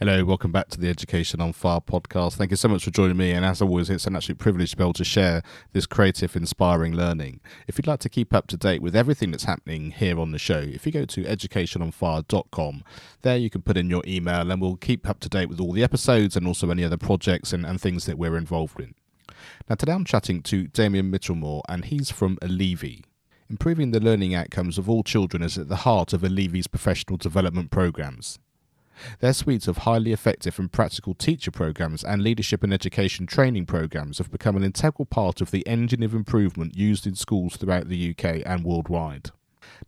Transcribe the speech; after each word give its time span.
Hello, 0.00 0.24
welcome 0.24 0.50
back 0.50 0.70
to 0.70 0.80
the 0.80 0.88
Education 0.88 1.40
on 1.40 1.52
Fire 1.52 1.78
podcast. 1.78 2.32
Thank 2.32 2.50
you 2.50 2.56
so 2.56 2.66
much 2.66 2.82
for 2.82 2.90
joining 2.90 3.16
me. 3.16 3.30
And 3.30 3.44
as 3.44 3.62
always, 3.62 3.88
it's 3.88 4.08
an 4.08 4.16
absolute 4.16 4.38
privilege 4.38 4.72
to 4.72 4.76
be 4.76 4.82
able 4.82 4.92
to 4.92 5.04
share 5.04 5.40
this 5.72 5.86
creative, 5.86 6.34
inspiring 6.34 6.96
learning. 6.96 7.38
If 7.68 7.78
you'd 7.78 7.86
like 7.86 8.00
to 8.00 8.08
keep 8.08 8.34
up 8.34 8.48
to 8.48 8.56
date 8.56 8.82
with 8.82 8.96
everything 8.96 9.30
that's 9.30 9.44
happening 9.44 9.92
here 9.92 10.18
on 10.18 10.32
the 10.32 10.38
show, 10.38 10.58
if 10.58 10.84
you 10.84 10.90
go 10.90 11.04
to 11.04 11.22
educationonfire.com, 11.22 12.82
there 13.22 13.36
you 13.36 13.48
can 13.48 13.62
put 13.62 13.76
in 13.76 13.88
your 13.88 14.02
email 14.04 14.50
and 14.50 14.60
we'll 14.60 14.74
keep 14.74 15.08
up 15.08 15.20
to 15.20 15.28
date 15.28 15.48
with 15.48 15.60
all 15.60 15.70
the 15.70 15.84
episodes 15.84 16.36
and 16.36 16.48
also 16.48 16.70
any 16.70 16.82
other 16.82 16.96
projects 16.96 17.52
and, 17.52 17.64
and 17.64 17.80
things 17.80 18.04
that 18.06 18.18
we're 18.18 18.36
involved 18.36 18.80
in. 18.80 18.96
Now, 19.70 19.76
today 19.76 19.92
I'm 19.92 20.04
chatting 20.04 20.42
to 20.42 20.66
Damien 20.66 21.08
Mitchellmore, 21.08 21.62
and 21.68 21.84
he's 21.84 22.10
from 22.10 22.36
Olevi. 22.38 23.04
Improving 23.48 23.92
the 23.92 24.00
learning 24.00 24.34
outcomes 24.34 24.76
of 24.76 24.90
all 24.90 25.04
children 25.04 25.40
is 25.40 25.56
at 25.56 25.68
the 25.68 25.76
heart 25.76 26.12
of 26.12 26.22
Olevi's 26.22 26.66
professional 26.66 27.16
development 27.16 27.70
programs. 27.70 28.40
Their 29.20 29.32
suites 29.32 29.68
of 29.68 29.78
highly 29.78 30.12
effective 30.12 30.58
and 30.58 30.70
practical 30.70 31.14
teacher 31.14 31.50
programs 31.50 32.04
and 32.04 32.22
leadership 32.22 32.62
and 32.62 32.72
education 32.72 33.26
training 33.26 33.66
programs 33.66 34.18
have 34.18 34.30
become 34.30 34.56
an 34.56 34.64
integral 34.64 35.06
part 35.06 35.40
of 35.40 35.50
the 35.50 35.66
engine 35.66 36.02
of 36.02 36.14
improvement 36.14 36.76
used 36.76 37.06
in 37.06 37.14
schools 37.14 37.56
throughout 37.56 37.88
the 37.88 38.10
UK 38.10 38.42
and 38.46 38.64
worldwide. 38.64 39.30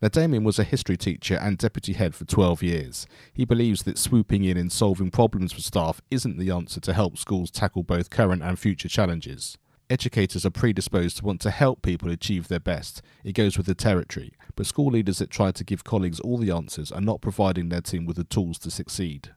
Now, 0.00 0.08
Damien 0.08 0.44
was 0.44 0.58
a 0.58 0.64
history 0.64 0.96
teacher 0.96 1.36
and 1.36 1.58
deputy 1.58 1.92
head 1.92 2.14
for 2.14 2.24
12 2.24 2.62
years. 2.62 3.06
He 3.32 3.44
believes 3.44 3.82
that 3.84 3.98
swooping 3.98 4.44
in 4.44 4.56
and 4.56 4.72
solving 4.72 5.10
problems 5.10 5.52
for 5.52 5.60
staff 5.60 6.00
isn't 6.10 6.38
the 6.38 6.50
answer 6.50 6.80
to 6.80 6.92
help 6.92 7.18
schools 7.18 7.50
tackle 7.50 7.82
both 7.82 8.10
current 8.10 8.42
and 8.42 8.58
future 8.58 8.88
challenges. 8.88 9.58
Educators 9.88 10.44
are 10.44 10.50
predisposed 10.50 11.18
to 11.18 11.24
want 11.24 11.40
to 11.40 11.50
help 11.50 11.80
people 11.80 12.10
achieve 12.10 12.48
their 12.48 12.58
best. 12.58 13.02
It 13.22 13.34
goes 13.34 13.56
with 13.56 13.66
the 13.66 13.74
territory. 13.74 14.32
But 14.56 14.66
school 14.66 14.90
leaders 14.90 15.18
that 15.18 15.30
try 15.30 15.52
to 15.52 15.62
give 15.64 15.84
colleagues 15.84 16.18
all 16.18 16.38
the 16.38 16.50
answers 16.50 16.90
are 16.90 17.00
not 17.00 17.20
providing 17.20 17.68
their 17.68 17.80
team 17.80 18.04
with 18.04 18.16
the 18.16 18.24
tools 18.24 18.58
to 18.60 18.70
succeed. 18.70 19.30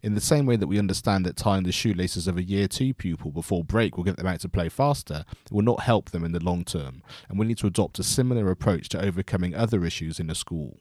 In 0.00 0.14
the 0.14 0.20
same 0.20 0.46
way 0.46 0.54
that 0.54 0.68
we 0.68 0.78
understand 0.78 1.26
that 1.26 1.36
tying 1.36 1.64
the 1.64 1.72
shoelaces 1.72 2.28
of 2.28 2.36
a 2.36 2.44
year 2.44 2.68
two 2.68 2.94
pupil 2.94 3.32
before 3.32 3.64
break 3.64 3.96
will 3.96 4.04
get 4.04 4.16
them 4.16 4.26
out 4.26 4.40
to 4.40 4.48
play 4.48 4.68
faster, 4.68 5.24
it 5.44 5.52
will 5.52 5.62
not 5.62 5.80
help 5.80 6.10
them 6.10 6.24
in 6.24 6.32
the 6.32 6.42
long 6.42 6.64
term, 6.64 7.02
and 7.28 7.38
we 7.38 7.46
need 7.46 7.58
to 7.58 7.66
adopt 7.66 7.98
a 7.98 8.04
similar 8.04 8.50
approach 8.50 8.88
to 8.90 9.04
overcoming 9.04 9.54
other 9.54 9.84
issues 9.84 10.20
in 10.20 10.30
a 10.30 10.34
school. 10.34 10.78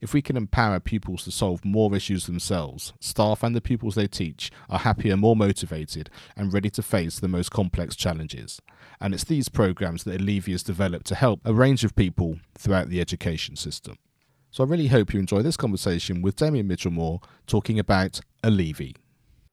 If 0.00 0.12
we 0.12 0.22
can 0.22 0.36
empower 0.36 0.80
pupils 0.80 1.24
to 1.24 1.30
solve 1.30 1.64
more 1.64 1.94
issues 1.94 2.26
themselves, 2.26 2.92
staff 3.00 3.42
and 3.42 3.54
the 3.54 3.60
pupils 3.60 3.94
they 3.94 4.06
teach 4.06 4.50
are 4.68 4.78
happier, 4.78 5.16
more 5.16 5.34
motivated, 5.34 6.10
and 6.36 6.52
ready 6.52 6.70
to 6.70 6.82
face 6.82 7.18
the 7.18 7.28
most 7.28 7.50
complex 7.50 7.96
challenges. 7.96 8.60
And 9.00 9.14
it's 9.14 9.24
these 9.24 9.48
programs 9.48 10.04
that 10.04 10.20
Olevi 10.20 10.52
has 10.52 10.62
developed 10.62 11.06
to 11.06 11.14
help 11.14 11.40
a 11.44 11.54
range 11.54 11.84
of 11.84 11.96
people 11.96 12.38
throughout 12.56 12.88
the 12.88 13.00
education 13.00 13.56
system. 13.56 13.98
So 14.50 14.64
I 14.64 14.66
really 14.66 14.86
hope 14.86 15.12
you 15.12 15.20
enjoy 15.20 15.42
this 15.42 15.56
conversation 15.56 16.22
with 16.22 16.36
Damien 16.36 16.66
Mitchellmore 16.66 17.20
talking 17.46 17.78
about 17.78 18.20
Olevi. 18.42 18.96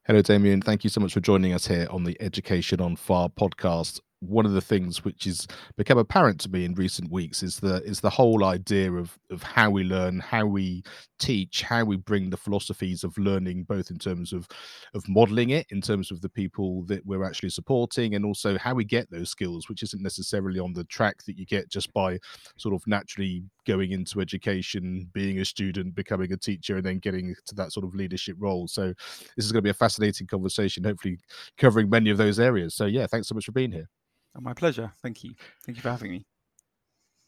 Hello, 0.07 0.22
Damien. 0.22 0.62
Thank 0.62 0.83
you 0.83 0.89
so 0.89 1.01
much 1.01 1.13
for 1.13 1.19
joining 1.19 1.51
us 1.51 1.67
here 1.67 1.88
on 1.89 2.03
the 2.03 2.16
Education 2.22 2.79
on 2.79 2.95
Fire 2.95 3.27
podcast 3.27 4.00
one 4.19 4.45
of 4.45 4.53
the 4.53 4.61
things 4.61 5.03
which 5.03 5.25
has 5.25 5.47
become 5.77 5.97
apparent 5.97 6.39
to 6.41 6.49
me 6.49 6.65
in 6.65 6.73
recent 6.73 7.11
weeks 7.11 7.43
is 7.43 7.59
the 7.59 7.81
is 7.83 8.01
the 8.01 8.09
whole 8.09 8.43
idea 8.45 8.91
of 8.91 9.17
of 9.29 9.43
how 9.43 9.69
we 9.69 9.83
learn, 9.83 10.19
how 10.19 10.45
we 10.45 10.83
teach, 11.19 11.61
how 11.61 11.83
we 11.83 11.97
bring 11.97 12.29
the 12.29 12.37
philosophies 12.37 13.03
of 13.03 13.17
learning, 13.17 13.63
both 13.63 13.91
in 13.91 13.97
terms 13.97 14.33
of 14.33 14.47
of 14.93 15.07
modeling 15.07 15.51
it, 15.51 15.65
in 15.69 15.81
terms 15.81 16.11
of 16.11 16.21
the 16.21 16.29
people 16.29 16.83
that 16.85 17.05
we're 17.05 17.23
actually 17.23 17.49
supporting, 17.49 18.15
and 18.15 18.25
also 18.25 18.57
how 18.57 18.73
we 18.73 18.83
get 18.83 19.09
those 19.11 19.29
skills, 19.29 19.69
which 19.69 19.83
isn't 19.83 20.01
necessarily 20.03 20.59
on 20.59 20.73
the 20.73 20.85
track 20.85 21.23
that 21.25 21.37
you 21.37 21.45
get 21.45 21.69
just 21.69 21.91
by 21.93 22.17
sort 22.57 22.73
of 22.73 22.85
naturally 22.87 23.43
going 23.65 23.91
into 23.91 24.21
education, 24.21 25.09
being 25.13 25.39
a 25.39 25.45
student, 25.45 25.95
becoming 25.95 26.31
a 26.31 26.37
teacher, 26.37 26.77
and 26.77 26.85
then 26.85 26.99
getting 26.99 27.35
to 27.45 27.55
that 27.55 27.71
sort 27.71 27.85
of 27.85 27.95
leadership 27.95 28.35
role. 28.39 28.67
So 28.67 28.93
this 29.35 29.45
is 29.45 29.51
going 29.51 29.59
to 29.59 29.63
be 29.63 29.69
a 29.69 29.73
fascinating 29.73 30.27
conversation, 30.27 30.83
hopefully 30.83 31.17
covering 31.57 31.89
many 31.89 32.09
of 32.09 32.17
those 32.17 32.39
areas. 32.39 32.75
So 32.75 32.85
yeah, 32.85 33.07
thanks 33.07 33.27
so 33.27 33.35
much 33.35 33.45
for 33.45 33.51
being 33.51 33.71
here. 33.71 33.89
Oh, 34.37 34.41
my 34.41 34.53
pleasure. 34.53 34.91
Thank 35.01 35.23
you. 35.23 35.33
Thank 35.65 35.77
you 35.77 35.81
for 35.81 35.89
having 35.89 36.11
me. 36.11 36.25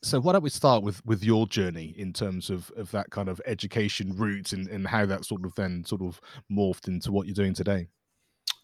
So 0.04 0.20
why 0.20 0.34
don't 0.34 0.44
we 0.44 0.52
start 0.52 0.84
with 0.84 1.04
with 1.06 1.24
your 1.24 1.48
journey 1.48 1.96
in 1.98 2.14
terms 2.14 2.52
of 2.52 2.72
of 2.78 2.92
that 2.92 3.10
kind 3.10 3.28
of 3.28 3.42
education 3.46 4.16
route 4.16 4.54
and, 4.54 4.68
and 4.68 4.88
how 4.88 5.08
that 5.08 5.26
sort 5.26 5.44
of 5.44 5.56
then 5.56 5.84
sort 5.86 6.04
of 6.04 6.22
morphed 6.52 6.88
into 6.88 7.12
what 7.12 7.26
you're 7.26 7.34
doing 7.34 7.54
today? 7.54 7.88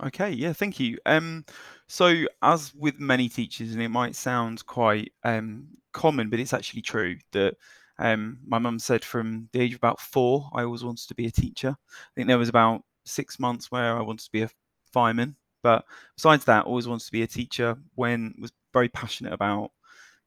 Okay, 0.02 0.31
yeah, 0.31 0.54
thank 0.54 0.80
you. 0.80 0.98
Um, 1.06 1.46
so 1.88 2.26
as 2.42 2.74
with 2.76 3.00
many 3.00 3.30
teachers, 3.30 3.74
and 3.74 3.81
it 3.81 3.90
might 3.90 4.16
sound 4.16 4.66
quite 4.66 5.14
um, 5.24 5.68
common, 5.94 6.30
but 6.30 6.40
it's 6.40 6.54
actually 6.54 6.81
true 6.81 7.18
that 7.31 7.56
um, 8.00 8.40
my 8.46 8.58
mum 8.59 8.80
said 8.80 9.06
from 9.06 9.50
the 9.53 9.62
age 9.62 9.74
of 9.74 9.78
about 9.78 10.00
four, 10.00 10.50
I 10.53 10.64
always 10.64 10.84
wanted 10.84 11.08
to 11.08 11.16
be 11.16 11.28
a 11.28 11.32
teacher. 11.32 11.70
I 11.80 12.12
think 12.16 12.28
there 12.28 12.38
was 12.40 12.50
about 12.50 12.82
six 13.06 13.40
months 13.40 13.72
where 13.72 13.96
I 13.98 14.02
wanted 14.02 14.26
to 14.26 14.32
be 14.32 14.42
a 14.42 14.50
fireman, 14.92 15.36
but 15.62 15.86
besides 16.18 16.46
that, 16.46 16.66
always 16.66 16.88
wanted 16.88 17.06
to 17.06 17.12
be 17.12 17.22
a 17.24 17.28
teacher. 17.28 17.78
When 17.96 18.34
was 18.40 18.52
very 18.74 18.90
passionate 18.90 19.34
about 19.34 19.72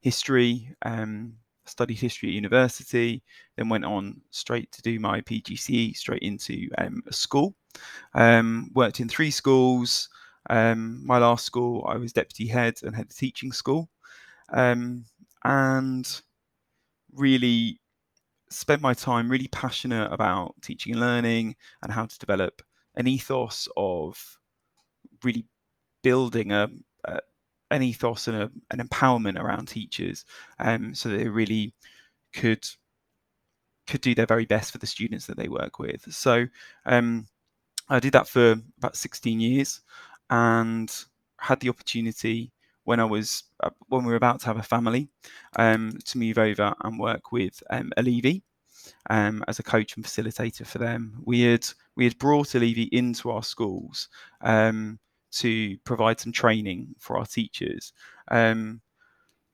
history. 0.00 0.74
Um, 0.82 1.34
studied 1.68 1.98
history 1.98 2.28
at 2.28 2.34
university, 2.34 3.22
then 3.56 3.68
went 3.68 3.84
on 3.84 4.20
straight 4.30 4.70
to 4.70 4.82
do 4.82 5.00
my 5.00 5.20
PGCE, 5.22 5.92
straight 5.94 6.22
into 6.22 6.68
um, 6.78 7.02
a 7.08 7.12
school. 7.12 7.54
Um, 8.14 8.70
worked 8.74 9.00
in 9.00 9.08
three 9.08 9.30
schools. 9.30 10.08
Um, 10.48 11.04
my 11.04 11.18
last 11.18 11.44
school, 11.44 11.84
I 11.88 11.96
was 11.96 12.12
deputy 12.12 12.46
head 12.46 12.74
and 12.82 12.94
head 12.94 13.06
of 13.06 13.16
teaching 13.16 13.52
school, 13.52 13.88
um, 14.52 15.04
and 15.44 16.20
really 17.12 17.80
spent 18.48 18.80
my 18.80 18.94
time 18.94 19.28
really 19.28 19.48
passionate 19.48 20.12
about 20.12 20.54
teaching 20.62 20.92
and 20.92 21.00
learning 21.00 21.56
and 21.82 21.92
how 21.92 22.06
to 22.06 22.18
develop 22.18 22.62
an 22.94 23.08
ethos 23.08 23.68
of 23.76 24.38
really 25.24 25.44
building 26.02 26.52
a, 26.52 26.68
a 27.04 27.18
an 27.72 27.82
ethos 27.82 28.28
and 28.28 28.36
a, 28.36 28.50
an 28.70 28.78
empowerment 28.78 29.40
around 29.40 29.66
teachers, 29.66 30.24
um, 30.60 30.94
so 30.94 31.08
that 31.08 31.18
they 31.18 31.28
really 31.28 31.74
could 32.32 32.64
could 33.88 34.00
do 34.00 34.14
their 34.14 34.26
very 34.26 34.44
best 34.46 34.70
for 34.70 34.78
the 34.78 34.86
students 34.86 35.26
that 35.26 35.36
they 35.36 35.48
work 35.48 35.78
with. 35.78 36.12
So 36.12 36.46
um, 36.84 37.26
I 37.88 38.00
did 38.00 38.12
that 38.12 38.28
for 38.28 38.56
about 38.78 38.96
16 38.96 39.40
years, 39.40 39.80
and 40.30 40.92
had 41.38 41.60
the 41.60 41.68
opportunity 41.68 42.52
when 42.84 43.00
I 43.00 43.04
was 43.04 43.44
uh, 43.62 43.70
when 43.88 44.04
we 44.04 44.10
were 44.10 44.16
about 44.16 44.40
to 44.40 44.46
have 44.46 44.58
a 44.58 44.62
family 44.62 45.08
um, 45.56 45.98
to 46.06 46.18
move 46.18 46.38
over 46.38 46.74
and 46.84 46.98
work 46.98 47.32
with 47.32 47.62
um, 47.70 47.92
Olevi 47.98 48.42
um, 49.10 49.44
as 49.48 49.58
a 49.58 49.62
coach 49.62 49.96
and 49.96 50.04
facilitator 50.04 50.66
for 50.66 50.78
them. 50.78 51.20
We 51.24 51.42
had 51.42 51.66
we 51.96 52.04
had 52.04 52.18
brought 52.18 52.48
Olevi 52.48 52.88
into 52.92 53.30
our 53.30 53.42
schools 53.42 54.08
um, 54.40 54.98
to 55.32 55.76
provide 55.84 56.20
some 56.20 56.32
training 56.32 56.94
for 56.98 57.18
our 57.18 57.26
teachers. 57.26 57.92
Um, 58.30 58.80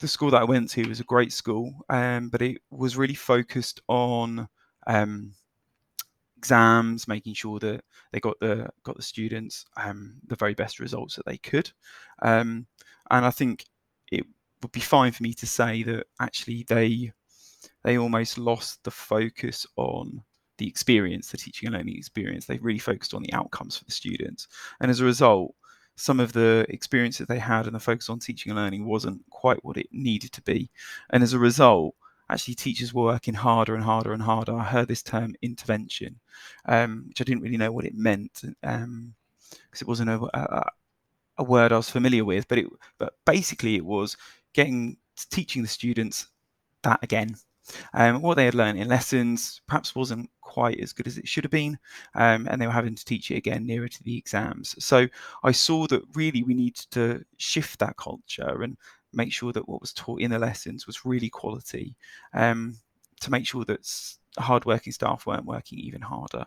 the 0.00 0.08
school 0.08 0.30
that 0.30 0.40
I 0.42 0.44
went 0.44 0.68
to 0.70 0.88
was 0.88 1.00
a 1.00 1.04
great 1.04 1.32
school, 1.32 1.74
um, 1.88 2.28
but 2.28 2.42
it 2.42 2.60
was 2.70 2.96
really 2.96 3.14
focused 3.14 3.80
on 3.88 4.48
um, 4.86 5.32
exams, 6.42 7.06
making 7.06 7.34
sure 7.34 7.60
that 7.60 7.84
they 8.12 8.18
got 8.18 8.38
the 8.40 8.68
got 8.82 8.96
the 8.96 9.02
students 9.02 9.64
um, 9.76 10.16
the 10.26 10.34
very 10.34 10.54
best 10.54 10.80
results 10.80 11.14
that 11.14 11.24
they 11.24 11.38
could. 11.38 11.70
Um, 12.22 12.66
and 13.10 13.24
I 13.24 13.30
think 13.30 13.64
it 14.10 14.26
would 14.60 14.72
be 14.72 14.80
fine 14.80 15.12
for 15.12 15.22
me 15.22 15.34
to 15.34 15.46
say 15.46 15.84
that 15.84 16.06
actually 16.20 16.64
they 16.68 17.12
they 17.84 17.96
almost 17.96 18.38
lost 18.38 18.82
the 18.82 18.90
focus 18.90 19.66
on 19.76 20.22
the 20.58 20.66
experience, 20.66 21.30
the 21.30 21.36
teaching 21.36 21.68
and 21.68 21.76
learning 21.76 21.96
experience. 21.96 22.46
They 22.46 22.58
really 22.58 22.80
focused 22.80 23.14
on 23.14 23.22
the 23.22 23.32
outcomes 23.32 23.76
for 23.76 23.84
the 23.84 23.92
students, 23.92 24.48
and 24.80 24.90
as 24.90 24.98
a 24.98 25.04
result, 25.04 25.54
some 25.94 26.18
of 26.18 26.32
the 26.32 26.66
experience 26.70 27.18
that 27.18 27.28
they 27.28 27.38
had 27.38 27.66
and 27.66 27.74
the 27.76 27.80
focus 27.80 28.08
on 28.10 28.18
teaching 28.18 28.50
and 28.50 28.58
learning 28.58 28.84
wasn't 28.84 29.22
quite 29.30 29.64
what 29.64 29.76
it 29.76 29.86
needed 29.92 30.32
to 30.32 30.42
be. 30.42 30.70
And 31.10 31.22
as 31.22 31.34
a 31.34 31.38
result, 31.38 31.94
actually 32.32 32.54
teachers 32.54 32.94
were 32.94 33.04
working 33.04 33.34
harder 33.34 33.74
and 33.74 33.84
harder 33.84 34.12
and 34.12 34.22
harder. 34.22 34.54
I 34.54 34.64
heard 34.64 34.88
this 34.88 35.02
term 35.02 35.34
intervention, 35.42 36.18
um, 36.66 37.04
which 37.08 37.20
I 37.20 37.24
didn't 37.24 37.42
really 37.42 37.56
know 37.56 37.72
what 37.72 37.84
it 37.84 37.94
meant 37.94 38.42
because 38.42 38.82
um, 38.82 39.14
it 39.80 39.86
wasn't 39.86 40.10
a, 40.10 40.20
a, 40.34 40.70
a, 41.38 41.44
word 41.44 41.72
I 41.72 41.76
was 41.76 41.90
familiar 41.90 42.24
with. 42.24 42.48
But 42.48 42.58
it, 42.58 42.66
but 42.98 43.14
basically, 43.24 43.76
it 43.76 43.84
was 43.84 44.16
getting 44.52 44.96
teaching 45.30 45.62
the 45.62 45.68
students 45.68 46.28
that 46.82 47.00
again. 47.02 47.36
Um, 47.94 48.22
what 48.22 48.36
they 48.36 48.44
had 48.44 48.56
learned 48.56 48.80
in 48.80 48.88
lessons 48.88 49.60
perhaps 49.68 49.94
wasn't 49.94 50.28
quite 50.40 50.80
as 50.80 50.92
good 50.92 51.06
as 51.06 51.16
it 51.16 51.28
should 51.28 51.44
have 51.44 51.50
been, 51.50 51.78
um, 52.14 52.48
and 52.50 52.60
they 52.60 52.66
were 52.66 52.72
having 52.72 52.96
to 52.96 53.04
teach 53.04 53.30
it 53.30 53.36
again 53.36 53.64
nearer 53.64 53.88
to 53.88 54.02
the 54.02 54.16
exams. 54.16 54.74
So 54.84 55.06
I 55.44 55.52
saw 55.52 55.86
that 55.86 56.02
really 56.14 56.42
we 56.42 56.54
needed 56.54 56.90
to 56.90 57.24
shift 57.36 57.78
that 57.78 57.96
culture 57.96 58.62
and 58.62 58.76
make 59.12 59.32
sure 59.32 59.52
that 59.52 59.68
what 59.68 59.80
was 59.80 59.92
taught 59.92 60.20
in 60.20 60.30
the 60.30 60.38
lessons 60.38 60.86
was 60.86 61.04
really 61.04 61.28
quality, 61.28 61.94
um, 62.34 62.76
to 63.20 63.30
make 63.30 63.46
sure 63.46 63.64
that 63.64 63.88
hardworking 64.38 64.92
staff 64.92 65.26
weren't 65.26 65.44
working 65.44 65.78
even 65.78 66.00
harder. 66.00 66.46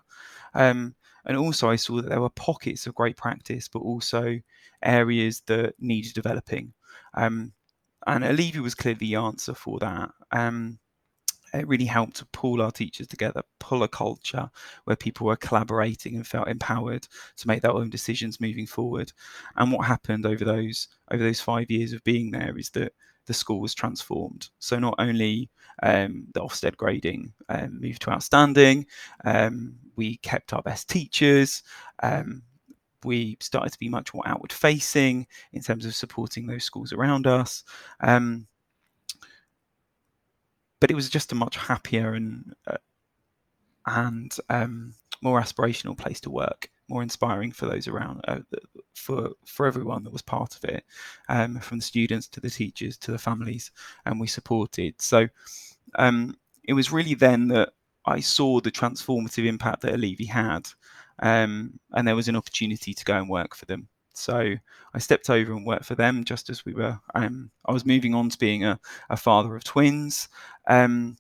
Um, 0.54 0.96
and 1.26 1.38
also, 1.38 1.70
I 1.70 1.76
saw 1.76 2.02
that 2.02 2.10
there 2.10 2.22
were 2.22 2.30
pockets 2.30 2.86
of 2.86 2.96
great 2.96 3.18
practice, 3.18 3.68
but 3.68 3.80
also 3.80 4.40
areas 4.84 5.42
that 5.48 5.74
needed 5.80 6.14
developing. 6.14 6.74
Um, 7.16 7.54
and 8.06 8.24
Olevi 8.24 8.58
was 8.58 8.76
clearly 8.76 9.00
the 9.00 9.16
answer 9.16 9.56
for 9.56 9.80
that. 9.80 10.12
Um, 10.32 10.78
it 11.56 11.68
really 11.68 11.86
helped 11.86 12.18
to 12.18 12.26
pull 12.28 12.62
our 12.62 12.72
teachers 12.72 13.08
together, 13.08 13.42
pull 13.60 13.84
a 13.84 13.88
culture 13.88 14.50
where 14.86 14.96
people 14.96 15.28
were 15.28 15.36
collaborating 15.36 16.16
and 16.16 16.26
felt 16.26 16.48
empowered 16.48 17.08
to 17.38 17.48
make 17.48 17.62
their 17.62 17.74
own 17.74 17.90
decisions 17.90 18.42
moving 18.42 18.68
forward. 18.68 19.12
And 19.56 19.72
what 19.72 19.86
happened 19.86 20.26
over 20.26 20.46
those 20.46 20.88
over 21.12 21.24
those 21.24 21.42
five 21.42 21.70
years 21.70 21.94
of 21.94 22.04
being 22.04 22.32
there 22.32 22.58
is 22.58 22.70
that 22.72 22.94
the 23.26 23.34
school 23.34 23.60
was 23.60 23.74
transformed. 23.74 24.50
So 24.60 24.78
not 24.80 24.96
only 25.00 25.50
um, 25.84 26.28
the 26.34 26.42
Ofsted 26.42 26.78
grading 26.78 27.34
um, 27.50 27.80
moved 27.82 28.02
to 28.04 28.12
outstanding, 28.12 28.86
um, 29.24 29.76
we 29.96 30.18
kept 30.18 30.54
our 30.54 30.62
best 30.62 30.90
teachers. 30.90 31.64
Um, 32.04 32.44
we 33.04 33.38
started 33.40 33.72
to 33.72 33.80
be 33.80 33.90
much 33.90 34.14
more 34.14 34.28
outward 34.28 34.52
facing 34.52 35.28
in 35.54 35.62
terms 35.62 35.86
of 35.86 35.96
supporting 35.96 36.48
those 36.48 36.64
schools 36.64 36.92
around 36.92 37.28
us. 37.28 37.64
Um, 38.02 38.48
but 40.86 40.92
it 40.92 40.96
was 40.96 41.10
just 41.10 41.32
a 41.32 41.36
much 41.36 41.58
happier 41.58 42.14
and 42.14 42.54
uh, 42.68 42.78
and 43.88 44.38
um, 44.52 44.94
more 45.24 45.42
aspirational 45.42 45.98
place 45.98 46.20
to 46.20 46.30
work, 46.30 46.70
more 46.90 47.02
inspiring 47.02 47.52
for 47.52 47.66
those 47.66 47.88
around, 47.88 48.22
uh, 48.28 48.42
for 48.94 49.32
for 49.48 49.66
everyone 49.66 50.04
that 50.04 50.14
was 50.14 50.22
part 50.22 50.56
of 50.56 50.64
it, 50.64 50.84
um, 51.28 51.60
from 51.60 51.80
the 51.80 51.84
students 51.84 52.28
to 52.28 52.40
the 52.40 52.52
teachers 52.52 53.00
to 53.00 53.12
the 53.12 53.18
families, 53.18 53.72
and 54.06 54.20
we 54.20 54.28
supported. 54.28 54.94
So 55.02 55.28
um, 55.96 56.38
it 56.66 56.74
was 56.74 56.92
really 56.92 57.16
then 57.16 57.48
that 57.48 57.70
I 58.06 58.20
saw 58.20 58.60
the 58.60 58.70
transformative 58.70 59.48
impact 59.48 59.82
that 59.82 59.96
Olevi 59.96 60.28
had, 60.28 60.68
um, 61.18 61.80
and 61.94 62.08
there 62.08 62.16
was 62.16 62.28
an 62.28 62.36
opportunity 62.36 62.94
to 62.94 63.06
go 63.06 63.18
and 63.18 63.28
work 63.28 63.56
for 63.56 63.66
them. 63.66 63.88
So 64.18 64.56
I 64.94 65.00
stepped 65.00 65.30
over 65.30 65.52
and 65.52 65.66
worked 65.66 65.86
for 65.86 65.96
them 65.96 66.24
just 66.24 66.50
as 66.50 66.66
we 66.66 66.74
were. 66.74 66.98
Um, 67.14 67.52
I 67.66 67.74
was 67.74 67.86
moving 67.86 68.16
on 68.16 68.30
to 68.30 68.38
being 68.38 68.64
a, 68.64 68.80
a 69.10 69.18
father 69.18 69.56
of 69.56 69.64
twins, 69.64 70.30
um, 70.68 71.18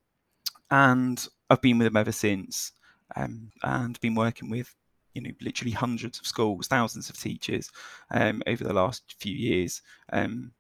and 0.71 1.27
I've 1.49 1.61
been 1.61 1.77
with 1.77 1.85
them 1.85 1.97
ever 1.97 2.11
since, 2.11 2.71
um, 3.15 3.51
and 3.63 3.99
been 3.99 4.15
working 4.15 4.49
with 4.49 4.73
you 5.13 5.21
know 5.21 5.31
literally 5.41 5.71
hundreds 5.71 6.19
of 6.19 6.27
schools, 6.27 6.67
thousands 6.67 7.09
of 7.09 7.17
teachers 7.17 7.71
um, 8.11 8.41
over 8.47 8.63
the 8.63 8.73
last 8.73 9.15
few 9.19 9.33
years, 9.33 9.81
um, 10.11 10.51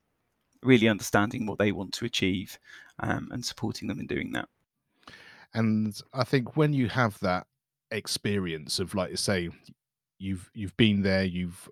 really 0.63 0.87
understanding 0.87 1.45
what 1.45 1.59
they 1.59 1.71
want 1.71 1.93
to 1.93 2.05
achieve 2.05 2.57
um, 2.99 3.29
and 3.31 3.45
supporting 3.45 3.87
them 3.87 3.99
in 3.99 4.07
doing 4.07 4.31
that. 4.31 4.49
And 5.53 5.99
I 6.13 6.23
think 6.23 6.57
when 6.57 6.73
you 6.73 6.89
have 6.89 7.17
that 7.19 7.47
experience 7.91 8.79
of, 8.79 8.93
like 8.93 9.11
you 9.11 9.17
say, 9.17 9.49
you've 10.19 10.49
you've 10.53 10.75
been 10.77 11.01
there, 11.01 11.23
you've 11.23 11.69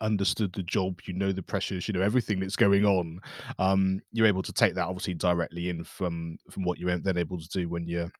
understood 0.00 0.52
the 0.52 0.62
job, 0.62 1.00
you 1.06 1.14
know 1.14 1.32
the 1.32 1.42
pressures, 1.42 1.88
you 1.88 1.94
know 1.94 2.02
everything 2.02 2.40
that's 2.40 2.56
going 2.56 2.84
on. 2.84 3.20
Um, 3.58 4.00
you're 4.12 4.26
able 4.26 4.42
to 4.42 4.52
take 4.52 4.74
that 4.74 4.86
obviously 4.86 5.14
directly 5.14 5.68
in 5.68 5.84
from 5.84 6.38
from 6.50 6.64
what 6.64 6.78
you're 6.78 6.96
then 6.98 7.18
able 7.18 7.38
to 7.38 7.48
do 7.48 7.68
when 7.68 7.86
you're 7.86 8.10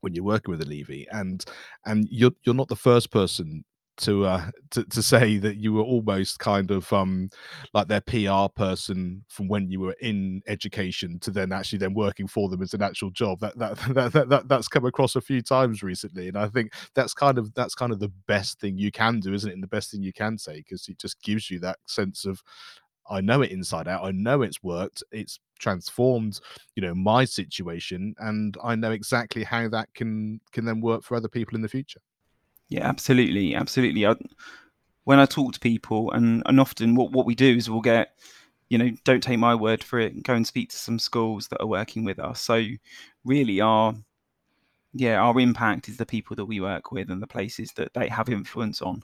when 0.00 0.14
you're 0.14 0.24
working 0.24 0.56
with 0.56 0.66
Olevi 0.66 1.06
and 1.10 1.44
and 1.84 2.06
you're 2.10 2.32
you're 2.44 2.54
not 2.54 2.68
the 2.68 2.76
first 2.76 3.10
person 3.10 3.64
to 3.98 4.26
uh 4.26 4.50
to, 4.70 4.84
to 4.84 5.02
say 5.02 5.38
that 5.38 5.56
you 5.56 5.72
were 5.72 5.82
almost 5.82 6.38
kind 6.38 6.70
of 6.70 6.92
um 6.92 7.30
like 7.72 7.88
their 7.88 8.00
PR 8.00 8.48
person 8.54 9.24
from 9.28 9.48
when 9.48 9.70
you 9.70 9.80
were 9.80 9.96
in 10.00 10.42
education 10.46 11.18
to 11.20 11.30
then 11.30 11.52
actually 11.52 11.78
then 11.78 11.94
working 11.94 12.26
for 12.26 12.48
them 12.48 12.62
as 12.62 12.74
an 12.74 12.82
actual 12.82 13.10
job. 13.10 13.40
That 13.40 13.58
that 13.58 13.76
that, 13.94 14.12
that, 14.12 14.28
that 14.28 14.48
that's 14.48 14.68
come 14.68 14.84
across 14.84 15.16
a 15.16 15.20
few 15.20 15.42
times 15.42 15.82
recently 15.82 16.28
and 16.28 16.36
I 16.36 16.48
think 16.48 16.72
that's 16.94 17.14
kind 17.14 17.38
of 17.38 17.52
that's 17.54 17.74
kind 17.74 17.92
of 17.92 18.00
the 18.00 18.12
best 18.26 18.60
thing 18.60 18.78
you 18.78 18.90
can 18.90 19.20
do 19.20 19.32
isn't 19.34 19.50
it 19.50 19.54
and 19.54 19.62
the 19.62 19.68
best 19.68 19.90
thing 19.90 20.02
you 20.02 20.12
can 20.12 20.38
say 20.38 20.58
because 20.58 20.88
it 20.88 20.98
just 20.98 21.20
gives 21.22 21.50
you 21.50 21.58
that 21.60 21.78
sense 21.86 22.24
of 22.24 22.42
I 23.08 23.20
know 23.20 23.42
it 23.42 23.52
inside 23.52 23.88
out 23.88 24.04
I 24.04 24.10
know 24.12 24.42
it's 24.42 24.62
worked 24.62 25.02
it's 25.12 25.38
transformed 25.58 26.40
you 26.74 26.82
know 26.82 26.94
my 26.94 27.24
situation 27.24 28.14
and 28.18 28.56
I 28.62 28.74
know 28.74 28.92
exactly 28.92 29.44
how 29.44 29.68
that 29.68 29.92
can 29.94 30.40
can 30.52 30.64
then 30.64 30.80
work 30.80 31.02
for 31.02 31.16
other 31.16 31.28
people 31.28 31.54
in 31.56 31.62
the 31.62 31.68
future 31.68 32.00
yeah, 32.68 32.86
absolutely, 32.86 33.54
absolutely. 33.54 34.06
I, 34.06 34.16
when 35.04 35.18
I 35.18 35.26
talk 35.26 35.52
to 35.52 35.60
people, 35.60 36.10
and, 36.12 36.42
and 36.46 36.60
often 36.60 36.94
what, 36.94 37.12
what 37.12 37.26
we 37.26 37.34
do 37.34 37.56
is 37.56 37.70
we'll 37.70 37.80
get, 37.80 38.12
you 38.68 38.78
know, 38.78 38.90
don't 39.04 39.22
take 39.22 39.38
my 39.38 39.54
word 39.54 39.84
for 39.84 40.00
it, 40.00 40.22
go 40.22 40.34
and 40.34 40.46
speak 40.46 40.70
to 40.70 40.76
some 40.76 40.98
schools 40.98 41.48
that 41.48 41.60
are 41.60 41.66
working 41.66 42.04
with 42.04 42.18
us. 42.18 42.40
So 42.40 42.64
really 43.24 43.60
our 43.60 43.94
yeah, 44.98 45.20
our 45.20 45.38
impact 45.38 45.88
is 45.88 45.98
the 45.98 46.06
people 46.06 46.36
that 46.36 46.46
we 46.46 46.60
work 46.60 46.90
with 46.90 47.10
and 47.10 47.22
the 47.22 47.26
places 47.26 47.72
that 47.76 47.92
they 47.94 48.08
have 48.08 48.28
influence 48.28 48.80
on. 48.80 49.02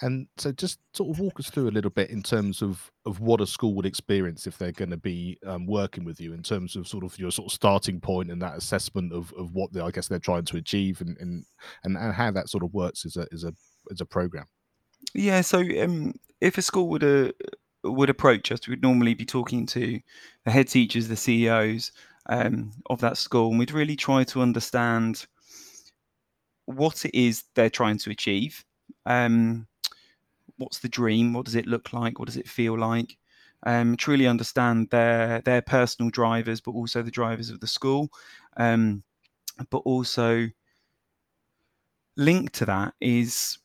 And 0.00 0.26
so, 0.36 0.52
just 0.52 0.78
sort 0.94 1.10
of 1.10 1.20
walk 1.20 1.38
us 1.38 1.50
through 1.50 1.68
a 1.68 1.70
little 1.70 1.90
bit 1.90 2.10
in 2.10 2.22
terms 2.22 2.62
of 2.62 2.90
of 3.06 3.20
what 3.20 3.40
a 3.40 3.46
school 3.46 3.74
would 3.74 3.86
experience 3.86 4.46
if 4.46 4.58
they're 4.58 4.72
going 4.72 4.90
to 4.90 4.96
be 4.96 5.38
um, 5.46 5.66
working 5.66 6.04
with 6.04 6.20
you, 6.20 6.32
in 6.32 6.42
terms 6.42 6.76
of 6.76 6.88
sort 6.88 7.04
of 7.04 7.18
your 7.18 7.30
sort 7.30 7.48
of 7.48 7.52
starting 7.52 8.00
point 8.00 8.30
and 8.30 8.40
that 8.42 8.56
assessment 8.56 9.12
of 9.12 9.32
of 9.34 9.52
what 9.52 9.70
I 9.76 9.90
guess 9.90 10.08
they're 10.08 10.18
trying 10.18 10.44
to 10.46 10.56
achieve, 10.56 11.00
and 11.00 11.16
and 11.18 11.44
and, 11.84 11.96
and 11.96 12.14
how 12.14 12.30
that 12.30 12.48
sort 12.48 12.64
of 12.64 12.72
works 12.72 13.04
as 13.04 13.16
a 13.16 13.26
as 13.32 13.44
a 13.44 13.52
as 13.90 14.00
a 14.00 14.06
program. 14.06 14.46
Yeah. 15.14 15.40
So, 15.42 15.60
um, 15.60 16.14
if 16.40 16.58
a 16.58 16.62
school 16.62 16.88
would 16.88 17.04
uh, 17.04 17.32
would 17.84 18.10
approach 18.10 18.50
us, 18.52 18.66
we'd 18.66 18.82
normally 18.82 19.14
be 19.14 19.26
talking 19.26 19.66
to 19.66 20.00
the 20.44 20.50
head 20.50 20.68
teachers, 20.68 21.08
the 21.08 21.16
CEOs 21.16 21.92
um, 22.28 22.72
of 22.88 23.00
that 23.00 23.16
school, 23.16 23.50
and 23.50 23.58
we'd 23.58 23.72
really 23.72 23.96
try 23.96 24.24
to 24.24 24.40
understand 24.40 25.26
what 26.66 27.04
it 27.04 27.14
is 27.14 27.44
they're 27.54 27.70
trying 27.70 27.98
to 27.98 28.10
achieve 28.10 28.64
um, 29.06 29.66
what's 30.58 30.78
the 30.78 30.88
dream? 30.88 31.32
What 31.32 31.46
does 31.46 31.54
it 31.54 31.66
look 31.66 31.92
like? 31.92 32.18
What 32.18 32.26
does 32.26 32.36
it 32.36 32.48
feel 32.48 32.78
like? 32.78 33.16
Um, 33.64 33.96
truly 33.96 34.26
understand 34.26 34.88
their 34.90 35.40
their 35.42 35.62
personal 35.62 36.10
drivers, 36.10 36.60
but 36.60 36.72
also 36.72 37.02
the 37.02 37.10
drivers 37.10 37.50
of 37.50 37.60
the 37.60 37.66
school. 37.66 38.08
Um, 38.56 39.02
but 39.70 39.78
also 39.78 40.48
linked 42.16 42.54
to 42.54 42.64
that 42.66 42.94
is 43.00 43.58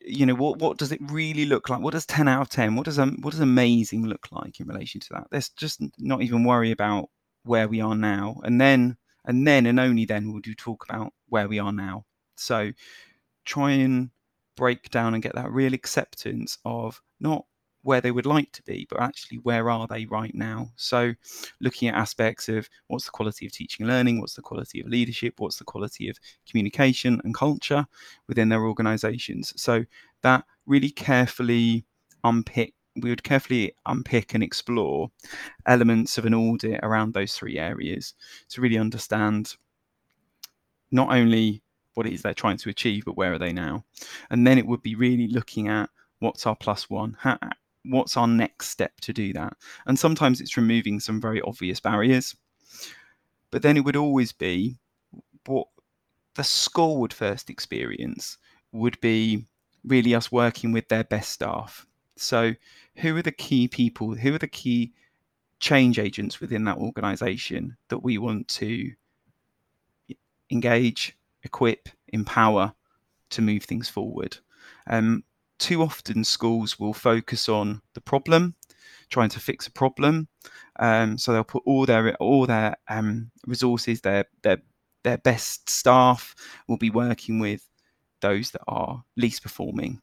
you 0.00 0.24
know 0.24 0.34
what 0.34 0.58
what 0.58 0.78
does 0.78 0.92
it 0.92 1.00
really 1.10 1.44
look 1.44 1.68
like 1.68 1.80
what 1.80 1.92
does 1.92 2.06
10 2.06 2.28
out 2.28 2.40
of 2.40 2.48
10 2.48 2.76
what 2.76 2.84
does 2.84 2.98
um, 2.98 3.16
what 3.20 3.32
does 3.32 3.40
amazing 3.40 4.06
look 4.06 4.28
like 4.30 4.60
in 4.60 4.66
relation 4.66 5.00
to 5.00 5.08
that 5.10 5.26
let's 5.32 5.50
just 5.50 5.80
not 5.98 6.22
even 6.22 6.44
worry 6.44 6.70
about 6.70 7.08
where 7.44 7.68
we 7.68 7.80
are 7.80 7.94
now 7.96 8.40
and 8.44 8.60
then 8.60 8.96
and 9.24 9.46
then 9.46 9.66
and 9.66 9.80
only 9.80 10.04
then 10.04 10.32
will 10.32 10.40
you 10.44 10.54
talk 10.54 10.84
about 10.88 11.12
where 11.28 11.48
we 11.48 11.58
are 11.58 11.72
now 11.72 12.04
so 12.36 12.70
try 13.44 13.72
and 13.72 14.10
break 14.58 14.90
down 14.90 15.14
and 15.14 15.22
get 15.22 15.36
that 15.36 15.52
real 15.52 15.72
acceptance 15.72 16.58
of 16.64 17.00
not 17.20 17.44
where 17.82 18.00
they 18.00 18.10
would 18.10 18.26
like 18.26 18.50
to 18.52 18.62
be, 18.64 18.86
but 18.90 19.00
actually 19.00 19.38
where 19.38 19.70
are 19.70 19.86
they 19.86 20.04
right 20.06 20.34
now? 20.34 20.68
So, 20.76 21.14
looking 21.60 21.88
at 21.88 21.94
aspects 21.94 22.48
of 22.48 22.68
what's 22.88 23.04
the 23.04 23.12
quality 23.12 23.46
of 23.46 23.52
teaching 23.52 23.84
and 23.84 23.94
learning, 23.94 24.20
what's 24.20 24.34
the 24.34 24.42
quality 24.42 24.80
of 24.80 24.88
leadership, 24.88 25.34
what's 25.38 25.58
the 25.58 25.64
quality 25.64 26.08
of 26.08 26.18
communication 26.48 27.20
and 27.24 27.34
culture 27.34 27.86
within 28.26 28.48
their 28.48 28.66
organizations. 28.66 29.54
So, 29.56 29.84
that 30.22 30.44
really 30.66 30.90
carefully 30.90 31.84
unpick. 32.24 32.74
We 33.00 33.10
would 33.10 33.22
carefully 33.22 33.72
unpick 33.86 34.34
and 34.34 34.42
explore 34.42 35.08
elements 35.66 36.18
of 36.18 36.26
an 36.26 36.34
audit 36.34 36.80
around 36.82 37.14
those 37.14 37.32
three 37.34 37.56
areas 37.56 38.14
to 38.48 38.60
really 38.60 38.76
understand 38.76 39.54
not 40.90 41.12
only 41.14 41.62
what 41.98 42.06
it 42.06 42.12
is 42.12 42.22
they're 42.22 42.32
trying 42.32 42.56
to 42.56 42.70
achieve, 42.70 43.04
but 43.04 43.16
where 43.16 43.32
are 43.32 43.38
they 43.38 43.52
now? 43.52 43.84
And 44.30 44.46
then 44.46 44.56
it 44.56 44.66
would 44.66 44.82
be 44.82 44.94
really 44.94 45.26
looking 45.26 45.66
at 45.66 45.90
what's 46.20 46.46
our 46.46 46.54
plus 46.54 46.88
one, 46.88 47.16
How, 47.18 47.36
what's 47.84 48.16
our 48.16 48.28
next 48.28 48.68
step 48.68 48.92
to 49.00 49.12
do 49.12 49.32
that. 49.32 49.54
And 49.84 49.98
sometimes 49.98 50.40
it's 50.40 50.56
removing 50.56 51.00
some 51.00 51.20
very 51.20 51.42
obvious 51.42 51.80
barriers, 51.80 52.36
but 53.50 53.62
then 53.62 53.76
it 53.76 53.84
would 53.84 53.96
always 53.96 54.30
be 54.30 54.78
what 55.46 55.66
the 56.36 56.44
school 56.44 56.98
would 57.00 57.12
first 57.12 57.50
experience 57.50 58.38
would 58.70 59.00
be 59.00 59.44
really 59.84 60.14
us 60.14 60.30
working 60.30 60.70
with 60.70 60.88
their 60.88 61.02
best 61.02 61.32
staff. 61.32 61.84
So, 62.14 62.54
who 62.94 63.16
are 63.16 63.22
the 63.22 63.32
key 63.32 63.66
people? 63.66 64.14
Who 64.14 64.36
are 64.36 64.38
the 64.38 64.46
key 64.46 64.92
change 65.58 65.98
agents 65.98 66.40
within 66.40 66.62
that 66.66 66.78
organization 66.78 67.76
that 67.88 68.04
we 68.04 68.18
want 68.18 68.46
to 68.48 68.92
engage, 70.50 71.17
equip, 71.42 71.88
empower 72.08 72.74
to 73.30 73.42
move 73.42 73.64
things 73.64 73.88
forward? 73.88 74.38
Um, 74.88 75.24
too 75.58 75.82
often, 75.82 76.24
schools 76.24 76.78
will 76.78 76.94
focus 76.94 77.48
on 77.48 77.82
the 77.94 78.00
problem, 78.00 78.54
trying 79.10 79.28
to 79.30 79.40
fix 79.40 79.66
a 79.66 79.72
problem. 79.72 80.28
Um, 80.78 81.18
so 81.18 81.32
they'll 81.32 81.44
put 81.44 81.64
all 81.66 81.86
their 81.86 82.14
all 82.16 82.46
their 82.46 82.76
um, 82.88 83.30
resources, 83.46 84.00
their 84.00 84.26
their 84.42 84.58
their 85.02 85.18
best 85.18 85.68
staff 85.68 86.34
will 86.68 86.76
be 86.76 86.90
working 86.90 87.40
with 87.40 87.68
those 88.20 88.50
that 88.52 88.62
are 88.68 89.04
least 89.16 89.42
performing, 89.42 90.00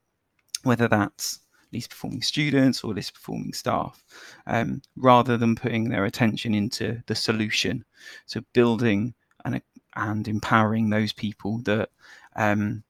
whether 0.64 0.88
that's 0.88 1.40
least 1.72 1.90
performing 1.90 2.22
students 2.22 2.84
or 2.84 2.94
least 2.94 3.14
performing 3.14 3.54
staff, 3.54 4.04
um, 4.48 4.82
rather 4.96 5.38
than 5.38 5.56
putting 5.56 5.90
their 5.90 6.06
attention 6.06 6.54
into 6.54 7.02
the 7.08 7.16
solution. 7.16 7.84
So 8.26 8.42
building 8.54 9.14
and 9.44 9.62
and 9.96 10.28
empowering 10.28 10.90
those 10.90 11.14
people 11.14 11.60
that 11.60 11.90
um, 12.36 12.84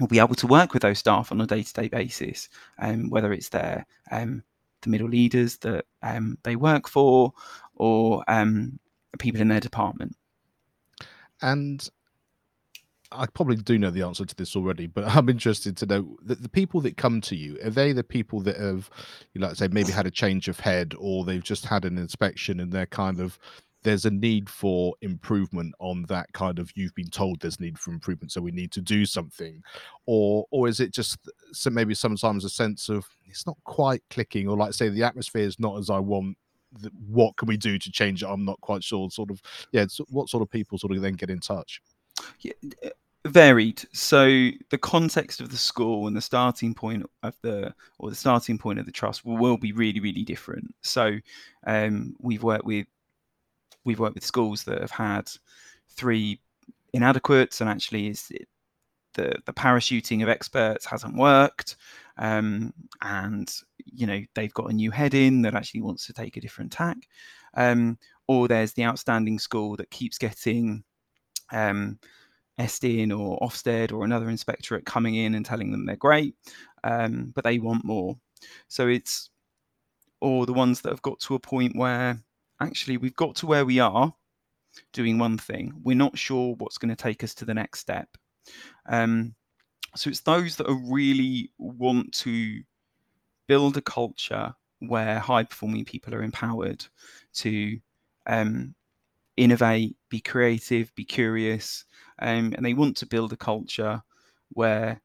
will 0.00 0.08
be 0.08 0.18
able 0.18 0.34
to 0.34 0.46
work 0.46 0.72
with 0.72 0.82
those 0.82 0.98
staff 0.98 1.32
on 1.32 1.40
a 1.40 1.46
day-to-day 1.46 1.88
basis, 1.88 2.48
um, 2.78 3.10
whether 3.10 3.32
it's 3.32 3.48
their 3.48 3.86
um, 4.10 4.42
the 4.82 4.90
middle 4.90 5.08
leaders 5.08 5.56
that 5.58 5.86
um, 6.02 6.36
they 6.42 6.56
work 6.56 6.88
for 6.88 7.32
or 7.76 8.24
um, 8.28 8.78
people 9.18 9.40
in 9.40 9.48
their 9.48 9.60
department. 9.60 10.16
And 11.40 11.88
I 13.10 13.26
probably 13.26 13.56
do 13.56 13.78
know 13.78 13.90
the 13.90 14.02
answer 14.02 14.24
to 14.24 14.34
this 14.34 14.56
already, 14.56 14.86
but 14.86 15.04
I'm 15.16 15.28
interested 15.28 15.76
to 15.78 15.86
know 15.86 16.16
the, 16.22 16.34
the 16.34 16.48
people 16.48 16.80
that 16.82 16.96
come 16.96 17.20
to 17.22 17.36
you, 17.36 17.58
are 17.64 17.70
they 17.70 17.92
the 17.92 18.04
people 18.04 18.40
that 18.42 18.56
have, 18.56 18.90
you 19.34 19.40
like 19.40 19.56
say, 19.56 19.68
maybe 19.68 19.92
had 19.92 20.06
a 20.06 20.10
change 20.10 20.48
of 20.48 20.60
head 20.60 20.94
or 20.98 21.24
they've 21.24 21.42
just 21.42 21.66
had 21.66 21.84
an 21.84 21.98
inspection 21.98 22.60
and 22.60 22.72
they're 22.72 22.86
kind 22.86 23.20
of, 23.20 23.38
there's 23.82 24.04
a 24.04 24.10
need 24.10 24.48
for 24.48 24.94
improvement 25.02 25.74
on 25.78 26.04
that 26.04 26.32
kind 26.32 26.58
of 26.58 26.70
you've 26.74 26.94
been 26.94 27.08
told 27.08 27.40
there's 27.40 27.60
need 27.60 27.78
for 27.78 27.92
improvement 27.92 28.32
so 28.32 28.40
we 28.40 28.50
need 28.50 28.70
to 28.72 28.80
do 28.80 29.04
something 29.04 29.62
or 30.06 30.46
or 30.50 30.68
is 30.68 30.80
it 30.80 30.92
just 30.92 31.18
so 31.52 31.70
maybe 31.70 31.94
sometimes 31.94 32.44
a 32.44 32.50
sense 32.50 32.88
of 32.88 33.04
it's 33.26 33.46
not 33.46 33.56
quite 33.64 34.02
clicking 34.10 34.48
or 34.48 34.56
like 34.56 34.72
say 34.72 34.88
the 34.88 35.02
atmosphere 35.02 35.42
is 35.42 35.58
not 35.58 35.78
as 35.78 35.90
i 35.90 35.98
want 35.98 36.36
what 37.06 37.36
can 37.36 37.46
we 37.46 37.56
do 37.56 37.78
to 37.78 37.90
change 37.90 38.22
it 38.22 38.28
i'm 38.28 38.44
not 38.44 38.60
quite 38.60 38.82
sure 38.82 39.10
sort 39.10 39.30
of 39.30 39.42
yeah 39.72 39.84
what 40.08 40.28
sort 40.28 40.42
of 40.42 40.50
people 40.50 40.78
sort 40.78 40.94
of 40.94 41.02
then 41.02 41.14
get 41.14 41.30
in 41.30 41.40
touch 41.40 41.80
yeah, 42.40 42.52
varied. 43.26 43.82
So 43.92 44.50
the 44.70 44.78
context 44.78 45.40
of 45.40 45.50
the 45.50 45.56
school 45.56 46.06
and 46.06 46.16
the 46.16 46.20
starting 46.20 46.74
point 46.74 47.06
of 47.22 47.36
the 47.42 47.74
or 47.98 48.10
the 48.10 48.16
starting 48.16 48.58
point 48.58 48.78
of 48.78 48.86
the 48.86 48.92
trust 48.92 49.24
will, 49.24 49.36
will 49.36 49.56
be 49.56 49.72
really 49.72 50.00
really 50.00 50.24
different. 50.24 50.74
So 50.82 51.18
um, 51.66 52.16
we've 52.20 52.42
worked 52.42 52.64
with 52.64 52.86
we've 53.84 53.98
worked 53.98 54.14
with 54.14 54.24
schools 54.24 54.64
that 54.64 54.80
have 54.80 54.90
had 54.90 55.30
three 55.88 56.40
inadequates 56.92 57.60
and 57.60 57.70
actually 57.70 58.08
is 58.08 58.30
the 59.14 59.34
the 59.44 59.52
parachuting 59.52 60.22
of 60.22 60.28
experts 60.28 60.86
hasn't 60.86 61.16
worked 61.16 61.76
um, 62.18 62.72
and 63.02 63.56
you 63.84 64.06
know 64.06 64.20
they've 64.34 64.54
got 64.54 64.70
a 64.70 64.74
new 64.74 64.90
head 64.90 65.14
in 65.14 65.42
that 65.42 65.54
actually 65.54 65.82
wants 65.82 66.06
to 66.06 66.12
take 66.12 66.36
a 66.36 66.40
different 66.40 66.72
tack 66.72 66.96
um, 67.54 67.98
or 68.26 68.48
there's 68.48 68.72
the 68.72 68.84
outstanding 68.84 69.38
school 69.38 69.76
that 69.76 69.90
keeps 69.90 70.16
getting 70.16 70.82
um, 71.52 71.98
Estyn 72.58 73.18
or 73.18 73.38
Ofsted 73.40 73.92
or 73.92 74.04
another 74.04 74.28
inspectorate 74.28 74.86
coming 74.86 75.16
in 75.16 75.34
and 75.34 75.44
telling 75.44 75.70
them 75.70 75.86
they're 75.86 75.96
great, 75.96 76.34
um, 76.84 77.32
but 77.34 77.44
they 77.44 77.58
want 77.58 77.84
more. 77.84 78.16
So 78.68 78.88
it's, 78.88 79.30
or 80.20 80.46
the 80.46 80.52
ones 80.52 80.80
that 80.80 80.90
have 80.90 81.02
got 81.02 81.18
to 81.20 81.34
a 81.34 81.40
point 81.40 81.76
where 81.76 82.18
actually 82.62 82.96
we've 82.96 83.16
got 83.16 83.36
to 83.36 83.46
where 83.46 83.64
we 83.64 83.78
are 83.80 84.12
doing 84.92 85.18
one 85.18 85.38
thing. 85.38 85.72
We're 85.82 85.96
not 85.96 86.16
sure 86.16 86.54
what's 86.58 86.78
going 86.78 86.94
to 86.94 87.02
take 87.02 87.22
us 87.22 87.34
to 87.34 87.44
the 87.44 87.54
next 87.54 87.80
step. 87.80 88.08
Um, 88.88 89.34
so 89.94 90.08
it's 90.08 90.20
those 90.20 90.56
that 90.56 90.68
are 90.68 90.90
really 90.90 91.50
want 91.58 92.12
to 92.14 92.62
build 93.46 93.76
a 93.76 93.82
culture 93.82 94.54
where 94.80 95.18
high 95.18 95.44
performing 95.44 95.84
people 95.84 96.14
are 96.14 96.22
empowered 96.22 96.84
to 97.34 97.78
um, 98.26 98.74
innovate, 99.36 99.96
be 100.08 100.20
creative, 100.20 100.94
be 100.94 101.04
curious, 101.04 101.84
um, 102.20 102.52
and 102.56 102.64
they 102.64 102.74
want 102.74 102.96
to 102.96 103.06
build 103.06 103.32
a 103.32 103.36
culture 103.36 104.02
where 104.50 105.00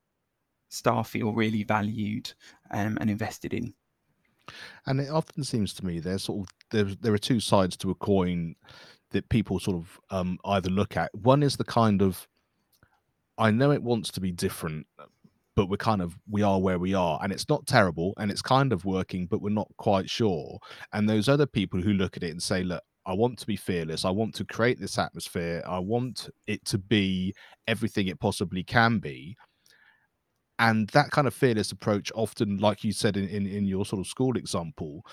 staff 0.70 1.10
feel 1.10 1.34
really 1.34 1.64
valued 1.64 2.32
um, 2.72 2.98
and 3.00 3.10
invested 3.10 3.54
in. 3.54 3.74
And 4.86 5.00
it 5.00 5.10
often 5.10 5.44
seems 5.44 5.74
to 5.76 5.86
me 5.86 6.00
there's 6.00 6.24
sort 6.24 6.48
of 6.48 6.54
there 6.72 6.96
there 7.02 7.14
are 7.14 7.18
two 7.20 7.40
sides 7.40 7.78
to 7.78 7.92
a 7.92 7.96
coin 7.96 8.56
that 9.12 9.30
people 9.30 9.60
sort 9.60 9.78
of 9.78 10.00
um, 10.10 10.38
either 10.46 10.70
look 10.70 10.98
at. 10.98 11.14
One 11.14 11.44
is 11.44 11.58
the 11.58 11.64
kind 11.64 12.02
of 12.02 12.28
I 13.38 13.52
know 13.52 13.72
it 13.72 13.84
wants 13.84 14.12
to 14.12 14.22
be 14.22 14.32
different, 14.32 14.88
but 15.56 15.70
we're 15.70 15.78
kind 15.78 16.02
of 16.02 16.18
we 16.30 16.42
are 16.44 16.60
where 16.60 16.80
we 16.80 16.94
are, 16.94 17.20
and 17.22 17.32
it's 17.32 17.50
not 17.50 17.68
terrible, 17.68 18.14
and 18.18 18.32
it's 18.32 18.42
kind 18.42 18.74
of 18.74 18.86
working, 18.86 19.28
but 19.28 19.42
we're 19.42 19.50
not 19.50 19.72
quite 19.78 20.10
sure. 20.10 20.60
And 20.94 21.08
those 21.08 21.30
other 21.30 21.46
people 21.46 21.82
who 21.82 21.94
look 21.94 22.18
at 22.18 22.24
it 22.24 22.32
and 22.32 22.42
say, 22.42 22.64
look, 22.64 22.84
I 23.08 23.14
want 23.14 23.40
to 23.40 23.48
be 23.48 23.56
fearless. 23.56 24.04
I 24.04 24.10
want 24.10 24.36
to 24.36 24.46
create 24.46 24.82
this 24.82 24.98
atmosphere. 24.98 25.64
I 25.66 25.80
want 25.80 26.30
it 26.46 26.66
to 26.66 26.78
be 26.78 27.34
everything 27.66 28.08
it 28.08 28.20
possibly 28.20 28.64
can 28.64 29.00
be. 29.00 29.38
And 30.60 30.88
that 30.90 31.12
kind 31.12 31.28
of 31.28 31.34
fearless 31.34 31.72
approach, 31.72 32.12
often, 32.16 32.58
like 32.58 32.84
you 32.84 32.92
said 32.92 33.16
in, 33.16 33.28
in, 33.28 33.46
in 33.46 33.66
your 33.66 33.86
sort 33.86 34.00
of 34.00 34.08
school 34.08 34.38
example, 34.38 35.06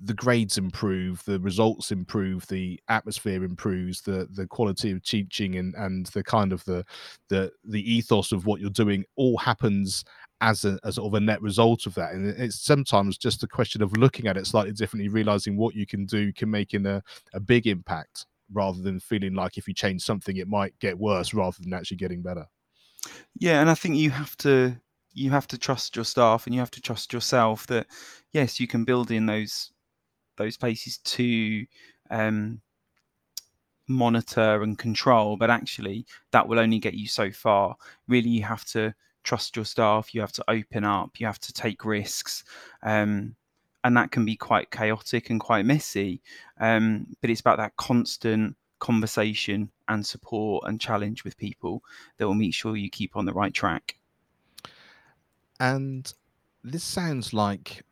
the 0.00 0.14
grades 0.14 0.58
improve, 0.58 1.24
the 1.24 1.40
results 1.40 1.90
improve, 1.90 2.46
the 2.48 2.78
atmosphere 2.88 3.42
improves, 3.44 4.02
the 4.02 4.28
the 4.32 4.46
quality 4.46 4.90
of 4.92 5.02
teaching 5.02 5.56
and 5.56 5.74
and 5.76 6.06
the 6.08 6.22
kind 6.22 6.52
of 6.52 6.64
the 6.64 6.84
the 7.30 7.50
the 7.64 7.80
ethos 7.90 8.32
of 8.32 8.44
what 8.46 8.60
you're 8.60 8.70
doing 8.70 9.04
all 9.16 9.38
happens 9.38 10.04
as 10.42 10.64
a 10.66 10.78
sort 10.92 11.06
of 11.06 11.14
a 11.14 11.20
net 11.20 11.40
result 11.40 11.86
of 11.86 11.94
that. 11.94 12.12
And 12.12 12.28
it's 12.28 12.60
sometimes 12.60 13.16
just 13.16 13.42
a 13.42 13.48
question 13.48 13.82
of 13.82 13.96
looking 13.96 14.26
at 14.26 14.36
it 14.36 14.46
slightly 14.46 14.72
differently, 14.72 15.08
realizing 15.08 15.56
what 15.56 15.74
you 15.74 15.86
can 15.86 16.04
do 16.04 16.30
can 16.32 16.50
make 16.50 16.74
in 16.74 16.84
a, 16.84 17.02
a 17.32 17.40
big 17.40 17.66
impact 17.66 18.26
rather 18.52 18.82
than 18.82 19.00
feeling 19.00 19.34
like 19.34 19.56
if 19.56 19.66
you 19.66 19.72
change 19.74 20.02
something 20.02 20.36
it 20.36 20.46
might 20.48 20.78
get 20.78 20.98
worse 20.98 21.32
rather 21.34 21.56
than 21.62 21.72
actually 21.72 21.96
getting 21.96 22.20
better. 22.22 22.46
Yeah, 23.38 23.60
and 23.60 23.70
I 23.70 23.74
think 23.74 23.96
you 23.96 24.10
have 24.10 24.36
to 24.38 24.76
you 25.12 25.30
have 25.30 25.46
to 25.48 25.58
trust 25.58 25.96
your 25.96 26.04
staff 26.04 26.46
and 26.46 26.54
you 26.54 26.60
have 26.60 26.70
to 26.72 26.80
trust 26.80 27.12
yourself 27.12 27.66
that 27.68 27.86
yes, 28.32 28.60
you 28.60 28.66
can 28.66 28.84
build 28.84 29.10
in 29.10 29.26
those 29.26 29.72
those 30.36 30.56
places 30.56 30.98
to 30.98 31.66
um, 32.10 32.60
monitor 33.88 34.62
and 34.62 34.78
control, 34.78 35.36
but 35.36 35.50
actually 35.50 36.06
that 36.32 36.46
will 36.46 36.58
only 36.58 36.78
get 36.78 36.94
you 36.94 37.06
so 37.08 37.30
far. 37.30 37.76
Really, 38.08 38.28
you 38.30 38.42
have 38.42 38.64
to 38.66 38.94
trust 39.24 39.56
your 39.56 39.64
staff, 39.64 40.14
you 40.14 40.20
have 40.20 40.32
to 40.32 40.44
open 40.48 40.84
up, 40.84 41.18
you 41.18 41.26
have 41.26 41.40
to 41.40 41.52
take 41.52 41.84
risks. 41.84 42.44
Um, 42.82 43.34
and 43.84 43.96
that 43.96 44.10
can 44.10 44.24
be 44.24 44.36
quite 44.36 44.70
chaotic 44.70 45.30
and 45.30 45.40
quite 45.40 45.64
messy. 45.64 46.20
Um, 46.60 47.06
but 47.20 47.30
it's 47.30 47.40
about 47.40 47.58
that 47.58 47.76
constant 47.76 48.56
conversation 48.78 49.70
and 49.88 50.04
support 50.04 50.64
and 50.66 50.80
challenge 50.80 51.24
with 51.24 51.36
people 51.36 51.82
that 52.16 52.26
will 52.26 52.34
make 52.34 52.54
sure 52.54 52.76
you 52.76 52.90
keep 52.90 53.16
on 53.16 53.24
the 53.24 53.32
right 53.32 53.54
track. 53.54 53.96
And 55.58 56.12
this 56.62 56.84
sounds 56.84 57.32
like 57.32 57.84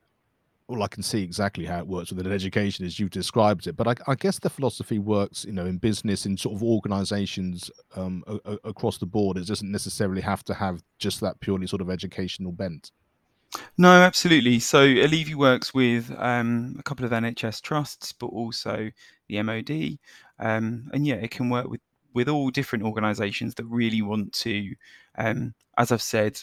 well, 0.66 0.82
I 0.82 0.88
can 0.88 1.02
see 1.02 1.22
exactly 1.22 1.66
how 1.66 1.78
it 1.78 1.86
works 1.86 2.10
within 2.10 2.32
education 2.32 2.86
as 2.86 2.98
you've 2.98 3.10
described 3.10 3.66
it. 3.66 3.76
But 3.76 3.86
I, 3.86 3.94
I, 4.06 4.14
guess 4.14 4.38
the 4.38 4.48
philosophy 4.48 4.98
works, 4.98 5.44
you 5.44 5.52
know, 5.52 5.66
in 5.66 5.76
business, 5.76 6.24
in 6.24 6.38
sort 6.38 6.54
of 6.54 6.62
organisations 6.62 7.70
um, 7.96 8.24
a, 8.26 8.38
a, 8.46 8.58
across 8.64 8.96
the 8.96 9.04
board. 9.04 9.36
It 9.36 9.46
doesn't 9.46 9.70
necessarily 9.70 10.22
have 10.22 10.42
to 10.44 10.54
have 10.54 10.82
just 10.98 11.20
that 11.20 11.38
purely 11.40 11.66
sort 11.66 11.82
of 11.82 11.90
educational 11.90 12.50
bent. 12.50 12.92
No, 13.76 13.90
absolutely. 13.90 14.58
So 14.60 14.86
Olevi 14.86 15.34
works 15.34 15.74
with 15.74 16.14
um, 16.18 16.76
a 16.78 16.82
couple 16.82 17.04
of 17.04 17.12
NHS 17.12 17.60
trusts, 17.62 18.12
but 18.12 18.26
also 18.26 18.90
the 19.28 19.42
MOD, 19.42 19.98
um, 20.38 20.90
and 20.92 21.06
yeah, 21.06 21.16
it 21.16 21.30
can 21.30 21.48
work 21.48 21.68
with 21.68 21.80
with 22.14 22.28
all 22.28 22.50
different 22.50 22.84
organisations 22.84 23.56
that 23.56 23.64
really 23.64 24.00
want 24.00 24.32
to, 24.32 24.72
um, 25.18 25.52
as 25.76 25.90
I've 25.90 26.00
said, 26.00 26.38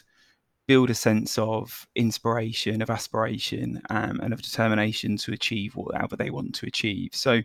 build 0.68 0.89
a 0.89 0.94
sense 0.94 1.38
of 1.38 1.88
inspiration, 1.96 2.82
of 2.82 2.89
aspiration, 2.89 3.82
um, 3.89 4.20
and 4.22 4.34
of 4.34 4.41
determination 4.41 5.18
to 5.18 5.34
achieve 5.34 5.75
whatever 5.75 6.15
they 6.15 6.30
want 6.30 6.53
to 6.56 6.65
achieve. 6.65 7.12
So, 7.13 7.41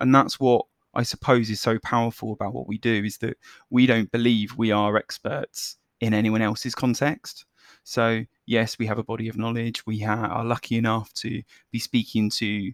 and 0.00 0.14
that's 0.14 0.38
what 0.38 0.66
I 0.94 1.02
suppose 1.02 1.50
is 1.50 1.60
so 1.60 1.78
powerful 1.78 2.32
about 2.32 2.54
what 2.54 2.66
we 2.68 2.78
do 2.78 3.04
is 3.04 3.18
that 3.18 3.36
we 3.70 3.86
don't 3.86 4.10
believe 4.12 4.56
we 4.56 4.70
are 4.70 4.96
experts 4.96 5.76
in 6.00 6.14
anyone 6.14 6.42
else's 6.42 6.74
context. 6.74 7.46
So, 7.84 8.24
yes, 8.46 8.78
we 8.78 8.86
have 8.86 8.98
a 8.98 9.04
body 9.04 9.28
of 9.28 9.36
knowledge. 9.36 9.84
We 9.86 10.00
ha- 10.00 10.28
are 10.30 10.44
lucky 10.44 10.76
enough 10.76 11.12
to 11.14 11.42
be 11.70 11.78
speaking 11.78 12.30
to 12.30 12.72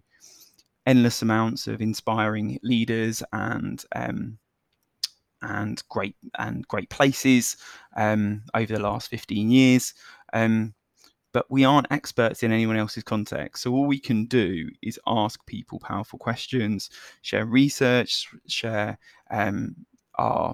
endless 0.85 1.21
amounts 1.21 1.67
of 1.67 1.81
inspiring 1.81 2.59
leaders 2.63 3.23
and 3.31 3.83
um, 3.95 4.37
and 5.41 5.83
great 5.89 6.15
and 6.39 6.67
great 6.67 6.89
places 6.89 7.57
um, 7.97 8.43
over 8.53 8.73
the 8.73 8.81
last 8.81 9.09
15 9.09 9.51
years. 9.51 9.93
Um, 10.33 10.73
but 11.33 11.49
we 11.49 11.65
aren't 11.65 11.91
experts 11.91 12.43
in 12.43 12.51
anyone 12.51 12.77
else's 12.77 13.03
context. 13.03 13.63
So 13.63 13.73
all 13.73 13.87
we 13.87 13.99
can 13.99 14.25
do 14.25 14.69
is 14.83 14.99
ask 15.07 15.43
people 15.47 15.79
powerful 15.79 16.19
questions, 16.19 16.91
share 17.23 17.45
research, 17.45 18.27
share 18.47 18.99
um, 19.31 19.75
our 20.19 20.53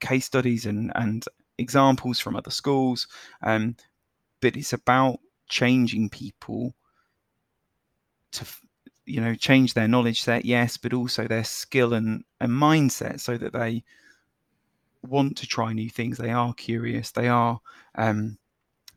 case 0.00 0.24
studies 0.26 0.66
and, 0.66 0.90
and 0.96 1.24
examples 1.58 2.18
from 2.18 2.34
other 2.34 2.50
schools. 2.50 3.06
Um, 3.42 3.76
but 4.40 4.56
it's 4.56 4.72
about 4.72 5.18
changing 5.48 6.08
people 6.08 6.74
to 8.32 8.44
you 9.04 9.20
know 9.20 9.34
change 9.34 9.74
their 9.74 9.86
knowledge 9.86 10.22
set 10.22 10.44
yes 10.44 10.76
but 10.76 10.92
also 10.92 11.26
their 11.28 11.44
skill 11.44 11.94
and, 11.94 12.24
and 12.40 12.50
mindset 12.50 13.20
so 13.20 13.36
that 13.36 13.52
they 13.52 13.82
want 15.08 15.36
to 15.38 15.46
try 15.46 15.72
new 15.72 15.90
things. 15.90 16.18
They 16.18 16.30
are 16.30 16.52
curious. 16.54 17.10
They 17.10 17.28
are 17.28 17.60
um, 17.96 18.38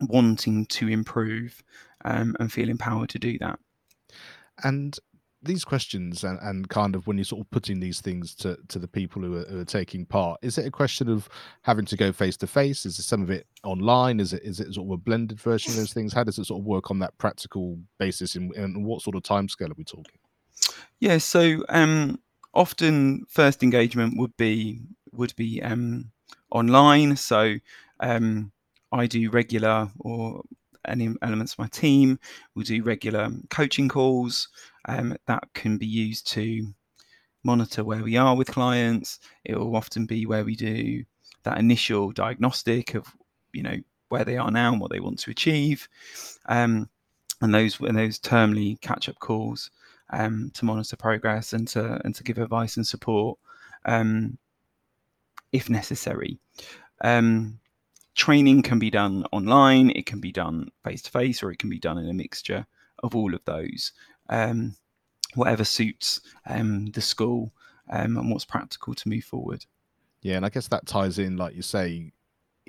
wanting 0.01 0.65
to 0.67 0.87
improve 0.87 1.63
um, 2.05 2.35
and 2.39 2.51
feel 2.51 2.69
empowered 2.69 3.09
to 3.09 3.19
do 3.19 3.37
that. 3.39 3.59
And 4.63 4.97
these 5.41 5.63
questions 5.63 6.23
and, 6.23 6.37
and 6.41 6.69
kind 6.69 6.95
of 6.95 7.07
when 7.07 7.17
you're 7.17 7.23
sort 7.23 7.41
of 7.41 7.49
putting 7.49 7.79
these 7.79 8.01
things 8.01 8.35
to, 8.35 8.57
to 8.67 8.77
the 8.77 8.87
people 8.87 9.21
who 9.21 9.37
are, 9.37 9.45
who 9.45 9.59
are 9.59 9.65
taking 9.65 10.05
part, 10.05 10.39
is 10.41 10.57
it 10.57 10.65
a 10.65 10.71
question 10.71 11.09
of 11.09 11.29
having 11.61 11.85
to 11.85 11.95
go 11.95 12.11
face 12.11 12.35
to 12.37 12.47
face? 12.47 12.85
Is 12.85 13.03
some 13.05 13.21
of 13.21 13.29
it 13.29 13.47
online? 13.63 14.19
Is 14.19 14.33
it 14.33 14.43
is 14.43 14.59
it 14.59 14.73
sort 14.73 14.87
of 14.87 14.91
a 14.91 14.97
blended 14.97 15.39
version 15.39 15.71
of 15.71 15.77
those 15.77 15.93
things? 15.93 16.13
How 16.13 16.23
does 16.23 16.37
it 16.37 16.45
sort 16.45 16.61
of 16.61 16.65
work 16.65 16.91
on 16.91 16.99
that 16.99 17.17
practical 17.17 17.79
basis? 17.97 18.35
And, 18.35 18.53
and 18.55 18.85
what 18.85 19.01
sort 19.01 19.15
of 19.15 19.23
timescale 19.23 19.71
are 19.71 19.75
we 19.77 19.83
talking? 19.83 20.19
Yeah, 20.99 21.17
so 21.19 21.63
um, 21.69 22.19
often 22.53 23.25
first 23.29 23.63
engagement 23.63 24.17
would 24.17 24.35
be 24.35 24.81
would 25.11 25.35
be 25.35 25.61
um, 25.63 26.11
online. 26.51 27.15
So 27.15 27.55
um, 27.99 28.51
I 28.91 29.07
do 29.07 29.29
regular 29.29 29.89
or 29.99 30.41
any 30.87 31.09
elements 31.21 31.53
of 31.53 31.59
my 31.59 31.67
team. 31.67 32.19
We'll 32.55 32.65
do 32.65 32.83
regular 32.83 33.29
coaching 33.49 33.89
calls 33.89 34.49
um, 34.87 35.15
that 35.25 35.43
can 35.53 35.77
be 35.77 35.87
used 35.87 36.27
to 36.31 36.73
monitor 37.43 37.83
where 37.83 38.03
we 38.03 38.17
are 38.17 38.35
with 38.35 38.47
clients. 38.47 39.19
It 39.45 39.57
will 39.57 39.75
often 39.75 40.05
be 40.05 40.25
where 40.25 40.43
we 40.43 40.55
do 40.55 41.03
that 41.43 41.57
initial 41.57 42.11
diagnostic 42.11 42.95
of, 42.95 43.07
you 43.53 43.63
know, 43.63 43.77
where 44.09 44.25
they 44.25 44.37
are 44.37 44.51
now 44.51 44.71
and 44.71 44.81
what 44.81 44.91
they 44.91 44.99
want 44.99 45.19
to 45.19 45.31
achieve, 45.31 45.87
um, 46.47 46.89
and 47.41 47.53
those 47.53 47.79
and 47.79 47.97
those 47.97 48.19
termly 48.19 48.79
catch-up 48.81 49.19
calls 49.19 49.71
um, 50.09 50.51
to 50.55 50.65
monitor 50.65 50.97
progress 50.97 51.53
and 51.53 51.67
to 51.67 52.01
and 52.03 52.15
to 52.15 52.23
give 52.23 52.39
advice 52.39 52.75
and 52.77 52.87
support 52.87 53.37
um, 53.85 54.37
if 55.51 55.69
necessary. 55.69 56.39
Um, 57.01 57.59
training 58.19 58.61
can 58.61 58.79
be 58.79 58.89
done 58.89 59.25
online, 59.31 59.91
it 59.91 60.05
can 60.05 60.19
be 60.19 60.31
done 60.31 60.69
face 60.83 61.01
to 61.03 61.09
face, 61.09 61.41
or 61.41 61.51
it 61.51 61.57
can 61.57 61.69
be 61.69 61.79
done 61.79 61.97
in 61.97 62.09
a 62.09 62.13
mixture 62.13 62.67
of 63.01 63.15
all 63.15 63.33
of 63.33 63.43
those. 63.45 63.93
Um, 64.29 64.75
whatever 65.35 65.63
suits 65.63 66.19
um, 66.45 66.87
the 66.87 67.01
school 67.01 67.53
um, 67.89 68.17
and 68.17 68.29
what's 68.29 68.45
practical 68.45 68.93
to 68.93 69.09
move 69.09 69.23
forward. 69.23 69.65
Yeah, 70.21 70.35
and 70.35 70.45
I 70.45 70.49
guess 70.49 70.67
that 70.67 70.85
ties 70.85 71.17
in, 71.17 71.37
like 71.37 71.55
you 71.55 71.61
say, 71.61 72.11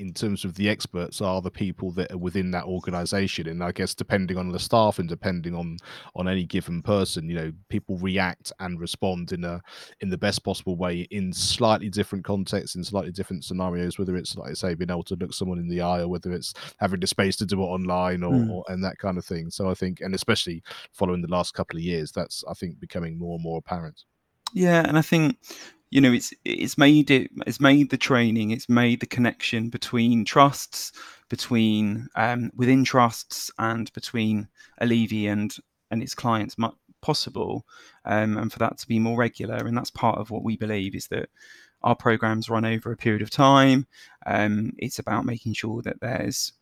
in 0.01 0.13
terms 0.15 0.45
of 0.45 0.55
the 0.55 0.69
experts 0.69 1.21
are 1.21 1.43
the 1.43 1.51
people 1.51 1.91
that 1.93 2.11
are 2.11 2.19
within 2.19 2.51
that 2.51 2.65
organization. 2.65 3.49
And 3.49 3.63
i 3.63 3.73
guess 3.73 3.95
depending 3.95 4.37
on 4.39 4.51
the 4.51 4.59
staff 4.59 4.99
and 4.99 5.09
depending 5.09 5.55
on 5.55 5.77
on 6.15 6.29
any 6.29 6.45
given 6.45 6.83
person 6.83 7.29
you 7.29 7.35
know 7.35 7.53
people 7.69 7.99
react 7.99 8.53
and 8.61 8.81
respond 8.81 9.33
in 9.33 9.45
a 9.45 9.61
in 10.01 10.09
the 10.09 10.19
best 10.19 10.43
possible 10.45 10.77
way 10.77 11.07
in 11.11 11.33
slightly 11.33 11.89
different 11.89 12.25
contexts 12.25 12.77
in 12.77 12.85
slightly 12.85 13.13
different 13.13 13.45
scenarios 13.45 13.99
whether 13.99 14.17
it's 14.17 14.37
like 14.37 14.51
i 14.51 14.55
say 14.55 14.75
being 14.75 14.91
able 14.91 15.03
to 15.03 15.17
look 15.17 15.33
someone 15.33 15.59
in 15.59 15.69
the 15.69 15.81
eye 15.81 16.01
or 16.01 16.09
whether 16.09 16.33
it's 16.33 16.55
having 16.79 17.01
the 17.01 17.07
space 17.07 17.37
to 17.37 17.47
do 17.47 17.61
it 17.61 17.67
online 17.67 18.23
or, 18.23 18.33
mm. 18.33 18.51
or 18.51 18.65
and 18.69 18.83
that 18.83 18.99
kind 18.99 19.19
of 19.19 19.25
thing. 19.25 19.51
So 19.51 19.71
i 19.71 19.75
think 19.75 20.01
and 20.01 20.15
especially 20.15 20.63
following 20.93 21.23
the 21.23 21.29
last 21.29 21.55
couple 21.55 21.77
of 21.77 21.83
years 21.83 22.13
that's 22.13 22.45
i 22.49 22.55
think 22.55 22.81
becoming 22.81 23.19
more 23.19 23.35
and 23.35 23.43
more 23.43 23.59
apparent 23.59 24.05
yeah 24.53 24.85
and 24.87 24.99
i 24.99 25.03
think 25.03 25.37
you 25.91 26.01
know 26.01 26.13
it's 26.13 26.33
it's 26.45 26.79
made 26.79 27.11
it 27.11 27.31
it's 27.47 27.61
made 27.61 27.91
the 27.91 27.99
training 27.99 28.51
it's 28.51 28.69
made 28.69 29.01
the 29.01 29.07
connection 29.07 29.69
between 29.69 30.25
trusts 30.25 30.93
between 31.29 32.09
um, 32.17 32.51
within 32.57 32.83
trusts 32.83 33.53
and 33.59 33.93
between 33.93 34.49
Olevi 34.83 35.27
and 35.29 35.55
and 35.91 36.03
its 36.03 36.15
clients 36.15 36.57
possible 37.01 37.65
um, 38.05 38.37
and 38.37 38.53
for 38.53 38.59
that 38.59 38.79
to 38.79 38.87
be 38.87 38.99
more 38.99 39.17
regular 39.17 39.57
and 39.57 39.77
that's 39.77 39.91
part 39.91 40.19
of 40.19 40.31
what 40.31 40.45
we 40.45 40.57
believe 40.57 40.95
is 40.95 41.09
that 41.09 41.29
our 41.83 41.97
programs 41.97 42.51
run 42.51 42.65
over 42.65 42.93
a 42.93 42.97
period 42.97 43.23
of 43.23 43.31
time. 43.31 43.87
Um, 44.27 44.73
it's 44.79 44.99
about 44.99 45.25
making 45.25 45.55
sure 45.55 45.83
that 45.83 46.01
there's 46.01 46.53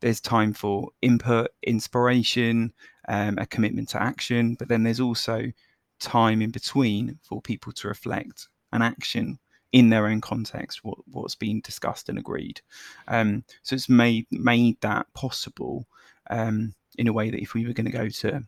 there's 0.00 0.20
time 0.20 0.52
for 0.52 0.90
input 1.00 1.48
inspiration 1.62 2.72
um, 3.08 3.38
a 3.38 3.46
commitment 3.46 3.88
to 3.88 4.02
action 4.02 4.54
but 4.54 4.68
then 4.68 4.82
there's 4.82 5.00
also 5.00 5.50
time 5.98 6.42
in 6.42 6.50
between 6.50 7.18
for 7.22 7.40
people 7.40 7.72
to 7.72 7.88
reflect 7.88 8.48
an 8.72 8.82
action 8.82 9.38
in 9.72 9.90
their 9.90 10.06
own 10.06 10.20
context 10.20 10.84
what, 10.84 10.98
what's 11.10 11.34
been 11.34 11.60
discussed 11.60 12.08
and 12.08 12.18
agreed. 12.18 12.60
Um, 13.08 13.44
so 13.62 13.74
it's 13.74 13.88
made 13.88 14.26
made 14.30 14.80
that 14.80 15.12
possible 15.14 15.86
um, 16.30 16.74
in 16.98 17.08
a 17.08 17.12
way 17.12 17.30
that 17.30 17.42
if 17.42 17.54
we 17.54 17.66
were 17.66 17.72
going 17.72 17.90
to 17.90 17.92
go 17.92 18.08
to 18.08 18.44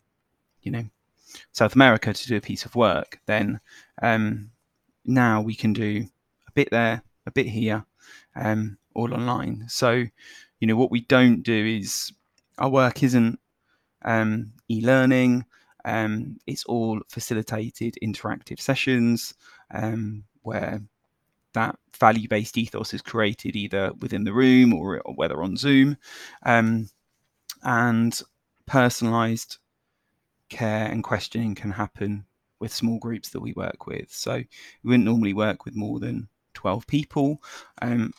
you 0.63 0.73
know 0.73 0.85
south 1.53 1.75
america 1.75 2.13
to 2.13 2.27
do 2.27 2.37
a 2.37 2.41
piece 2.41 2.65
of 2.65 2.75
work 2.75 3.21
then 3.27 3.61
um, 4.03 4.51
now 5.05 5.41
we 5.41 5.55
can 5.55 5.73
do 5.73 6.05
a 6.49 6.53
bit 6.53 6.69
there 6.71 7.03
a 7.27 7.31
bit 7.31 7.47
here 7.47 7.85
um, 8.35 8.79
all 8.95 9.15
online. 9.15 9.65
So 9.69 10.05
you 10.61 10.67
know 10.67 10.77
what 10.77 10.91
we 10.91 11.01
don't 11.01 11.43
do 11.43 11.79
is 11.79 12.13
our 12.59 12.69
work 12.69 13.03
isn't 13.03 13.39
um, 14.05 14.53
e-learning 14.69 15.45
um, 15.89 16.37
it's 16.47 16.65
all 16.65 17.01
facilitated 17.09 17.97
interactive 18.03 18.61
sessions 18.61 19.35
um, 19.73 20.25
where 20.43 20.83
that 21.55 21.79
value 21.99 22.29
based 22.29 22.59
ethos 22.59 22.93
is 22.93 23.01
created 23.01 23.57
either 23.57 23.93
within 24.01 24.25
the 24.25 24.33
room 24.33 24.75
or, 24.75 25.01
or 25.01 25.15
whether 25.15 25.43
on 25.43 25.57
Zoom. 25.57 25.97
Um, 26.45 26.91
and 27.63 28.21
personalized 28.67 29.57
care 30.51 30.87
and 30.87 31.03
questioning 31.03 31.55
can 31.55 31.71
happen 31.71 32.27
with 32.61 32.73
small 32.73 32.99
groups 32.99 33.31
that 33.31 33.41
we 33.41 33.53
work 33.55 33.87
with. 33.87 34.13
So 34.13 34.35
we 34.35 34.47
wouldn't 34.91 35.07
normally 35.07 35.33
work 35.33 35.65
with 35.65 35.75
more 35.75 35.99
than 36.01 36.29
12 36.55 36.87
people. 36.87 37.43
Um, 37.81 38.13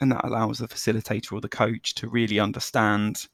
and 0.00 0.12
that 0.12 0.24
allows 0.24 0.58
the 0.58 0.68
facilitator 0.68 1.32
or 1.32 1.40
the 1.40 1.48
coach 1.48 1.94
to 1.94 2.08
really 2.08 2.38
understand 2.38 3.26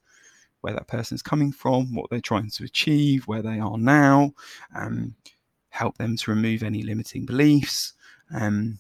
where 0.67 0.75
that 0.75 0.89
person 0.89 1.15
is 1.15 1.23
coming 1.23 1.53
from, 1.53 1.95
what 1.95 2.11
they're 2.11 2.21
trying 2.21 2.51
to 2.51 2.65
achieve, 2.65 3.29
where 3.29 3.41
they 3.41 3.61
are 3.61 3.79
now, 3.79 4.33
um, 4.75 5.15
help 5.69 5.97
them 5.97 6.17
to 6.17 6.33
remove 6.33 6.65
any 6.65 6.83
limiting 6.83 7.25
beliefs, 7.25 7.93
um, 8.35 8.77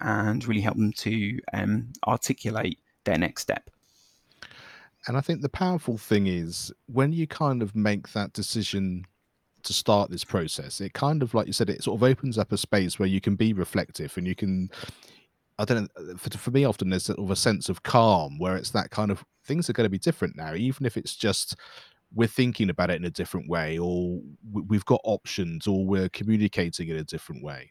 and 0.00 0.48
really 0.48 0.62
help 0.62 0.78
them 0.78 0.94
to 0.94 1.38
um, 1.52 1.92
articulate 2.06 2.78
their 3.04 3.18
next 3.18 3.42
step. 3.42 3.68
And 5.06 5.18
I 5.18 5.20
think 5.20 5.42
the 5.42 5.50
powerful 5.50 5.98
thing 5.98 6.28
is 6.28 6.72
when 6.86 7.12
you 7.12 7.26
kind 7.26 7.60
of 7.60 7.76
make 7.76 8.12
that 8.14 8.32
decision 8.32 9.04
to 9.64 9.74
start 9.74 10.10
this 10.10 10.24
process, 10.24 10.80
it 10.80 10.94
kind 10.94 11.22
of, 11.22 11.34
like 11.34 11.46
you 11.46 11.52
said, 11.52 11.68
it 11.68 11.84
sort 11.84 11.98
of 11.98 12.04
opens 12.04 12.38
up 12.38 12.52
a 12.52 12.56
space 12.56 12.98
where 12.98 13.06
you 13.06 13.20
can 13.20 13.36
be 13.36 13.52
reflective 13.52 14.16
and 14.16 14.26
you 14.26 14.34
can. 14.34 14.70
I 15.58 15.64
don't 15.64 15.90
know. 15.96 16.16
For, 16.16 16.30
for 16.36 16.50
me, 16.50 16.64
often 16.64 16.90
there's 16.90 17.04
sort 17.04 17.18
of 17.18 17.30
a 17.30 17.36
sense 17.36 17.68
of 17.68 17.82
calm 17.82 18.38
where 18.38 18.56
it's 18.56 18.70
that 18.70 18.90
kind 18.90 19.10
of 19.10 19.24
things 19.44 19.70
are 19.70 19.72
going 19.72 19.86
to 19.86 19.90
be 19.90 19.98
different 19.98 20.36
now, 20.36 20.54
even 20.54 20.86
if 20.86 20.96
it's 20.96 21.16
just 21.16 21.56
we're 22.14 22.28
thinking 22.28 22.70
about 22.70 22.90
it 22.90 22.96
in 22.96 23.04
a 23.04 23.10
different 23.10 23.48
way 23.48 23.78
or 23.78 24.20
we've 24.52 24.84
got 24.84 25.00
options 25.04 25.66
or 25.66 25.84
we're 25.84 26.08
communicating 26.10 26.88
in 26.88 26.96
a 26.96 27.04
different 27.04 27.42
way 27.42 27.70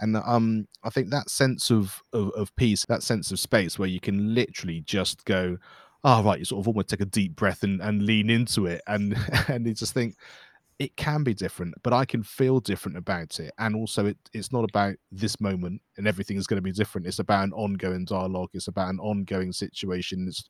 and 0.00 0.16
um 0.16 0.66
i 0.84 0.90
think 0.90 1.10
that 1.10 1.30
sense 1.30 1.70
of, 1.70 2.02
of, 2.12 2.30
of 2.30 2.54
peace 2.56 2.84
that 2.86 3.02
sense 3.02 3.30
of 3.32 3.38
space 3.38 3.78
where 3.78 3.88
you 3.88 4.00
can 4.00 4.34
literally 4.34 4.82
just 4.82 5.24
go 5.24 5.56
oh 6.04 6.22
right 6.22 6.38
you 6.38 6.44
sort 6.44 6.60
of 6.60 6.68
almost 6.68 6.88
take 6.88 7.00
a 7.00 7.06
deep 7.06 7.34
breath 7.36 7.62
and, 7.62 7.80
and 7.80 8.02
lean 8.02 8.28
into 8.30 8.66
it 8.66 8.82
and 8.86 9.16
and 9.48 9.66
you 9.66 9.74
just 9.74 9.94
think 9.94 10.14
it 10.80 10.96
can 10.96 11.22
be 11.22 11.34
different 11.34 11.74
but 11.82 11.92
i 11.92 12.04
can 12.06 12.22
feel 12.22 12.58
different 12.58 12.96
about 12.96 13.40
it. 13.40 13.52
And 13.58 13.76
also 13.76 14.06
it, 14.06 14.16
it's 14.32 14.52
not 14.52 14.64
about 14.68 14.96
this 15.12 15.40
moment 15.40 15.80
and 15.96 16.06
everything 16.06 16.36
is 16.36 16.46
going 16.46 16.56
to 16.56 16.62
be 16.62 16.72
different. 16.72 17.06
It's 17.06 17.18
about 17.18 17.44
an 17.44 17.52
ongoing 17.52 18.04
dialogue. 18.04 18.50
It's 18.54 18.68
about 18.68 18.90
an 18.90 19.00
ongoing 19.00 19.52
situation. 19.52 20.26
It's 20.28 20.44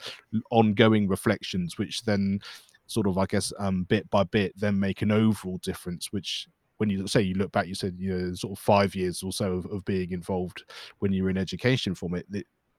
ongoing 0.51 1.09
reflections 1.09 1.79
which 1.79 2.03
then 2.03 2.41
sort 2.87 3.07
of, 3.07 3.19
I 3.19 3.27
guess, 3.27 3.53
um, 3.59 3.85
bit 3.85 4.09
by 4.11 4.25
bit, 4.25 4.53
then 4.59 4.79
make 4.79 5.03
an 5.03 5.13
overall 5.13 5.59
difference. 5.59 6.13
Which, 6.13 6.49
when 6.79 6.91
you 6.91 7.07
say 7.07 7.23
you 7.23 7.35
look 7.35 7.53
back, 7.53 7.67
you 7.67 7.75
said 7.75 7.97
you 7.99 8.17
know, 8.17 8.35
sort 8.35 8.59
of 8.59 8.63
five 8.63 8.95
years 8.95 9.23
or 9.23 9.33
so 9.33 9.55
of, 9.55 9.67
of 9.67 9.85
being 9.85 10.13
involved 10.13 10.65
when 10.99 11.13
you're 11.13 11.31
in 11.31 11.39
education 11.39 11.95
from 11.95 12.15
it, 12.15 12.27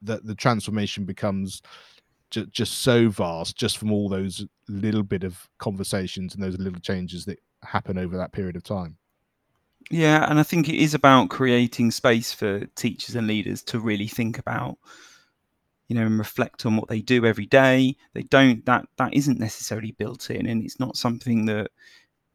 that 0.01 0.25
the 0.25 0.35
transformation 0.35 1.05
becomes 1.05 1.61
ju- 2.32 2.48
just 2.48 2.80
so 2.80 3.10
vast, 3.10 3.58
just 3.58 3.78
from 3.78 3.91
all 3.91 4.10
those 4.10 4.46
little 4.67 5.04
bit 5.04 5.24
of 5.24 5.48
conversations 5.60 6.34
and 6.34 6.44
those 6.44 6.58
little 6.58 6.80
changes 6.80 7.26
that 7.26 7.39
happen 7.63 7.98
over 7.98 8.17
that 8.17 8.32
period 8.32 8.56
of 8.56 8.63
time. 8.63 8.98
Yeah, 9.89 10.30
and 10.30 10.39
I 10.39 10.44
think 10.44 10.70
it 10.70 10.76
is 10.76 10.94
about 10.94 11.30
creating 11.30 11.91
space 11.91 12.32
for 12.34 12.65
teachers 12.76 13.15
and 13.15 13.28
leaders 13.28 13.62
to 13.63 13.80
really 13.80 14.08
think 14.08 14.39
about 14.39 14.78
you 15.91 15.96
know, 15.96 16.06
and 16.06 16.17
reflect 16.20 16.65
on 16.65 16.78
what 16.78 16.88
they 16.88 17.02
do 17.02 17.26
every 17.26 17.46
day. 17.48 17.98
They 18.13 18.22
don't 18.24 18.65
that 18.65 18.86
that 18.96 19.13
isn't 19.13 19.41
necessarily 19.41 19.91
built 19.91 20.30
in, 20.30 20.46
and 20.46 20.63
it's 20.63 20.80
not 20.80 20.96
something 20.96 21.46
that 21.48 21.70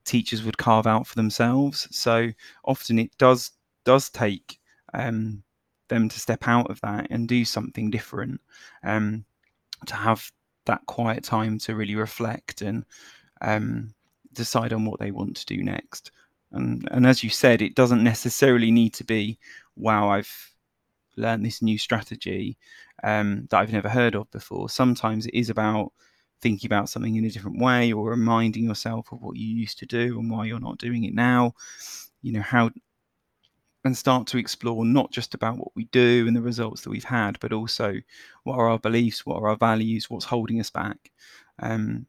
teachers 0.04 0.42
would 0.42 0.58
carve 0.58 0.86
out 0.86 1.06
for 1.06 1.14
themselves. 1.14 1.88
So 1.90 2.28
often 2.66 2.98
it 2.98 3.16
does 3.16 3.52
does 3.84 4.10
take 4.10 4.58
um, 4.92 5.42
them 5.88 6.10
to 6.10 6.20
step 6.20 6.46
out 6.46 6.70
of 6.70 6.82
that 6.82 7.06
and 7.10 7.26
do 7.26 7.46
something 7.46 7.90
different, 7.90 8.42
um, 8.82 9.24
to 9.88 9.96
have 9.96 10.30
that 10.66 10.84
quiet 10.86 11.24
time 11.24 11.58
to 11.60 11.74
really 11.76 11.94
reflect 11.94 12.62
and 12.62 12.84
um, 13.40 13.94
decide 14.32 14.72
on 14.72 14.84
what 14.84 15.00
they 15.00 15.10
want 15.10 15.36
to 15.36 15.46
do 15.46 15.62
next. 15.62 16.10
And, 16.52 16.88
and 16.90 17.06
as 17.06 17.24
you 17.24 17.30
said, 17.30 17.62
it 17.62 17.74
doesn't 17.74 18.02
necessarily 18.02 18.70
need 18.70 18.94
to 18.94 19.04
be, 19.04 19.38
wow, 19.76 20.08
I've 20.10 20.30
learned 21.16 21.44
this 21.44 21.62
new 21.62 21.78
strategy 21.78 22.56
um, 23.02 23.46
that 23.50 23.58
I've 23.58 23.72
never 23.72 23.88
heard 23.88 24.14
of 24.14 24.30
before. 24.30 24.68
Sometimes 24.68 25.26
it 25.26 25.34
is 25.34 25.50
about 25.50 25.92
thinking 26.40 26.68
about 26.68 26.88
something 26.88 27.16
in 27.16 27.24
a 27.24 27.30
different 27.30 27.60
way 27.60 27.92
or 27.92 28.10
reminding 28.10 28.64
yourself 28.64 29.10
of 29.12 29.22
what 29.22 29.36
you 29.36 29.48
used 29.48 29.78
to 29.78 29.86
do 29.86 30.18
and 30.18 30.30
why 30.30 30.44
you're 30.44 30.60
not 30.60 30.78
doing 30.78 31.04
it 31.04 31.14
now. 31.14 31.54
You 32.22 32.32
know, 32.32 32.42
how 32.42 32.70
and 33.86 33.96
start 33.96 34.26
to 34.28 34.38
explore 34.38 34.84
not 34.84 35.10
just 35.10 35.34
about 35.34 35.58
what 35.58 35.74
we 35.74 35.84
do 35.86 36.26
and 36.26 36.36
the 36.36 36.42
results 36.42 36.82
that 36.82 36.90
we've 36.90 37.04
had, 37.04 37.38
but 37.40 37.52
also 37.52 37.94
what 38.44 38.58
are 38.58 38.68
our 38.68 38.78
beliefs, 38.78 39.24
what 39.24 39.36
are 39.36 39.48
our 39.48 39.56
values, 39.56 40.10
what's 40.10 40.24
holding 40.24 40.60
us 40.60 40.70
back. 40.70 41.12
Um, 41.60 42.06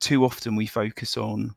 too 0.00 0.24
often 0.24 0.56
we 0.56 0.66
focus 0.66 1.16
on 1.16 1.54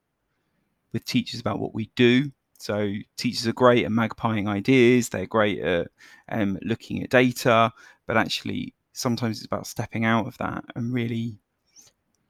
with 0.93 1.05
teachers 1.05 1.39
about 1.39 1.59
what 1.59 1.73
we 1.73 1.89
do. 1.95 2.31
So 2.59 2.93
teachers 3.17 3.47
are 3.47 3.53
great 3.53 3.85
at 3.85 3.91
magpieing 3.91 4.47
ideas, 4.47 5.09
they're 5.09 5.27
great 5.27 5.59
at 5.59 5.87
um, 6.29 6.57
looking 6.61 7.03
at 7.03 7.09
data, 7.09 7.71
but 8.05 8.17
actually 8.17 8.73
sometimes 8.93 9.37
it's 9.37 9.45
about 9.45 9.67
stepping 9.67 10.05
out 10.05 10.27
of 10.27 10.37
that 10.39 10.63
and 10.75 10.93
really 10.93 11.37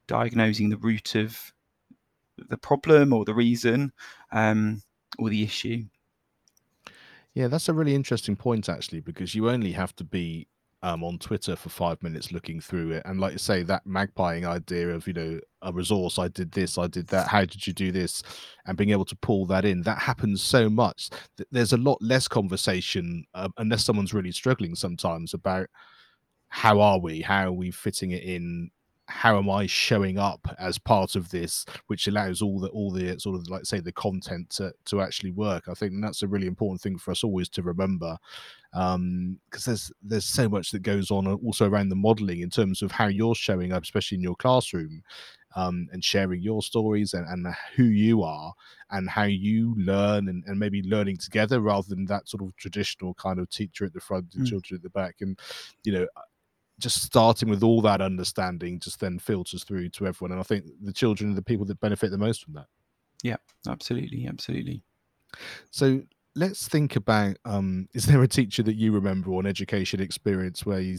diagnosing 0.06 0.68
the 0.68 0.76
root 0.76 1.14
of 1.14 1.52
the 2.48 2.58
problem 2.58 3.12
or 3.12 3.24
the 3.24 3.34
reason 3.34 3.92
um, 4.32 4.82
or 5.18 5.30
the 5.30 5.42
issue. 5.42 5.84
Yeah, 7.38 7.46
that's 7.46 7.68
a 7.68 7.72
really 7.72 7.94
interesting 7.94 8.34
point 8.34 8.68
actually, 8.68 8.98
because 8.98 9.32
you 9.32 9.48
only 9.48 9.70
have 9.70 9.94
to 9.94 10.02
be 10.02 10.48
um, 10.82 11.04
on 11.04 11.18
Twitter 11.18 11.54
for 11.54 11.68
five 11.68 12.02
minutes 12.02 12.32
looking 12.32 12.60
through 12.60 12.90
it. 12.90 13.04
And 13.04 13.20
like 13.20 13.30
you 13.30 13.38
say, 13.38 13.62
that 13.62 13.86
magpieing 13.86 14.44
idea 14.44 14.88
of, 14.88 15.06
you 15.06 15.12
know, 15.12 15.38
a 15.62 15.72
resource, 15.72 16.18
I 16.18 16.26
did 16.26 16.50
this, 16.50 16.78
I 16.78 16.88
did 16.88 17.06
that, 17.08 17.28
how 17.28 17.44
did 17.44 17.64
you 17.64 17.72
do 17.72 17.92
this? 17.92 18.24
And 18.66 18.76
being 18.76 18.90
able 18.90 19.04
to 19.04 19.14
pull 19.14 19.46
that 19.46 19.64
in, 19.64 19.82
that 19.82 19.98
happens 19.98 20.42
so 20.42 20.68
much. 20.68 21.10
There's 21.52 21.72
a 21.72 21.76
lot 21.76 21.98
less 22.02 22.26
conversation, 22.26 23.24
uh, 23.34 23.50
unless 23.58 23.84
someone's 23.84 24.12
really 24.12 24.32
struggling 24.32 24.74
sometimes, 24.74 25.32
about 25.32 25.68
how 26.48 26.80
are 26.80 26.98
we, 26.98 27.20
how 27.20 27.46
are 27.46 27.52
we 27.52 27.70
fitting 27.70 28.10
it 28.10 28.24
in 28.24 28.72
how 29.08 29.38
am 29.38 29.48
I 29.48 29.66
showing 29.66 30.18
up 30.18 30.54
as 30.58 30.78
part 30.78 31.16
of 31.16 31.30
this, 31.30 31.64
which 31.86 32.06
allows 32.06 32.42
all 32.42 32.60
the 32.60 32.68
all 32.68 32.90
the 32.90 33.18
sort 33.18 33.36
of 33.36 33.48
like 33.48 33.64
say 33.64 33.80
the 33.80 33.92
content 33.92 34.50
to 34.50 34.72
to 34.86 35.00
actually 35.00 35.30
work. 35.30 35.64
I 35.68 35.74
think 35.74 35.94
that's 36.00 36.22
a 36.22 36.28
really 36.28 36.46
important 36.46 36.80
thing 36.80 36.98
for 36.98 37.10
us 37.10 37.24
always 37.24 37.48
to 37.50 37.62
remember, 37.62 38.18
because 38.70 38.94
um, 38.94 39.38
there's 39.66 39.92
there's 40.02 40.26
so 40.26 40.48
much 40.48 40.70
that 40.72 40.82
goes 40.82 41.10
on 41.10 41.26
also 41.26 41.68
around 41.68 41.88
the 41.88 41.96
modelling 41.96 42.40
in 42.40 42.50
terms 42.50 42.82
of 42.82 42.92
how 42.92 43.06
you're 43.06 43.34
showing 43.34 43.72
up, 43.72 43.82
especially 43.82 44.16
in 44.16 44.22
your 44.22 44.36
classroom. 44.36 45.02
Um, 45.56 45.88
and 45.92 46.04
sharing 46.04 46.42
your 46.42 46.62
stories 46.62 47.14
and, 47.14 47.26
and 47.26 47.52
who 47.74 47.84
you 47.84 48.22
are 48.22 48.52
and 48.90 49.08
how 49.08 49.24
you 49.24 49.74
learn 49.78 50.28
and, 50.28 50.44
and 50.46 50.58
maybe 50.58 50.82
learning 50.82 51.16
together 51.16 51.60
rather 51.60 51.88
than 51.88 52.04
that 52.04 52.28
sort 52.28 52.42
of 52.42 52.54
traditional 52.56 53.14
kind 53.14 53.40
of 53.40 53.48
teacher 53.48 53.86
at 53.86 53.94
the 53.94 54.00
front 54.00 54.34
and 54.34 54.44
mm. 54.44 54.50
children 54.50 54.76
at 54.76 54.82
the 54.82 54.90
back 54.90 55.16
and 55.20 55.40
you 55.84 55.92
know 55.92 56.06
just 56.78 57.02
starting 57.02 57.48
with 57.48 57.62
all 57.62 57.80
that 57.82 58.00
understanding 58.00 58.78
just 58.78 59.00
then 59.00 59.18
filters 59.18 59.64
through 59.64 59.88
to 59.88 60.06
everyone 60.06 60.32
and 60.32 60.40
i 60.40 60.44
think 60.44 60.64
the 60.82 60.92
children 60.92 61.32
are 61.32 61.34
the 61.34 61.42
people 61.42 61.66
that 61.66 61.80
benefit 61.80 62.10
the 62.10 62.18
most 62.18 62.44
from 62.44 62.54
that. 62.54 62.66
Yeah 63.22 63.36
absolutely 63.66 64.26
absolutely. 64.26 64.82
So 65.70 66.02
let's 66.36 66.68
think 66.68 66.96
about 66.96 67.36
um 67.44 67.88
is 67.94 68.06
there 68.06 68.22
a 68.22 68.28
teacher 68.28 68.62
that 68.62 68.76
you 68.76 68.92
remember 68.92 69.30
or 69.30 69.40
an 69.40 69.46
education 69.46 70.00
experience 70.00 70.64
where 70.64 70.80
you 70.80 70.96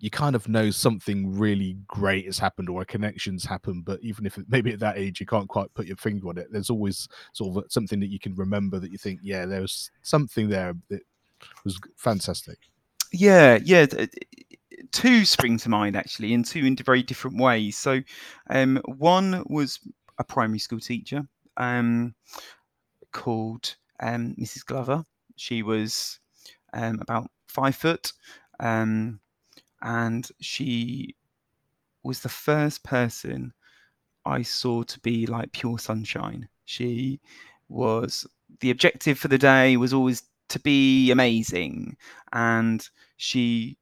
you 0.00 0.10
kind 0.10 0.34
of 0.34 0.48
know 0.48 0.70
something 0.70 1.38
really 1.38 1.78
great 1.86 2.26
has 2.26 2.38
happened 2.38 2.68
or 2.68 2.82
a 2.82 2.84
connection's 2.86 3.44
happened 3.44 3.84
but 3.84 4.00
even 4.02 4.26
if 4.26 4.36
it, 4.36 4.44
maybe 4.48 4.72
at 4.72 4.80
that 4.80 4.98
age 4.98 5.20
you 5.20 5.26
can't 5.26 5.48
quite 5.48 5.72
put 5.74 5.86
your 5.86 5.96
finger 5.96 6.28
on 6.28 6.38
it 6.38 6.48
there's 6.50 6.70
always 6.70 7.08
sort 7.32 7.56
of 7.56 7.70
something 7.70 8.00
that 8.00 8.10
you 8.10 8.18
can 8.18 8.34
remember 8.34 8.78
that 8.78 8.90
you 8.90 8.98
think 8.98 9.20
yeah 9.22 9.46
there 9.46 9.60
was 9.60 9.90
something 10.02 10.48
there 10.48 10.74
that 10.88 11.00
was 11.64 11.78
fantastic. 11.96 12.58
Yeah 13.12 13.58
yeah 13.62 13.86
two 14.92 15.24
spring 15.24 15.58
to 15.58 15.68
mind 15.68 15.96
actually, 15.96 16.34
and 16.34 16.44
two 16.44 16.64
in 16.64 16.76
very 16.76 17.02
different 17.02 17.38
ways. 17.38 17.76
So, 17.76 18.00
um, 18.50 18.80
one 18.86 19.44
was 19.46 19.80
a 20.18 20.24
primary 20.24 20.58
school 20.58 20.80
teacher 20.80 21.26
um, 21.56 22.14
called 23.12 23.76
um, 24.00 24.34
Mrs. 24.38 24.64
Glover. 24.64 25.04
She 25.36 25.62
was 25.62 26.20
um, 26.72 26.98
about 27.00 27.30
five 27.48 27.74
foot, 27.74 28.12
um, 28.60 29.20
and 29.82 30.28
she 30.40 31.14
was 32.02 32.20
the 32.20 32.28
first 32.28 32.82
person 32.84 33.52
I 34.26 34.42
saw 34.42 34.82
to 34.82 35.00
be 35.00 35.26
like 35.26 35.52
pure 35.52 35.78
sunshine. 35.78 36.48
She 36.64 37.20
was 37.68 38.26
the 38.60 38.70
objective 38.70 39.18
for 39.18 39.28
the 39.28 39.38
day 39.38 39.76
was 39.76 39.92
always 39.92 40.22
to 40.50 40.60
be 40.60 41.10
amazing, 41.10 41.96
and 42.32 42.86
she 43.16 43.76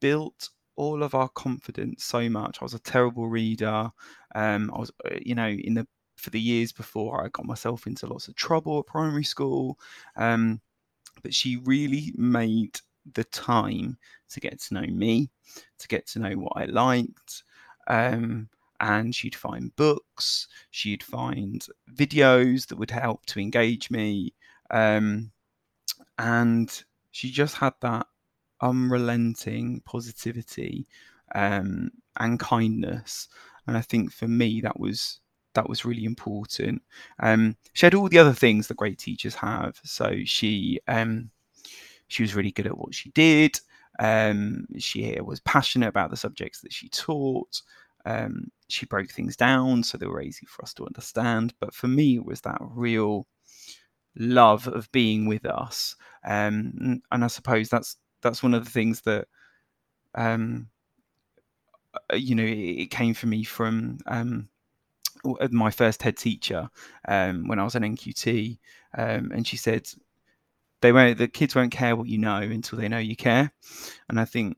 built 0.00 0.50
all 0.76 1.02
of 1.02 1.14
our 1.14 1.28
confidence 1.30 2.04
so 2.04 2.28
much. 2.28 2.58
I 2.60 2.64
was 2.64 2.74
a 2.74 2.78
terrible 2.78 3.28
reader. 3.28 3.90
Um, 4.34 4.70
I 4.74 4.78
was, 4.78 4.92
uh, 5.04 5.16
you 5.22 5.34
know, 5.34 5.48
in 5.48 5.74
the 5.74 5.86
for 6.16 6.30
the 6.30 6.40
years 6.40 6.72
before, 6.72 7.24
I 7.24 7.28
got 7.28 7.46
myself 7.46 7.86
into 7.86 8.06
lots 8.06 8.28
of 8.28 8.34
trouble 8.36 8.78
at 8.78 8.86
primary 8.86 9.24
school. 9.24 9.78
Um, 10.16 10.60
but 11.22 11.34
she 11.34 11.56
really 11.58 12.12
made 12.16 12.80
the 13.14 13.24
time 13.24 13.98
to 14.30 14.40
get 14.40 14.60
to 14.60 14.74
know 14.74 14.86
me, 14.86 15.30
to 15.78 15.88
get 15.88 16.06
to 16.08 16.18
know 16.18 16.32
what 16.32 16.52
I 16.56 16.64
liked. 16.66 17.44
Um, 17.86 18.48
and 18.80 19.14
she'd 19.14 19.34
find 19.34 19.74
books, 19.76 20.48
she'd 20.70 21.02
find 21.02 21.66
videos 21.94 22.66
that 22.66 22.78
would 22.78 22.90
help 22.90 23.24
to 23.26 23.40
engage 23.40 23.90
me. 23.90 24.34
Um, 24.70 25.30
and 26.18 26.84
she 27.12 27.30
just 27.30 27.54
had 27.56 27.74
that 27.80 28.06
unrelenting 28.66 29.80
positivity 29.84 30.86
um, 31.34 31.90
and 32.18 32.40
kindness. 32.40 33.28
And 33.66 33.76
I 33.76 33.80
think 33.80 34.12
for 34.12 34.28
me 34.28 34.60
that 34.60 34.78
was 34.78 35.20
that 35.54 35.68
was 35.68 35.84
really 35.84 36.04
important. 36.04 36.82
Um, 37.20 37.56
she 37.72 37.86
had 37.86 37.94
all 37.94 38.08
the 38.08 38.18
other 38.18 38.34
things 38.34 38.68
that 38.68 38.76
great 38.76 38.98
teachers 38.98 39.34
have. 39.36 39.80
So 39.84 40.18
she 40.24 40.80
um, 40.88 41.30
she 42.08 42.22
was 42.22 42.34
really 42.34 42.52
good 42.52 42.66
at 42.66 42.78
what 42.78 42.94
she 42.94 43.10
did. 43.10 43.58
Um, 43.98 44.66
she 44.78 45.18
was 45.22 45.40
passionate 45.40 45.88
about 45.88 46.10
the 46.10 46.16
subjects 46.16 46.60
that 46.60 46.72
she 46.72 46.88
taught. 46.90 47.62
Um, 48.04 48.48
she 48.68 48.86
broke 48.86 49.10
things 49.10 49.36
down 49.36 49.82
so 49.82 49.98
they 49.98 50.06
were 50.06 50.22
easy 50.22 50.46
for 50.46 50.62
us 50.62 50.74
to 50.74 50.86
understand. 50.86 51.54
But 51.60 51.74
for 51.74 51.88
me, 51.88 52.16
it 52.16 52.24
was 52.24 52.42
that 52.42 52.58
real 52.60 53.26
love 54.16 54.68
of 54.68 54.90
being 54.92 55.26
with 55.26 55.44
us. 55.46 55.96
Um, 56.24 57.00
and 57.10 57.24
I 57.24 57.26
suppose 57.28 57.68
that's 57.68 57.96
that's 58.22 58.42
one 58.42 58.54
of 58.54 58.64
the 58.64 58.70
things 58.70 59.02
that 59.02 59.28
um, 60.14 60.68
uh, 61.94 62.16
you 62.16 62.34
know 62.34 62.44
it, 62.44 62.90
came 62.90 63.14
for 63.14 63.26
me 63.26 63.44
from 63.44 63.98
um, 64.06 64.48
uh, 65.24 65.48
my 65.50 65.70
first 65.70 66.02
head 66.02 66.16
teacher 66.16 66.68
um, 67.08 67.46
when 67.48 67.58
I 67.58 67.64
was 67.64 67.74
an 67.74 67.82
NQT, 67.82 68.58
um, 68.96 69.30
and 69.32 69.46
she 69.46 69.56
said 69.56 69.88
they 70.80 70.92
won't 70.92 71.18
the 71.18 71.28
kids 71.28 71.54
won't 71.54 71.72
care 71.72 71.96
what 71.96 72.08
you 72.08 72.18
know 72.18 72.38
until 72.38 72.78
they 72.78 72.88
know 72.88 72.98
you 72.98 73.16
care, 73.16 73.52
and 74.08 74.20
I 74.20 74.24
think 74.24 74.56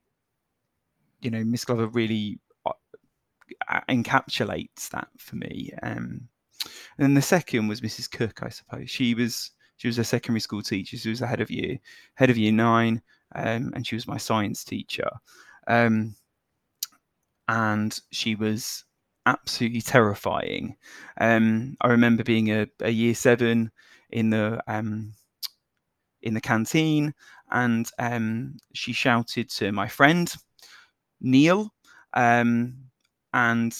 you 1.20 1.30
know 1.30 1.44
Miss 1.44 1.64
Glover 1.64 1.86
really 1.88 2.38
uh, 2.66 3.80
encapsulates 3.88 4.90
that 4.90 5.08
for 5.18 5.36
me. 5.36 5.72
Um, 5.82 6.28
and 6.64 7.04
then 7.04 7.14
the 7.14 7.22
second 7.22 7.68
was 7.68 7.80
Mrs. 7.80 8.10
Cook, 8.10 8.42
I 8.42 8.48
suppose. 8.48 8.90
She 8.90 9.14
was 9.14 9.52
she 9.76 9.88
was 9.88 9.98
a 9.98 10.04
secondary 10.04 10.40
school 10.40 10.62
teacher. 10.62 10.96
She 10.96 11.10
was 11.10 11.20
the 11.20 11.26
head 11.26 11.40
of 11.40 11.50
year 11.50 11.78
head 12.14 12.30
of 12.30 12.38
year 12.38 12.52
nine 12.52 13.02
um, 13.34 13.72
and 13.74 13.86
she 13.86 13.94
was 13.94 14.08
my 14.08 14.16
science 14.16 14.64
teacher. 14.64 15.08
Um, 15.66 16.14
and 17.48 17.98
she 18.10 18.34
was 18.34 18.84
absolutely 19.26 19.80
terrifying. 19.80 20.76
Um, 21.20 21.76
I 21.80 21.88
remember 21.88 22.24
being 22.24 22.50
a, 22.50 22.66
a, 22.80 22.90
year 22.90 23.14
seven 23.14 23.70
in 24.10 24.30
the 24.30 24.62
um, 24.66 25.14
in 26.22 26.34
the 26.34 26.40
canteen, 26.40 27.14
and 27.50 27.90
um, 27.98 28.56
she 28.74 28.92
shouted 28.92 29.50
to 29.50 29.72
my 29.72 29.88
friend 29.88 30.32
Neil, 31.20 31.72
um, 32.14 32.74
and 33.32 33.76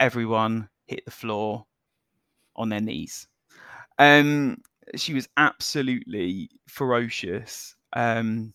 everyone 0.00 0.68
hit 0.86 1.04
the 1.04 1.10
floor 1.10 1.66
on 2.56 2.68
their 2.68 2.80
knees. 2.80 3.26
Um, 3.98 4.58
she 4.96 5.12
was 5.14 5.28
absolutely 5.36 6.50
ferocious. 6.66 7.74
Um, 7.94 8.52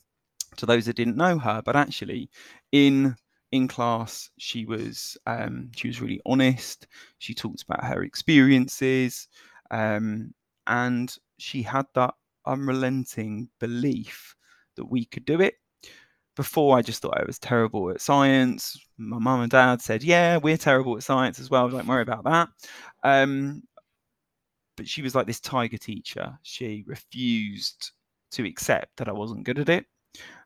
to 0.57 0.65
those 0.65 0.85
that 0.85 0.95
didn't 0.95 1.17
know 1.17 1.37
her, 1.39 1.61
but 1.63 1.75
actually, 1.75 2.29
in 2.71 3.15
in 3.51 3.67
class, 3.67 4.29
she 4.37 4.65
was 4.65 5.17
um, 5.27 5.71
she 5.75 5.87
was 5.87 6.01
really 6.01 6.21
honest. 6.25 6.87
She 7.19 7.33
talked 7.33 7.63
about 7.63 7.83
her 7.85 8.03
experiences, 8.03 9.27
um, 9.71 10.33
and 10.67 11.15
she 11.37 11.61
had 11.61 11.85
that 11.95 12.13
unrelenting 12.45 13.49
belief 13.59 14.35
that 14.75 14.85
we 14.85 15.05
could 15.05 15.25
do 15.25 15.41
it. 15.41 15.55
Before, 16.35 16.77
I 16.77 16.81
just 16.81 17.01
thought 17.01 17.19
I 17.19 17.25
was 17.25 17.37
terrible 17.39 17.91
at 17.91 18.01
science. 18.01 18.75
My 18.97 19.19
mum 19.19 19.41
and 19.41 19.51
dad 19.51 19.81
said, 19.81 20.03
"Yeah, 20.03 20.37
we're 20.37 20.57
terrible 20.57 20.97
at 20.97 21.03
science 21.03 21.39
as 21.39 21.49
well. 21.51 21.69
Don't 21.69 21.87
worry 21.87 22.01
about 22.01 22.23
that." 22.25 22.49
Um, 23.03 23.63
but 24.75 24.87
she 24.87 25.01
was 25.01 25.15
like 25.15 25.27
this 25.27 25.39
tiger 25.39 25.77
teacher. 25.77 26.37
She 26.43 26.83
refused 26.87 27.91
to 28.31 28.45
accept 28.45 28.97
that 28.97 29.07
I 29.07 29.11
wasn't 29.11 29.43
good 29.43 29.59
at 29.59 29.69
it. 29.69 29.85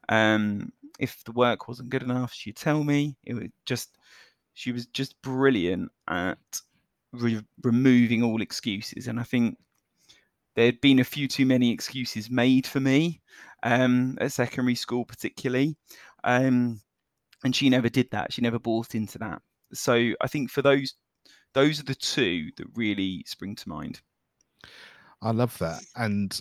Um, 0.09 0.71
if 0.99 1.23
the 1.25 1.31
work 1.31 1.67
wasn't 1.67 1.89
good 1.89 2.03
enough, 2.03 2.33
she'd 2.33 2.55
tell 2.55 2.83
me. 2.83 3.15
It 3.23 3.33
was 3.33 3.47
just, 3.65 3.97
she 4.53 4.71
was 4.71 4.87
just 4.87 5.21
brilliant 5.21 5.91
at 6.07 6.37
re- 7.11 7.45
removing 7.63 8.23
all 8.23 8.41
excuses. 8.41 9.07
And 9.07 9.19
I 9.19 9.23
think 9.23 9.57
there'd 10.55 10.81
been 10.81 10.99
a 10.99 11.03
few 11.03 11.27
too 11.27 11.45
many 11.45 11.71
excuses 11.71 12.29
made 12.29 12.65
for 12.65 12.79
me 12.79 13.21
um, 13.63 14.17
at 14.19 14.31
secondary 14.31 14.75
school, 14.75 15.05
particularly. 15.05 15.75
Um, 16.23 16.81
and 17.43 17.55
she 17.55 17.69
never 17.69 17.89
did 17.89 18.09
that. 18.11 18.33
She 18.33 18.41
never 18.41 18.59
bought 18.59 18.95
into 18.95 19.19
that. 19.19 19.41
So 19.73 20.13
I 20.21 20.27
think 20.27 20.49
for 20.49 20.61
those, 20.61 20.95
those 21.53 21.79
are 21.79 21.83
the 21.83 21.95
two 21.95 22.49
that 22.57 22.67
really 22.75 23.23
spring 23.27 23.55
to 23.55 23.69
mind. 23.69 24.01
I 25.21 25.31
love 25.31 25.57
that. 25.59 25.81
And 25.95 26.39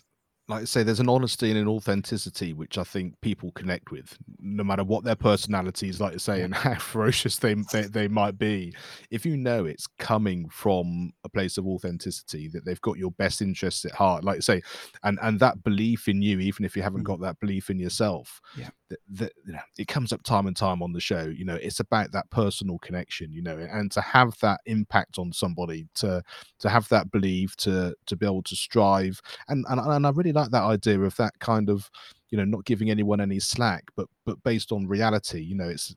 like 0.49 0.63
I 0.63 0.65
say, 0.65 0.85
there's 0.85 1.01
an 1.01 1.09
honesty 1.09 1.51
and 1.51 1.59
an 1.59 1.67
authenticity 1.67 2.53
which 2.53 2.79
I 2.79 2.85
think 2.85 3.21
people 3.21 3.51
connect 3.53 3.91
with, 3.91 4.17
no 4.39 4.63
matter 4.63 4.85
what 4.85 5.03
their 5.03 5.17
personalities, 5.17 6.01
like 6.01 6.13
you 6.13 6.19
say, 6.21 6.43
and 6.43 6.55
how 6.55 6.77
ferocious 6.77 7.37
they, 7.37 7.55
they 7.73 7.83
they 7.83 8.09
might 8.09 8.39
be. 8.39 8.73
If 9.11 9.27
you 9.27 9.37
know 9.37 9.65
it's 9.65 9.89
coming 9.99 10.49
from 10.49 11.13
a 11.25 11.29
place 11.29 11.59
of 11.59 11.67
authenticity, 11.67 12.49
that 12.49 12.65
they've 12.65 12.81
got 12.81 12.97
your 12.97 13.11
best 13.13 13.43
interests 13.43 13.85
at 13.85 13.93
heart, 13.93 14.23
like 14.23 14.37
you 14.37 14.43
say, 14.43 14.63
and 15.03 15.19
and 15.21 15.41
that 15.41 15.65
belief 15.65 16.07
in 16.07 16.23
you, 16.23 16.39
even 16.39 16.65
if 16.65 16.77
you 16.77 16.83
haven't 16.83 17.03
mm. 17.03 17.07
got 17.07 17.21
that 17.21 17.41
belief 17.41 17.69
in 17.69 17.81
yourself, 17.81 18.41
yeah, 18.57 18.71
that, 19.11 19.33
you 19.45 19.53
know, 19.53 19.61
it 19.79 19.89
comes 19.89 20.13
up 20.13 20.23
time 20.23 20.47
and 20.47 20.57
time 20.57 20.83
on 20.83 20.93
the 20.93 21.01
show. 21.01 21.25
You 21.25 21.45
know, 21.45 21.57
it's 21.57 21.81
about 21.81 22.13
that 22.13 22.31
personal 22.31 22.79
connection, 22.79 23.33
you 23.33 23.43
know, 23.43 23.57
and 23.59 23.91
to 23.93 24.01
have 24.01 24.39
that 24.41 24.61
impact 24.67 25.19
on 25.19 25.33
somebody, 25.33 25.89
to 25.97 26.23
to 26.61 26.69
have 26.69 26.89
that 26.89 27.11
belief, 27.11 27.57
to 27.57 27.95
to 28.07 28.17
be 28.17 28.27
able 28.27 28.43
to 28.45 28.57
strive, 28.57 29.21
and 29.49 29.65
and, 29.69 29.81
and 29.81 30.07
I 30.07 30.11
really 30.11 30.33
like 30.33 30.51
that 30.51 30.63
idea 30.63 31.01
of 31.01 31.17
that 31.17 31.39
kind 31.41 31.69
of 31.69 31.91
you 32.31 32.39
know 32.39 32.45
not 32.45 32.65
giving 32.65 32.91
anyone 32.91 33.21
any 33.21 33.39
slack 33.39 33.85
but 33.97 34.09
but 34.25 34.43
based 34.43 34.73
on 34.73 34.87
reality 34.87 35.41
you 35.41 35.55
know 35.55 35.69
it's 35.69 35.95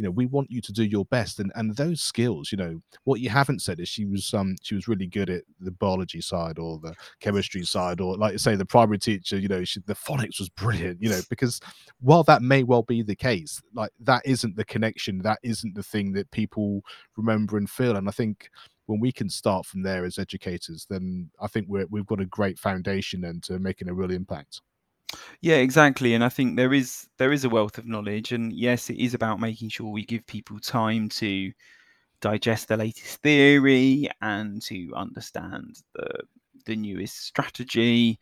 you 0.00 0.04
know 0.06 0.10
we 0.10 0.24
want 0.24 0.50
you 0.50 0.62
to 0.62 0.72
do 0.72 0.82
your 0.82 1.04
best 1.06 1.40
and 1.40 1.52
and 1.56 1.76
those 1.76 2.00
skills 2.00 2.50
you 2.50 2.56
know 2.56 2.80
what 3.04 3.20
you 3.20 3.28
haven't 3.28 3.60
said 3.60 3.78
is 3.78 3.86
she 3.86 4.06
was 4.06 4.32
um 4.32 4.56
she 4.62 4.74
was 4.74 4.88
really 4.88 5.06
good 5.06 5.28
at 5.28 5.42
the 5.60 5.70
biology 5.72 6.22
side 6.22 6.58
or 6.58 6.78
the 6.78 6.94
chemistry 7.20 7.62
side 7.66 8.00
or 8.00 8.16
like 8.16 8.32
you 8.32 8.38
say 8.38 8.56
the 8.56 8.64
primary 8.64 8.98
teacher 8.98 9.36
you 9.36 9.46
know 9.46 9.62
she, 9.62 9.78
the 9.84 9.94
phonics 9.94 10.38
was 10.38 10.48
brilliant 10.48 11.00
you 11.02 11.10
know 11.10 11.20
because 11.28 11.60
while 12.00 12.22
that 12.22 12.40
may 12.40 12.62
well 12.62 12.82
be 12.82 13.02
the 13.02 13.14
case 13.14 13.60
like 13.74 13.90
that 14.00 14.22
isn't 14.24 14.56
the 14.56 14.64
connection 14.64 15.18
that 15.18 15.38
isn't 15.42 15.74
the 15.74 15.82
thing 15.82 16.12
that 16.12 16.30
people 16.30 16.80
remember 17.18 17.58
and 17.58 17.68
feel 17.68 17.96
and 17.96 18.08
i 18.08 18.12
think 18.12 18.48
when 18.86 19.00
we 19.00 19.12
can 19.12 19.30
start 19.30 19.64
from 19.64 19.84
there 19.84 20.04
as 20.04 20.18
educators, 20.18 20.84
then 20.90 21.30
I 21.40 21.46
think 21.46 21.68
we're, 21.68 21.86
we've 21.90 22.06
got 22.06 22.20
a 22.20 22.26
great 22.26 22.58
foundation 22.58 23.22
and 23.22 23.40
to 23.44 23.60
making 23.60 23.88
a 23.88 23.94
real 23.94 24.10
impact. 24.10 24.62
Yeah, 25.40 25.56
exactly. 25.56 26.14
And 26.14 26.24
I 26.24 26.28
think 26.28 26.56
there 26.56 26.72
is 26.72 27.08
there 27.18 27.32
is 27.32 27.44
a 27.44 27.48
wealth 27.48 27.78
of 27.78 27.86
knowledge, 27.86 28.32
and 28.32 28.52
yes, 28.52 28.90
it 28.90 28.98
is 28.98 29.14
about 29.14 29.40
making 29.40 29.68
sure 29.70 29.88
we 29.90 30.04
give 30.04 30.26
people 30.26 30.58
time 30.60 31.08
to 31.10 31.52
digest 32.20 32.68
the 32.68 32.76
latest 32.78 33.22
theory 33.22 34.08
and 34.22 34.62
to 34.64 34.92
understand 34.96 35.82
the 35.94 36.08
the 36.66 36.76
newest 36.76 37.18
strategy. 37.26 38.18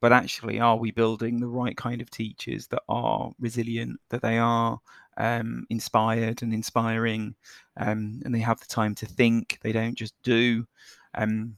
But 0.00 0.12
actually, 0.12 0.60
are 0.60 0.76
we 0.78 0.92
building 0.92 1.40
the 1.40 1.48
right 1.48 1.76
kind 1.76 2.02
of 2.02 2.10
teachers 2.10 2.68
that 2.68 2.82
are 2.88 3.32
resilient, 3.40 4.00
that 4.10 4.22
they 4.22 4.38
are 4.38 4.80
um, 5.18 5.66
inspired 5.70 6.42
and 6.42 6.54
inspiring, 6.54 7.34
um, 7.78 8.20
and 8.24 8.34
they 8.34 8.40
have 8.40 8.60
the 8.60 8.66
time 8.66 8.94
to 8.96 9.06
think. 9.06 9.58
They 9.62 9.72
don't 9.72 9.96
just 9.96 10.14
do, 10.24 10.66
um, 11.14 11.56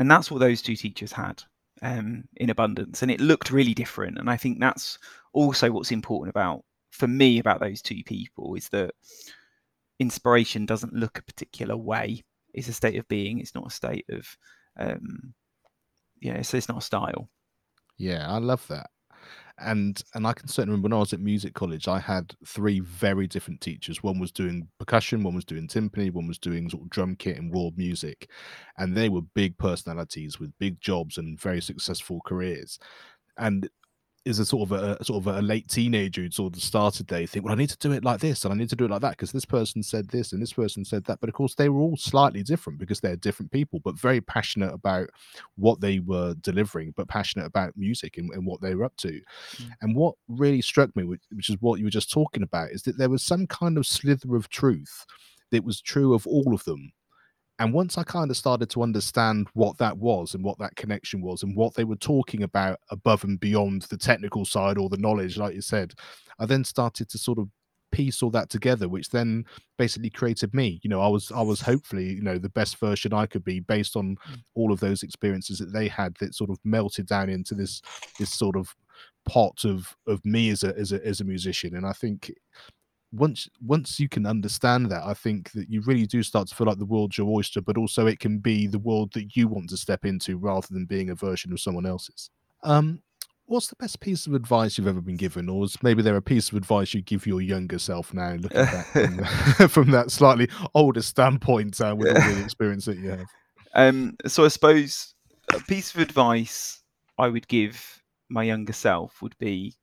and 0.00 0.10
that's 0.10 0.30
what 0.30 0.40
those 0.40 0.62
two 0.62 0.76
teachers 0.76 1.12
had 1.12 1.42
um, 1.82 2.24
in 2.36 2.50
abundance, 2.50 3.02
and 3.02 3.10
it 3.10 3.20
looked 3.20 3.50
really 3.50 3.74
different. 3.74 4.18
And 4.18 4.28
I 4.28 4.36
think 4.36 4.60
that's 4.60 4.98
also 5.32 5.70
what's 5.70 5.92
important 5.92 6.30
about 6.30 6.64
for 6.90 7.06
me 7.06 7.38
about 7.38 7.60
those 7.60 7.80
two 7.80 8.02
people 8.04 8.54
is 8.54 8.68
that 8.70 8.92
inspiration 9.98 10.66
doesn't 10.66 10.92
look 10.92 11.18
a 11.18 11.22
particular 11.22 11.76
way. 11.76 12.22
It's 12.52 12.68
a 12.68 12.72
state 12.72 12.98
of 12.98 13.08
being. 13.08 13.38
It's 13.38 13.54
not 13.54 13.66
a 13.66 13.70
state 13.70 14.06
of, 14.10 14.36
um, 14.78 15.34
yeah. 16.20 16.42
So 16.42 16.56
it's 16.56 16.68
not 16.68 16.78
a 16.78 16.84
style. 16.84 17.28
Yeah, 17.96 18.28
I 18.28 18.38
love 18.38 18.66
that 18.68 18.90
and 19.60 20.02
and 20.14 20.26
I 20.26 20.32
can 20.32 20.48
certainly 20.48 20.72
remember 20.72 20.86
when 20.86 20.98
I 20.98 21.00
was 21.00 21.12
at 21.12 21.20
music 21.20 21.54
college, 21.54 21.88
I 21.88 21.98
had 21.98 22.34
three 22.46 22.80
very 22.80 23.26
different 23.26 23.60
teachers. 23.60 24.02
One 24.02 24.18
was 24.18 24.32
doing 24.32 24.68
percussion, 24.78 25.22
one 25.22 25.34
was 25.34 25.44
doing 25.44 25.68
timpani, 25.68 26.12
one 26.12 26.26
was 26.26 26.38
doing 26.38 26.70
sort 26.70 26.82
of 26.84 26.90
drum 26.90 27.16
kit 27.16 27.36
and 27.36 27.52
world 27.52 27.76
music, 27.76 28.30
and 28.78 28.96
they 28.96 29.08
were 29.08 29.22
big 29.22 29.58
personalities 29.58 30.40
with 30.40 30.58
big 30.58 30.80
jobs 30.80 31.18
and 31.18 31.40
very 31.40 31.60
successful 31.60 32.20
careers. 32.24 32.78
And 33.36 33.68
is 34.24 34.38
a 34.38 34.44
sort 34.44 34.70
of 34.70 34.72
a, 34.72 34.96
a, 35.00 35.04
sort 35.04 35.26
of 35.26 35.34
a 35.34 35.40
late 35.40 35.68
teenager 35.68 36.22
who 36.22 36.30
sort 36.30 36.54
of 36.54 36.62
started 36.62 37.06
they 37.06 37.26
think 37.26 37.44
well 37.44 37.54
i 37.54 37.56
need 37.56 37.70
to 37.70 37.78
do 37.78 37.92
it 37.92 38.04
like 38.04 38.20
this 38.20 38.44
and 38.44 38.52
i 38.52 38.56
need 38.56 38.68
to 38.68 38.76
do 38.76 38.84
it 38.84 38.90
like 38.90 39.00
that 39.00 39.12
because 39.12 39.32
this 39.32 39.46
person 39.46 39.82
said 39.82 40.06
this 40.08 40.32
and 40.32 40.42
this 40.42 40.52
person 40.52 40.84
said 40.84 41.04
that. 41.04 41.20
But 41.20 41.28
of 41.28 41.34
course 41.34 41.54
they 41.54 41.68
were 41.68 41.80
all 41.80 41.96
slightly 41.96 42.42
different 42.42 42.78
because 42.78 43.00
they're 43.00 43.16
different 43.16 43.50
people 43.50 43.80
but 43.80 43.98
very 43.98 44.20
passionate 44.20 44.72
about 44.72 45.08
what 45.56 45.80
they 45.80 46.00
were 46.00 46.34
delivering 46.40 46.92
but 46.96 47.08
passionate 47.08 47.46
about 47.46 47.76
music 47.76 48.18
and, 48.18 48.30
and 48.32 48.46
what 48.46 48.60
they 48.60 48.74
were 48.74 48.84
up 48.84 48.96
to. 48.98 49.20
Mm. 49.56 49.70
and 49.82 49.96
what 49.96 50.14
really 50.28 50.62
struck 50.62 50.94
me 50.96 51.04
which, 51.04 51.22
which 51.32 51.50
is 51.50 51.56
what 51.60 51.78
you 51.78 51.84
were 51.84 51.90
just 51.90 52.12
talking 52.12 52.42
about 52.42 52.70
is 52.70 52.82
that 52.82 52.98
there 52.98 53.10
was 53.10 53.22
some 53.22 53.46
kind 53.46 53.78
of 53.78 53.86
slither 53.86 54.36
of 54.36 54.48
truth 54.48 55.06
that 55.50 55.64
was 55.64 55.80
true 55.80 56.14
of 56.14 56.26
all 56.26 56.54
of 56.54 56.64
them 56.64 56.92
and 57.60 57.74
once 57.74 57.98
I 57.98 58.04
kind 58.04 58.30
of 58.30 58.38
started 58.38 58.70
to 58.70 58.82
understand 58.82 59.48
what 59.52 59.76
that 59.78 59.98
was 59.98 60.34
and 60.34 60.42
what 60.42 60.58
that 60.58 60.74
connection 60.76 61.20
was 61.20 61.42
and 61.42 61.54
what 61.54 61.74
they 61.74 61.84
were 61.84 61.94
talking 61.94 62.42
about 62.42 62.80
above 62.90 63.22
and 63.22 63.38
beyond 63.38 63.82
the 63.82 63.98
technical 63.98 64.46
side 64.46 64.78
or 64.78 64.88
the 64.88 64.96
knowledge, 64.96 65.36
like 65.36 65.54
you 65.54 65.60
said, 65.60 65.92
I 66.38 66.46
then 66.46 66.64
started 66.64 67.10
to 67.10 67.18
sort 67.18 67.38
of 67.38 67.48
piece 67.92 68.22
all 68.22 68.30
that 68.30 68.48
together 68.48 68.88
which 68.88 69.10
then 69.10 69.44
basically 69.76 70.08
created 70.08 70.54
me. 70.54 70.80
You 70.82 70.88
know 70.88 71.00
i 71.00 71.08
was 71.08 71.30
i 71.32 71.42
was 71.42 71.60
hopefully 71.60 72.14
you 72.14 72.22
know 72.22 72.38
the 72.38 72.48
best 72.48 72.78
version 72.78 73.12
i 73.12 73.26
could 73.26 73.42
be 73.42 73.58
based 73.58 73.96
on 73.96 74.16
all 74.54 74.72
of 74.72 74.78
those 74.78 75.02
experiences 75.02 75.58
that 75.58 75.72
they 75.72 75.88
had 75.88 76.14
that 76.20 76.36
sort 76.36 76.50
of 76.50 76.58
melted 76.64 77.06
down 77.06 77.28
into 77.28 77.54
this 77.54 77.82
this 78.16 78.32
sort 78.32 78.56
of 78.56 78.74
pot 79.26 79.64
of 79.64 79.96
of 80.06 80.24
me 80.24 80.50
as 80.50 80.62
a 80.62 80.72
as 80.78 80.92
a 80.92 81.04
as 81.04 81.20
a 81.20 81.24
musician. 81.24 81.74
And 81.74 81.84
i 81.84 81.92
think 81.92 82.32
once 83.12 83.48
once 83.60 83.98
you 83.98 84.08
can 84.08 84.26
understand 84.26 84.90
that, 84.90 85.02
I 85.04 85.14
think 85.14 85.50
that 85.52 85.68
you 85.68 85.80
really 85.82 86.06
do 86.06 86.22
start 86.22 86.48
to 86.48 86.54
feel 86.54 86.66
like 86.66 86.78
the 86.78 86.84
world's 86.84 87.18
your 87.18 87.28
oyster, 87.28 87.60
but 87.60 87.76
also 87.76 88.06
it 88.06 88.20
can 88.20 88.38
be 88.38 88.66
the 88.66 88.78
world 88.78 89.12
that 89.14 89.36
you 89.36 89.48
want 89.48 89.70
to 89.70 89.76
step 89.76 90.04
into 90.04 90.38
rather 90.38 90.68
than 90.70 90.84
being 90.84 91.10
a 91.10 91.14
version 91.14 91.52
of 91.52 91.60
someone 91.60 91.86
else's. 91.86 92.30
Um, 92.62 93.02
what's 93.46 93.66
the 93.66 93.76
best 93.76 93.98
piece 94.00 94.26
of 94.26 94.34
advice 94.34 94.78
you've 94.78 94.86
ever 94.86 95.00
been 95.00 95.16
given, 95.16 95.48
or 95.48 95.64
is 95.64 95.82
maybe 95.82 96.02
there 96.02 96.16
a 96.16 96.22
piece 96.22 96.50
of 96.50 96.56
advice 96.56 96.94
you 96.94 97.02
give 97.02 97.26
your 97.26 97.40
younger 97.40 97.78
self 97.78 98.14
now, 98.14 98.34
looking 98.40 98.64
back 98.64 98.86
from, 98.86 99.18
from, 99.68 99.90
that 99.90 100.10
slightly 100.10 100.48
older 100.74 101.02
standpoint 101.02 101.80
uh, 101.80 101.94
with 101.96 102.08
all 102.08 102.34
the 102.34 102.40
experience 102.44 102.84
that 102.84 102.98
you 102.98 103.10
have? 103.10 103.26
Um, 103.74 104.16
so 104.26 104.44
I 104.44 104.48
suppose 104.48 105.14
a 105.52 105.60
piece 105.60 105.94
of 105.94 106.00
advice 106.00 106.82
I 107.18 107.28
would 107.28 107.46
give 107.48 108.02
my 108.28 108.44
younger 108.44 108.72
self 108.72 109.20
would 109.20 109.36
be 109.38 109.74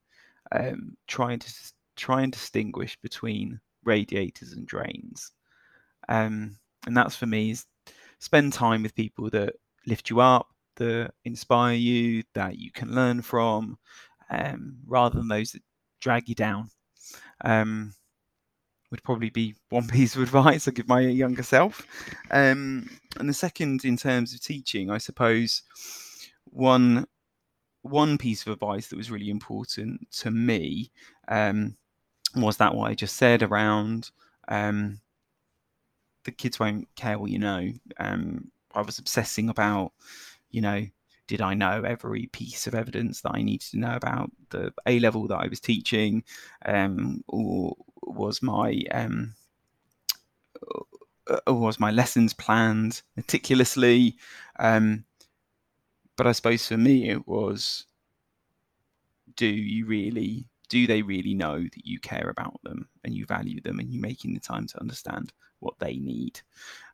um, 0.52 0.96
trying 1.06 1.38
to 1.38 1.52
try 1.98 2.22
and 2.22 2.32
distinguish 2.32 2.98
between 3.02 3.60
radiators 3.84 4.52
and 4.52 4.66
drains. 4.66 5.32
Um, 6.08 6.56
and 6.86 6.96
that's 6.96 7.16
for 7.16 7.26
me 7.26 7.50
is 7.50 7.66
spend 8.18 8.52
time 8.52 8.82
with 8.82 8.94
people 8.94 9.28
that 9.30 9.54
lift 9.86 10.10
you 10.10 10.20
up, 10.20 10.48
that 10.76 11.12
inspire 11.24 11.74
you, 11.74 12.22
that 12.34 12.58
you 12.58 12.70
can 12.70 12.94
learn 12.94 13.22
from, 13.22 13.78
um, 14.30 14.78
rather 14.86 15.18
than 15.18 15.28
those 15.28 15.52
that 15.52 15.62
drag 16.00 16.28
you 16.28 16.34
down. 16.34 16.70
Um, 17.44 17.94
would 18.90 19.02
probably 19.02 19.30
be 19.30 19.54
one 19.68 19.86
piece 19.86 20.16
of 20.16 20.22
advice 20.22 20.66
I 20.66 20.70
give 20.70 20.88
my 20.88 21.00
younger 21.00 21.42
self. 21.42 21.86
Um, 22.30 22.88
and 23.18 23.28
the 23.28 23.34
second, 23.34 23.84
in 23.84 23.96
terms 23.96 24.32
of 24.32 24.40
teaching, 24.40 24.90
I 24.90 24.98
suppose 24.98 25.62
one 26.44 27.06
one 27.82 28.18
piece 28.18 28.46
of 28.46 28.52
advice 28.52 28.88
that 28.88 28.96
was 28.96 29.10
really 29.10 29.30
important 29.30 30.10
to 30.10 30.30
me 30.30 30.90
um, 31.28 31.76
was 32.34 32.58
that 32.58 32.74
what 32.74 32.90
I 32.90 32.94
just 32.94 33.16
said 33.16 33.42
around 33.42 34.10
um, 34.48 35.00
the 36.24 36.32
kids 36.32 36.60
won't 36.60 36.88
care 36.94 37.18
what 37.18 37.30
you 37.30 37.38
know? 37.38 37.72
Um, 37.98 38.50
I 38.74 38.82
was 38.82 38.98
obsessing 38.98 39.48
about, 39.48 39.92
you 40.50 40.60
know, 40.60 40.86
did 41.26 41.40
I 41.40 41.54
know 41.54 41.82
every 41.82 42.26
piece 42.26 42.66
of 42.66 42.74
evidence 42.74 43.20
that 43.20 43.32
I 43.34 43.42
needed 43.42 43.68
to 43.70 43.78
know 43.78 43.94
about 43.94 44.30
the 44.50 44.72
A 44.86 44.98
level 44.98 45.26
that 45.28 45.36
I 45.36 45.48
was 45.48 45.60
teaching, 45.60 46.24
um, 46.64 47.22
or 47.28 47.76
was 48.02 48.42
my 48.42 48.82
um, 48.90 49.34
or 51.46 51.54
was 51.54 51.78
my 51.78 51.90
lessons 51.90 52.32
planned 52.32 53.02
meticulously? 53.16 54.16
Um, 54.58 55.04
but 56.16 56.26
I 56.26 56.32
suppose 56.32 56.66
for 56.66 56.76
me 56.76 57.10
it 57.10 57.28
was, 57.28 57.86
do 59.36 59.46
you 59.46 59.86
really 59.86 60.46
do 60.68 60.86
they 60.86 61.02
really 61.02 61.34
know 61.34 61.60
that 61.60 61.86
you 61.86 61.98
care 61.98 62.28
about 62.30 62.60
them 62.62 62.88
and 63.04 63.14
you 63.14 63.26
value 63.26 63.60
them 63.60 63.78
and 63.78 63.92
you're 63.92 64.02
making 64.02 64.34
the 64.34 64.40
time 64.40 64.66
to 64.66 64.80
understand 64.80 65.32
what 65.60 65.78
they 65.78 65.96
need? 65.96 66.40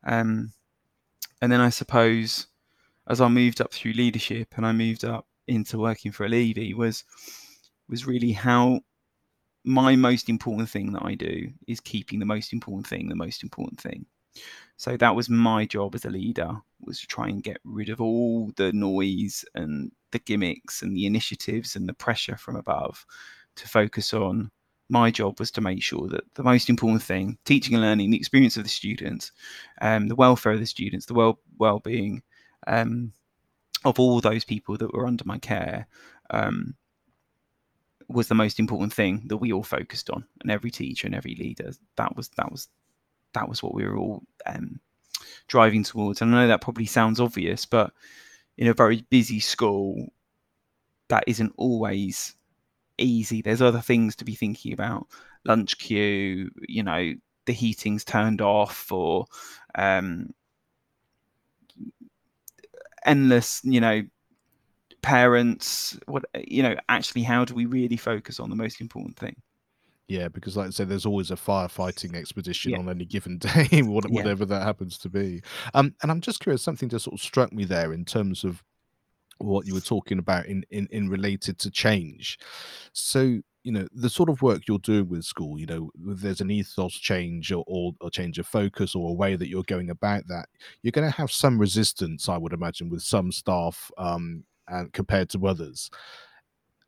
Um, 0.04 0.52
and 1.42 1.50
then 1.50 1.60
I 1.60 1.70
suppose 1.70 2.46
as 3.08 3.20
I 3.20 3.28
moved 3.28 3.60
up 3.60 3.72
through 3.72 3.92
leadership 3.92 4.54
and 4.56 4.66
I 4.66 4.72
moved 4.72 5.04
up 5.04 5.26
into 5.46 5.78
working 5.78 6.12
for 6.12 6.26
Olevi 6.26 6.74
was 6.74 7.04
was 7.88 8.06
really 8.06 8.32
how 8.32 8.80
my 9.64 9.96
most 9.96 10.28
important 10.28 10.68
thing 10.68 10.92
that 10.92 11.04
I 11.04 11.14
do 11.14 11.50
is 11.66 11.80
keeping 11.80 12.18
the 12.18 12.26
most 12.26 12.52
important 12.52 12.86
thing 12.86 13.08
the 13.08 13.14
most 13.14 13.42
important 13.42 13.80
thing. 13.80 14.06
So 14.76 14.96
that 14.96 15.14
was 15.14 15.28
my 15.30 15.64
job 15.64 15.94
as 15.94 16.04
a 16.04 16.10
leader 16.10 16.56
was 16.80 17.00
to 17.00 17.06
try 17.06 17.28
and 17.28 17.42
get 17.42 17.58
rid 17.64 17.88
of 17.88 18.00
all 18.00 18.50
the 18.56 18.72
noise 18.72 19.44
and 19.54 19.92
the 20.10 20.18
gimmicks 20.18 20.82
and 20.82 20.96
the 20.96 21.06
initiatives 21.06 21.76
and 21.76 21.88
the 21.88 21.94
pressure 21.94 22.36
from 22.36 22.56
above 22.56 23.06
to 23.56 23.68
focus 23.68 24.12
on 24.14 24.50
my 24.90 25.10
job 25.10 25.38
was 25.40 25.50
to 25.50 25.60
make 25.60 25.82
sure 25.82 26.08
that 26.08 26.22
the 26.34 26.42
most 26.42 26.68
important 26.68 27.02
thing 27.02 27.38
teaching 27.44 27.74
and 27.74 27.82
learning 27.82 28.10
the 28.10 28.16
experience 28.16 28.56
of 28.56 28.62
the 28.62 28.68
students 28.68 29.32
um, 29.80 30.08
the 30.08 30.14
welfare 30.14 30.52
of 30.52 30.60
the 30.60 30.66
students 30.66 31.06
the 31.06 31.14
well 31.14 31.38
well-being 31.58 32.22
um, 32.66 33.12
of 33.84 33.98
all 33.98 34.20
those 34.20 34.44
people 34.44 34.76
that 34.76 34.92
were 34.92 35.06
under 35.06 35.24
my 35.24 35.38
care 35.38 35.86
um, 36.30 36.74
was 38.08 38.28
the 38.28 38.34
most 38.34 38.58
important 38.58 38.92
thing 38.92 39.22
that 39.26 39.36
we 39.36 39.52
all 39.52 39.62
focused 39.62 40.10
on. 40.10 40.24
And 40.42 40.50
every 40.50 40.70
teacher 40.70 41.06
and 41.06 41.14
every 41.14 41.34
leader 41.34 41.72
that 41.96 42.16
was 42.16 42.28
that 42.36 42.50
was 42.50 42.68
that 43.32 43.48
was 43.48 43.62
what 43.62 43.74
we 43.74 43.84
were 43.84 43.96
all 43.96 44.22
um, 44.46 44.80
driving 45.48 45.84
towards. 45.84 46.20
And 46.22 46.34
i 46.34 46.42
know 46.42 46.48
that 46.48 46.60
probably 46.60 46.86
sounds 46.86 47.20
obvious 47.20 47.64
but 47.64 47.92
in 48.56 48.68
a 48.68 48.74
very 48.74 49.04
busy 49.10 49.40
school 49.40 50.12
that 51.08 51.24
isn't 51.26 51.52
always 51.56 52.34
easy 52.98 53.42
there's 53.42 53.62
other 53.62 53.80
things 53.80 54.14
to 54.16 54.24
be 54.24 54.34
thinking 54.34 54.72
about 54.72 55.06
lunch 55.44 55.78
queue 55.78 56.50
you 56.68 56.82
know 56.82 57.12
the 57.46 57.52
heating's 57.52 58.04
turned 58.04 58.40
off 58.40 58.90
or 58.90 59.26
um, 59.74 60.32
endless, 63.04 63.60
you 63.64 63.80
know, 63.80 64.02
parents. 65.02 65.98
What 66.06 66.24
you 66.46 66.62
know, 66.62 66.76
actually, 66.88 67.22
how 67.22 67.44
do 67.44 67.54
we 67.54 67.66
really 67.66 67.96
focus 67.96 68.40
on 68.40 68.50
the 68.50 68.56
most 68.56 68.80
important 68.80 69.16
thing? 69.16 69.36
Yeah, 70.08 70.28
because 70.28 70.56
like 70.56 70.66
I 70.66 70.70
said, 70.70 70.88
there's 70.88 71.06
always 71.06 71.30
a 71.30 71.36
firefighting 71.36 72.14
expedition 72.14 72.72
yeah. 72.72 72.78
on 72.78 72.88
any 72.90 73.06
given 73.06 73.38
day, 73.38 73.82
whatever 73.82 74.44
yeah. 74.44 74.48
that 74.58 74.62
happens 74.62 74.98
to 74.98 75.08
be. 75.08 75.42
Um, 75.72 75.94
and 76.02 76.10
I'm 76.10 76.20
just 76.20 76.40
curious, 76.40 76.62
something 76.62 76.90
just 76.90 77.04
sort 77.04 77.14
of 77.14 77.20
struck 77.20 77.52
me 77.52 77.64
there 77.64 77.92
in 77.92 78.04
terms 78.04 78.44
of 78.44 78.62
what 79.38 79.66
you 79.66 79.74
were 79.74 79.80
talking 79.80 80.18
about 80.18 80.46
in 80.46 80.64
in, 80.70 80.88
in 80.90 81.08
related 81.08 81.58
to 81.60 81.70
change. 81.70 82.38
So 82.92 83.40
you 83.64 83.72
know 83.72 83.88
the 83.94 84.10
sort 84.10 84.28
of 84.28 84.42
work 84.42 84.68
you're 84.68 84.78
doing 84.78 85.08
with 85.08 85.24
school 85.24 85.58
you 85.58 85.64
know 85.64 85.90
there's 85.94 86.42
an 86.42 86.50
ethos 86.50 86.92
change 86.92 87.50
or, 87.50 87.64
or 87.66 87.92
a 88.02 88.10
change 88.10 88.38
of 88.38 88.46
focus 88.46 88.94
or 88.94 89.08
a 89.08 89.14
way 89.14 89.36
that 89.36 89.48
you're 89.48 89.62
going 89.64 89.88
about 89.88 90.22
that 90.28 90.46
you're 90.82 90.92
going 90.92 91.10
to 91.10 91.16
have 91.16 91.32
some 91.32 91.58
resistance 91.58 92.28
i 92.28 92.36
would 92.36 92.52
imagine 92.52 92.90
with 92.90 93.02
some 93.02 93.32
staff 93.32 93.90
um 93.96 94.44
and 94.68 94.92
compared 94.92 95.30
to 95.30 95.46
others 95.46 95.90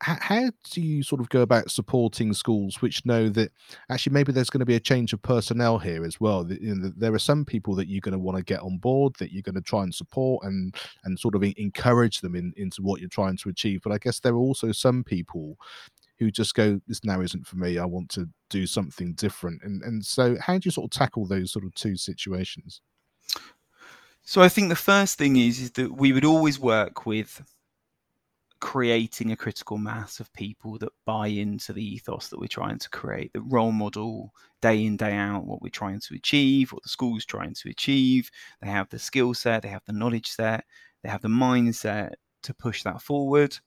how, 0.02 0.50
do 0.70 0.80
you 0.82 1.02
sort 1.02 1.20
of 1.20 1.28
go 1.30 1.40
about 1.40 1.70
supporting 1.70 2.35
schools 2.35 2.82
which 2.82 3.04
know 3.06 3.28
that 3.30 3.50
actually 3.90 4.12
maybe 4.12 4.30
there's 4.30 4.50
going 4.50 4.61
to 4.61 4.66
be 4.66 4.74
a 4.74 4.80
change 4.80 5.12
of 5.12 5.22
personnel 5.22 5.78
here 5.78 6.04
as 6.04 6.20
well 6.20 6.46
you 6.50 6.74
know, 6.74 6.92
there 6.96 7.14
are 7.14 7.18
some 7.18 7.44
people 7.44 7.74
that 7.74 7.88
you're 7.88 8.00
going 8.00 8.12
to 8.12 8.18
want 8.18 8.37
to 8.37 8.44
get 8.44 8.61
on 8.61 8.76
board 8.78 9.14
that 9.18 9.32
you're 9.32 9.42
going 9.42 9.54
to 9.54 9.61
try 9.61 9.82
and 9.82 9.94
support 9.94 10.44
and 10.44 10.74
and 11.04 11.18
sort 11.18 11.35
of 11.35 11.42
encourage 11.42 12.20
them 12.20 12.35
in, 12.35 12.52
into 12.56 12.82
what 12.82 13.00
you're 13.00 13.09
trying 13.09 13.37
to 13.37 13.48
achieve 13.48 13.80
but 13.82 13.92
i 13.92 13.98
guess 13.98 14.20
there 14.20 14.35
are 14.35 14.38
also 14.38 14.70
some 14.70 15.02
people 15.02 15.56
who 16.18 16.30
just 16.30 16.54
go, 16.54 16.80
this 16.87 17.04
now 17.04 17.20
isn't 17.20 17.46
for 17.46 17.56
me. 17.56 17.78
I 17.78 17.85
want 17.85 18.09
to 18.11 18.28
do 18.48 18.66
something 18.66 19.12
different. 19.14 19.62
And 19.62 19.82
and 19.82 20.04
so, 20.04 20.37
how 20.40 20.54
do 20.54 20.62
you 20.64 20.70
sort 20.70 20.87
of 20.87 20.98
tackle 20.98 21.26
those 21.26 21.52
sort 21.52 21.64
of 21.64 21.74
two 21.74 21.96
situations? 21.96 22.80
So 24.22 24.42
I 24.42 24.48
think 24.48 24.70
the 24.70 24.76
first 24.76 25.18
thing 25.18 25.37
is 25.37 25.61
is 25.61 25.70
that 25.72 25.92
we 25.92 26.12
would 26.12 26.24
always 26.24 26.59
work 26.59 27.06
with 27.06 27.42
creating 28.60 29.32
a 29.32 29.36
critical 29.36 29.78
mass 29.78 30.20
of 30.20 30.32
people 30.32 30.78
that 30.78 30.92
buy 31.04 31.26
into 31.26 31.72
the 31.72 31.84
ethos 31.84 32.28
that 32.28 32.38
we're 32.40 32.46
trying 32.46 32.78
to 32.78 32.90
create, 32.90 33.32
the 33.32 33.40
role 33.42 33.72
model 33.72 34.32
day 34.62 34.84
in, 34.84 34.96
day 34.96 35.14
out, 35.14 35.44
what 35.44 35.60
we're 35.62 35.68
trying 35.68 36.00
to 36.00 36.14
achieve, 36.14 36.72
what 36.72 36.82
the 36.82 36.88
school's 36.88 37.26
trying 37.26 37.54
to 37.54 37.68
achieve. 37.68 38.30
They 38.62 38.68
have 38.68 38.88
the 38.88 38.98
skill 38.98 39.34
set, 39.34 39.62
they 39.62 39.68
have 39.68 39.84
the 39.86 39.92
knowledge 39.92 40.28
set, 40.28 40.64
they 41.02 41.08
have 41.08 41.22
the 41.22 41.28
mindset 41.28 42.14
to 42.44 42.54
push 42.54 42.82
that 42.84 43.02
forward 43.02 43.58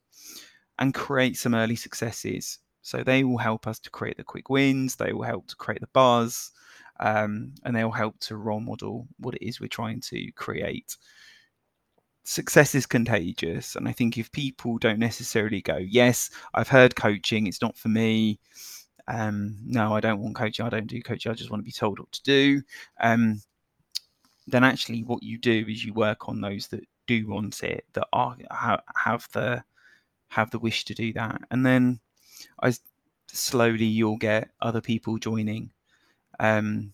and 0.78 0.94
create 0.94 1.36
some 1.36 1.54
early 1.54 1.76
successes. 1.76 2.58
So 2.82 3.04
they 3.04 3.24
will 3.24 3.38
help 3.38 3.66
us 3.66 3.78
to 3.80 3.90
create 3.90 4.16
the 4.16 4.24
quick 4.24 4.48
wins, 4.48 4.96
they 4.96 5.12
will 5.12 5.22
help 5.22 5.46
to 5.48 5.56
create 5.56 5.80
the 5.80 5.88
buzz, 5.92 6.50
um, 6.98 7.54
and 7.64 7.76
they 7.76 7.84
will 7.84 7.92
help 7.92 8.18
to 8.20 8.36
role 8.36 8.60
model 8.60 9.06
what 9.18 9.34
it 9.34 9.46
is 9.46 9.60
we're 9.60 9.68
trying 9.68 10.00
to 10.02 10.32
create. 10.32 10.96
Success 12.24 12.74
is 12.74 12.86
contagious. 12.86 13.76
And 13.76 13.88
I 13.88 13.92
think 13.92 14.18
if 14.18 14.30
people 14.32 14.78
don't 14.78 14.98
necessarily 14.98 15.60
go, 15.62 15.76
Yes, 15.76 16.30
I've 16.54 16.68
heard 16.68 16.96
coaching, 16.96 17.46
it's 17.46 17.62
not 17.62 17.76
for 17.76 17.88
me. 17.88 18.38
Um, 19.08 19.56
no, 19.64 19.94
I 19.94 20.00
don't 20.00 20.20
want 20.20 20.36
coaching. 20.36 20.64
I 20.64 20.68
don't 20.68 20.86
do 20.86 21.02
coaching. 21.02 21.32
I 21.32 21.34
just 21.34 21.50
want 21.50 21.62
to 21.62 21.66
be 21.66 21.72
told 21.72 21.98
what 21.98 22.12
to 22.12 22.22
do. 22.22 22.62
Um, 23.00 23.40
then 24.46 24.64
actually, 24.64 25.02
what 25.04 25.22
you 25.22 25.38
do 25.38 25.64
is 25.68 25.84
you 25.84 25.92
work 25.92 26.28
on 26.28 26.40
those 26.40 26.68
that 26.68 26.84
do 27.06 27.26
want 27.26 27.62
it, 27.62 27.84
that 27.94 28.06
are 28.12 28.36
have 28.96 29.26
the 29.32 29.62
have 30.28 30.50
the 30.50 30.58
wish 30.58 30.84
to 30.86 30.94
do 30.94 31.12
that. 31.12 31.40
And 31.50 31.66
then 31.66 32.00
I 32.62 32.72
slowly 33.28 33.84
you'll 33.84 34.16
get 34.16 34.50
other 34.60 34.80
people 34.80 35.18
joining. 35.18 35.70
Um, 36.38 36.92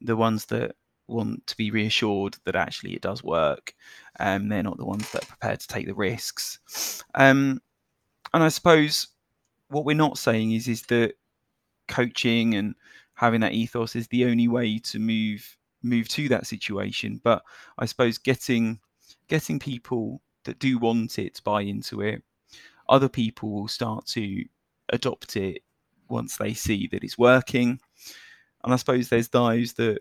the 0.00 0.16
ones 0.16 0.46
that 0.46 0.76
want 1.08 1.46
to 1.46 1.56
be 1.56 1.70
reassured 1.70 2.36
that 2.44 2.56
actually 2.56 2.94
it 2.94 3.02
does 3.02 3.22
work. 3.22 3.74
Um, 4.20 4.48
they're 4.48 4.62
not 4.62 4.78
the 4.78 4.84
ones 4.84 5.10
that 5.12 5.24
are 5.24 5.26
prepared 5.26 5.60
to 5.60 5.68
take 5.68 5.86
the 5.86 5.94
risks. 5.94 7.02
Um, 7.14 7.60
and 8.34 8.42
I 8.42 8.48
suppose 8.48 9.08
what 9.68 9.84
we're 9.84 9.96
not 9.96 10.18
saying 10.18 10.52
is 10.52 10.68
is 10.68 10.82
that 10.82 11.14
coaching 11.88 12.54
and 12.54 12.74
having 13.14 13.40
that 13.40 13.52
ethos 13.52 13.96
is 13.96 14.08
the 14.08 14.24
only 14.26 14.48
way 14.48 14.78
to 14.78 14.98
move 14.98 15.56
move 15.82 16.08
to 16.08 16.28
that 16.28 16.46
situation. 16.46 17.20
But 17.22 17.42
I 17.78 17.86
suppose 17.86 18.18
getting 18.18 18.80
getting 19.28 19.58
people 19.58 20.20
that 20.44 20.58
do 20.58 20.78
want 20.78 21.18
it 21.18 21.40
buy 21.44 21.62
into 21.62 22.00
it 22.00 22.22
other 22.88 23.08
people 23.08 23.50
will 23.50 23.68
start 23.68 24.06
to 24.06 24.44
adopt 24.90 25.36
it 25.36 25.62
once 26.08 26.36
they 26.36 26.54
see 26.54 26.88
that 26.88 27.04
it's 27.04 27.18
working. 27.18 27.78
And 28.64 28.72
I 28.72 28.76
suppose 28.76 29.08
there's 29.08 29.28
those 29.28 29.74
that, 29.74 30.00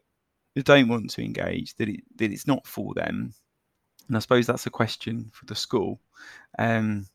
don't 0.63 0.87
want 0.87 1.09
to 1.11 1.23
engage, 1.23 1.75
that 1.75 1.89
it 1.89 2.03
that 2.17 2.31
it's 2.31 2.47
not 2.47 2.65
for 2.65 2.93
them. 2.93 3.33
And 4.07 4.15
I 4.15 4.19
suppose 4.19 4.47
that's 4.47 4.65
a 4.65 4.71
question 4.71 5.29
for 5.33 5.45
the 5.45 5.55
school. 5.55 5.99
Um, 6.57 7.07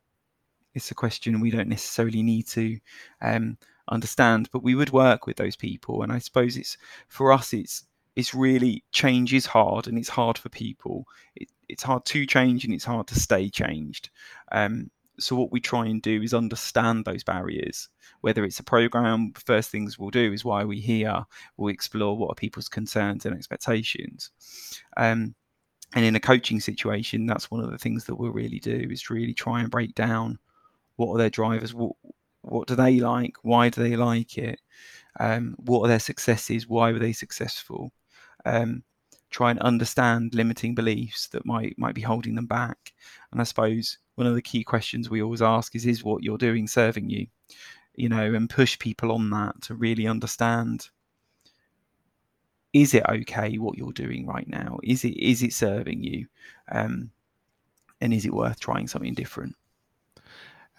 it's 0.74 0.90
a 0.90 0.94
question 0.94 1.40
we 1.40 1.50
don't 1.50 1.68
necessarily 1.68 2.22
need 2.22 2.46
to 2.48 2.78
um, 3.20 3.58
understand, 3.88 4.48
but 4.52 4.62
we 4.62 4.74
would 4.74 4.90
work 4.90 5.26
with 5.26 5.36
those 5.36 5.56
people. 5.56 6.02
And 6.02 6.12
I 6.12 6.18
suppose 6.18 6.56
it's 6.56 6.76
for 7.08 7.32
us, 7.32 7.52
it's 7.52 7.84
it's 8.14 8.34
really 8.34 8.84
change 8.92 9.32
is 9.32 9.46
hard, 9.46 9.86
and 9.86 9.98
it's 9.98 10.08
hard 10.08 10.36
for 10.36 10.48
people. 10.50 11.06
It, 11.34 11.48
it's 11.68 11.82
hard 11.82 12.04
to 12.06 12.26
change, 12.26 12.64
and 12.64 12.74
it's 12.74 12.84
hard 12.84 13.06
to 13.08 13.18
stay 13.18 13.48
changed. 13.48 14.10
Um, 14.50 14.90
so 15.22 15.36
what 15.36 15.52
we 15.52 15.60
try 15.60 15.86
and 15.86 16.02
do 16.02 16.22
is 16.22 16.34
understand 16.34 17.04
those 17.04 17.24
barriers. 17.24 17.88
Whether 18.20 18.44
it's 18.44 18.60
a 18.60 18.64
program 18.64 19.32
first 19.46 19.70
things 19.70 19.98
we'll 19.98 20.10
do 20.10 20.32
is 20.32 20.44
why 20.44 20.62
are 20.62 20.66
we 20.66 20.80
here 20.80 21.24
we'll 21.56 21.72
explore 21.72 22.16
what 22.16 22.30
are 22.30 22.34
people's 22.34 22.68
concerns 22.68 23.26
and 23.26 23.34
expectations. 23.34 24.30
Um, 24.96 25.34
and 25.94 26.04
in 26.04 26.16
a 26.16 26.20
coaching 26.20 26.60
situation 26.60 27.26
that's 27.26 27.50
one 27.50 27.62
of 27.62 27.70
the 27.70 27.78
things 27.78 28.04
that 28.04 28.14
we'll 28.14 28.30
really 28.30 28.58
do 28.58 28.88
is 28.90 29.10
really 29.10 29.34
try 29.34 29.60
and 29.60 29.70
break 29.70 29.94
down 29.94 30.38
what 30.96 31.12
are 31.12 31.18
their 31.18 31.28
drivers 31.28 31.74
what, 31.74 31.92
what 32.40 32.66
do 32.66 32.74
they 32.74 32.98
like 32.98 33.36
why 33.42 33.68
do 33.68 33.82
they 33.82 33.94
like 33.94 34.38
it 34.38 34.58
um, 35.20 35.54
what 35.58 35.82
are 35.82 35.88
their 35.88 35.98
successes 35.98 36.66
why 36.66 36.92
were 36.92 36.98
they 36.98 37.12
successful? 37.12 37.92
Um, 38.44 38.82
try 39.30 39.50
and 39.50 39.60
understand 39.60 40.34
limiting 40.34 40.74
beliefs 40.74 41.28
that 41.28 41.46
might 41.46 41.78
might 41.78 41.94
be 41.94 42.02
holding 42.02 42.34
them 42.34 42.46
back. 42.46 42.92
And 43.30 43.40
i 43.40 43.44
suppose 43.44 43.98
one 44.16 44.26
of 44.26 44.34
the 44.34 44.42
key 44.42 44.62
questions 44.62 45.08
we 45.08 45.22
always 45.22 45.42
ask 45.42 45.74
is 45.74 45.86
is 45.86 46.04
what 46.04 46.22
you're 46.22 46.38
doing 46.38 46.66
serving 46.66 47.08
you 47.08 47.26
you 47.94 48.08
know 48.08 48.34
and 48.34 48.50
push 48.50 48.78
people 48.78 49.12
on 49.12 49.30
that 49.30 49.60
to 49.62 49.74
really 49.74 50.06
understand 50.06 50.88
is 52.72 52.94
it 52.94 53.04
okay 53.08 53.58
what 53.58 53.76
you're 53.76 53.92
doing 53.92 54.26
right 54.26 54.48
now 54.48 54.78
is 54.82 55.04
it 55.04 55.16
is 55.16 55.42
it 55.42 55.52
serving 55.52 56.02
you 56.02 56.26
um 56.70 57.10
and 58.02 58.12
is 58.12 58.26
it 58.26 58.34
worth 58.34 58.58
trying 58.58 58.88
something 58.88 59.14
different? 59.14 59.54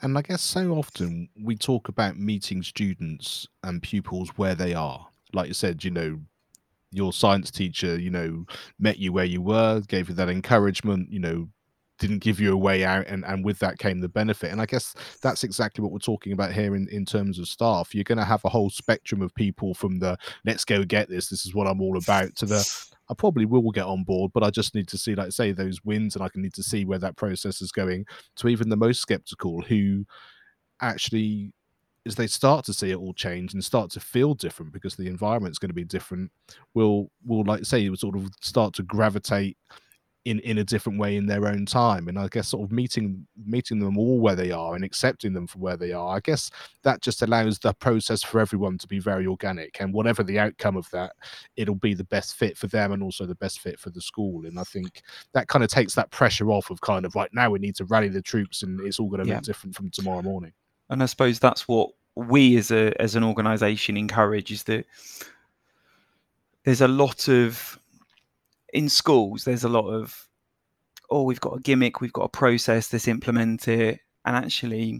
And 0.01 0.17
I 0.17 0.21
guess 0.21 0.41
so 0.41 0.73
often 0.73 1.29
we 1.41 1.55
talk 1.55 1.87
about 1.87 2.17
meeting 2.19 2.61
students 2.61 3.47
and 3.63 3.81
pupils 3.81 4.29
where 4.35 4.55
they 4.55 4.73
are. 4.73 5.07
Like 5.31 5.47
you 5.47 5.53
said, 5.53 5.85
you 5.85 5.91
know, 5.91 6.19
your 6.91 7.13
science 7.13 7.49
teacher, 7.49 7.97
you 7.97 8.09
know, 8.09 8.45
met 8.77 8.99
you 8.99 9.13
where 9.13 9.25
you 9.25 9.41
were, 9.41 9.81
gave 9.87 10.09
you 10.09 10.15
that 10.15 10.29
encouragement, 10.29 11.09
you 11.09 11.19
know, 11.19 11.47
didn't 12.07 12.19
give 12.19 12.39
you 12.39 12.51
a 12.51 12.57
way 12.57 12.83
out 12.83 13.07
and, 13.07 13.23
and 13.23 13.45
with 13.45 13.59
that 13.59 13.79
came 13.79 14.01
the 14.01 14.09
benefit. 14.09 14.51
And 14.51 14.61
i 14.61 14.65
guess 14.65 14.93
that's 15.21 15.43
exactly 15.43 15.81
what 15.81 15.91
we're 15.91 15.99
talking 15.99 16.33
about 16.33 16.51
here 16.51 16.75
in, 16.75 16.89
in 16.89 17.05
terms 17.05 17.39
of 17.39 17.47
staff. 17.47 17.95
You're 17.95 18.03
going 18.03 18.17
to 18.17 18.25
have 18.25 18.43
a 18.43 18.49
whole 18.49 18.69
spectrum 18.69 19.21
of 19.21 19.33
people 19.35 19.73
from 19.73 19.99
the 19.99 20.17
let's 20.45 20.65
go 20.65 20.83
get 20.83 21.07
this 21.09 21.29
this 21.29 21.45
is 21.45 21.55
what 21.55 21.67
i'm 21.67 21.81
all 21.81 21.97
about 21.97 22.35
to 22.35 22.45
the 22.45 22.87
i 23.09 23.13
probably 23.13 23.45
will 23.45 23.71
get 23.71 23.85
on 23.85 24.03
board 24.03 24.31
but 24.33 24.43
i 24.43 24.49
just 24.49 24.75
need 24.75 24.87
to 24.89 24.97
see 24.97 25.15
like 25.15 25.31
say 25.31 25.51
those 25.51 25.83
wins 25.85 26.15
and 26.15 26.23
i 26.23 26.29
can 26.29 26.41
need 26.41 26.53
to 26.53 26.63
see 26.63 26.83
where 26.83 26.99
that 26.99 27.15
process 27.15 27.61
is 27.61 27.71
going 27.71 28.05
to 28.35 28.47
even 28.47 28.69
the 28.69 28.75
most 28.75 28.99
skeptical 28.99 29.61
who 29.61 30.05
actually 30.81 31.53
as 32.05 32.15
they 32.15 32.27
start 32.27 32.65
to 32.65 32.73
see 32.73 32.91
it 32.91 32.97
all 32.97 33.13
change 33.13 33.53
and 33.53 33.63
start 33.63 33.89
to 33.91 33.99
feel 33.99 34.33
different 34.33 34.73
because 34.73 34.95
the 34.95 35.07
environment's 35.07 35.57
going 35.57 35.69
to 35.69 35.75
be 35.75 35.85
different 35.85 36.29
will 36.73 37.09
will 37.25 37.43
like 37.45 37.63
say 37.63 37.93
sort 37.95 38.15
of 38.15 38.29
start 38.41 38.73
to 38.73 38.83
gravitate 38.83 39.57
in 40.25 40.39
in 40.39 40.57
a 40.57 40.63
different 40.63 40.99
way 40.99 41.15
in 41.15 41.25
their 41.25 41.47
own 41.47 41.65
time. 41.65 42.07
And 42.07 42.17
i 42.17 42.27
guess 42.27 42.49
sort 42.49 42.63
of 42.63 42.71
meeting 42.71 43.27
meeting 43.45 43.79
them 43.79 43.97
all 43.97 44.19
where 44.19 44.35
they 44.35 44.51
are 44.51 44.75
and 44.75 44.83
accepting 44.83 45.33
them 45.33 45.47
for 45.47 45.59
where 45.59 45.77
they 45.77 45.91
are 45.91 46.15
i 46.15 46.19
guess 46.19 46.49
that 46.83 47.01
just 47.01 47.21
allows 47.21 47.59
the 47.59 47.73
process 47.73 48.23
for 48.23 48.39
everyone 48.39 48.77
to 48.77 48.87
be 48.87 48.99
very 48.99 49.27
organic. 49.27 49.79
And 49.79 49.93
whatever 49.93 50.23
the 50.23 50.39
outcome 50.39 50.77
of 50.77 50.89
that 50.91 51.13
it'll 51.55 51.75
be 51.75 51.93
the 51.93 52.05
best 52.05 52.35
fit 52.35 52.57
for 52.57 52.67
them 52.67 52.91
and 52.91 53.03
also 53.03 53.25
the 53.25 53.35
best 53.35 53.59
fit 53.59 53.79
for 53.79 53.89
the 53.89 54.01
school. 54.01 54.45
And 54.45 54.59
i 54.59 54.63
think 54.63 55.01
that 55.33 55.47
kind 55.47 55.63
of 55.63 55.69
takes 55.69 55.95
that 55.95 56.11
pressure 56.11 56.51
off 56.51 56.69
of 56.69 56.81
kind 56.81 57.05
of 57.05 57.15
right 57.15 57.33
now 57.33 57.49
we 57.49 57.59
need 57.59 57.75
to 57.75 57.85
rally 57.85 58.09
the 58.09 58.21
troops 58.21 58.63
and 58.63 58.79
it's 58.81 58.99
all 58.99 59.09
going 59.09 59.23
to 59.23 59.27
yeah. 59.27 59.35
look 59.35 59.43
different 59.43 59.75
from 59.75 59.89
tomorrow 59.89 60.21
morning. 60.21 60.53
And 60.89 61.01
i 61.03 61.05
suppose 61.05 61.39
that's 61.39 61.67
what 61.67 61.89
we 62.15 62.57
as 62.57 62.71
a 62.71 62.93
as 63.01 63.15
an 63.15 63.23
organization 63.23 63.97
encourage 63.97 64.51
is 64.51 64.63
that 64.63 64.85
there's 66.63 66.81
a 66.81 66.87
lot 66.87 67.27
of 67.27 67.79
in 68.73 68.89
schools, 68.89 69.45
there's 69.45 69.63
a 69.63 69.69
lot 69.69 69.87
of, 69.87 70.27
oh, 71.09 71.23
we've 71.23 71.39
got 71.39 71.57
a 71.57 71.61
gimmick, 71.61 72.01
we've 72.01 72.11
got 72.11 72.25
a 72.25 72.29
process, 72.29 72.91
let's 72.91 73.07
implement 73.07 73.67
it. 73.67 73.99
And 74.25 74.35
actually, 74.35 74.99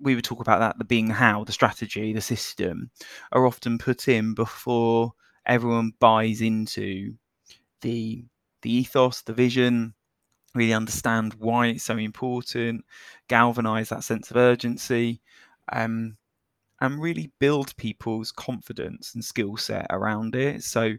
we 0.00 0.14
would 0.14 0.24
talk 0.24 0.40
about 0.40 0.60
that 0.60 0.78
the 0.78 0.84
being 0.84 1.10
how, 1.10 1.44
the 1.44 1.52
strategy, 1.52 2.12
the 2.12 2.20
system 2.20 2.90
are 3.32 3.46
often 3.46 3.78
put 3.78 4.08
in 4.08 4.34
before 4.34 5.12
everyone 5.46 5.92
buys 6.00 6.40
into 6.40 7.14
the 7.82 8.24
the 8.62 8.70
ethos, 8.70 9.22
the 9.22 9.32
vision, 9.32 9.94
really 10.54 10.74
understand 10.74 11.34
why 11.34 11.68
it's 11.68 11.84
so 11.84 11.96
important, 11.96 12.84
galvanize 13.28 13.88
that 13.88 14.04
sense 14.04 14.30
of 14.30 14.36
urgency, 14.36 15.20
um, 15.72 16.16
and 16.80 17.00
really 17.00 17.30
build 17.38 17.76
people's 17.76 18.32
confidence 18.32 19.14
and 19.14 19.24
skill 19.24 19.56
set 19.56 19.86
around 19.90 20.34
it. 20.34 20.62
So 20.62 20.94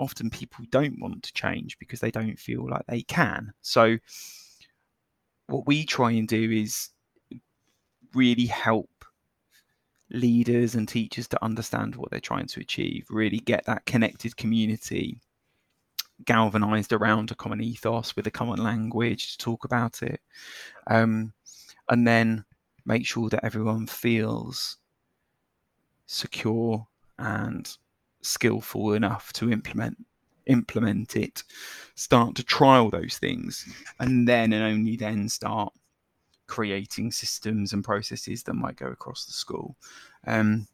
often 0.00 0.30
people 0.30 0.64
don't 0.70 0.98
want 0.98 1.22
to 1.22 1.32
change 1.32 1.78
because 1.78 2.00
they 2.00 2.10
don't 2.10 2.38
feel 2.38 2.68
like 2.68 2.86
they 2.86 3.02
can. 3.02 3.52
So, 3.60 3.98
what 5.46 5.66
we 5.66 5.84
try 5.84 6.12
and 6.12 6.26
do 6.26 6.50
is 6.50 6.88
really 8.14 8.46
help 8.46 8.90
leaders 10.10 10.74
and 10.74 10.88
teachers 10.88 11.28
to 11.28 11.44
understand 11.44 11.94
what 11.94 12.10
they're 12.10 12.18
trying 12.20 12.46
to 12.46 12.60
achieve, 12.60 13.06
really 13.10 13.38
get 13.38 13.64
that 13.66 13.86
connected 13.86 14.36
community 14.36 15.20
galvanized 16.24 16.92
around 16.92 17.30
a 17.30 17.34
common 17.34 17.60
ethos 17.60 18.14
with 18.16 18.26
a 18.26 18.30
common 18.30 18.62
language 18.62 19.32
to 19.32 19.38
talk 19.38 19.64
about 19.64 20.02
it. 20.02 20.20
Um, 20.88 21.32
and 21.88 22.06
then 22.06 22.44
make 22.84 23.06
sure 23.06 23.28
that 23.28 23.44
everyone 23.44 23.86
feels 23.86 24.78
secure 26.06 26.86
and 27.18 27.76
skillful 28.22 28.92
enough 28.94 29.32
to 29.34 29.50
implement 29.50 29.96
implement 30.46 31.16
it, 31.16 31.42
start 31.94 32.34
to 32.34 32.42
trial 32.42 32.90
those 32.90 33.18
things, 33.18 33.66
and 33.98 34.26
then 34.28 34.52
and 34.52 34.64
only 34.64 34.96
then 34.96 35.28
start 35.28 35.72
creating 36.46 37.12
systems 37.12 37.72
and 37.72 37.84
processes 37.84 38.42
that 38.42 38.54
might 38.54 38.76
go 38.76 38.86
across 38.86 39.24
the 39.26 39.32
school. 39.32 39.76
Um, 40.26 40.66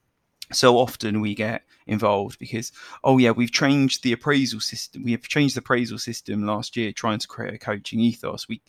so 0.52 0.78
often 0.78 1.20
we 1.20 1.34
get 1.34 1.62
involved 1.86 2.38
because 2.38 2.72
oh 3.04 3.18
yeah 3.18 3.30
we've 3.30 3.50
changed 3.50 4.02
the 4.02 4.12
appraisal 4.12 4.60
system 4.60 5.02
we 5.02 5.10
have 5.10 5.22
changed 5.22 5.56
the 5.56 5.60
appraisal 5.60 5.98
system 5.98 6.46
last 6.46 6.76
year 6.76 6.92
trying 6.92 7.18
to 7.18 7.26
create 7.26 7.54
a 7.54 7.58
coaching 7.58 7.98
ethos 8.00 8.48
we 8.48 8.60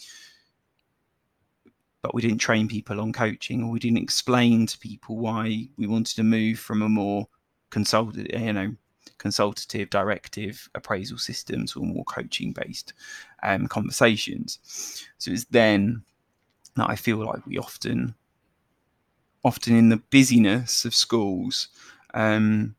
but 2.02 2.16
we 2.16 2.22
didn't 2.22 2.40
train 2.40 2.68
people 2.68 3.00
on 3.00 3.12
coaching 3.12 3.64
or 3.64 3.70
we 3.70 3.80
didn't 3.80 3.98
explain 4.02 4.66
to 4.66 4.78
people 4.80 5.18
why 5.18 5.68
we 5.78 5.88
wanted 5.88 6.16
to 6.16 6.24
move 6.24 6.60
from 6.60 6.82
a 6.82 6.90
more 6.90 7.28
consulted, 7.70 8.30
you 8.34 8.54
know, 8.54 8.76
consultative, 9.18 9.90
directive 9.90 10.70
appraisal 10.76 11.18
systems 11.18 11.76
or 11.76 11.84
more 11.84 12.04
coaching 12.06 12.54
based 12.54 12.94
um, 13.44 13.68
conversations. 13.68 14.60
So 15.18 15.32
it's 15.32 15.46
then 15.46 16.04
that 16.76 16.90
I 16.90 16.96
feel 16.96 17.18
like 17.18 17.46
we 17.46 17.58
often, 17.58 18.16
often 19.44 19.76
in 19.76 19.90
the 19.90 20.02
busyness 20.10 20.86
of 20.86 20.94
schools, 20.94 21.70
um, 22.14 22.76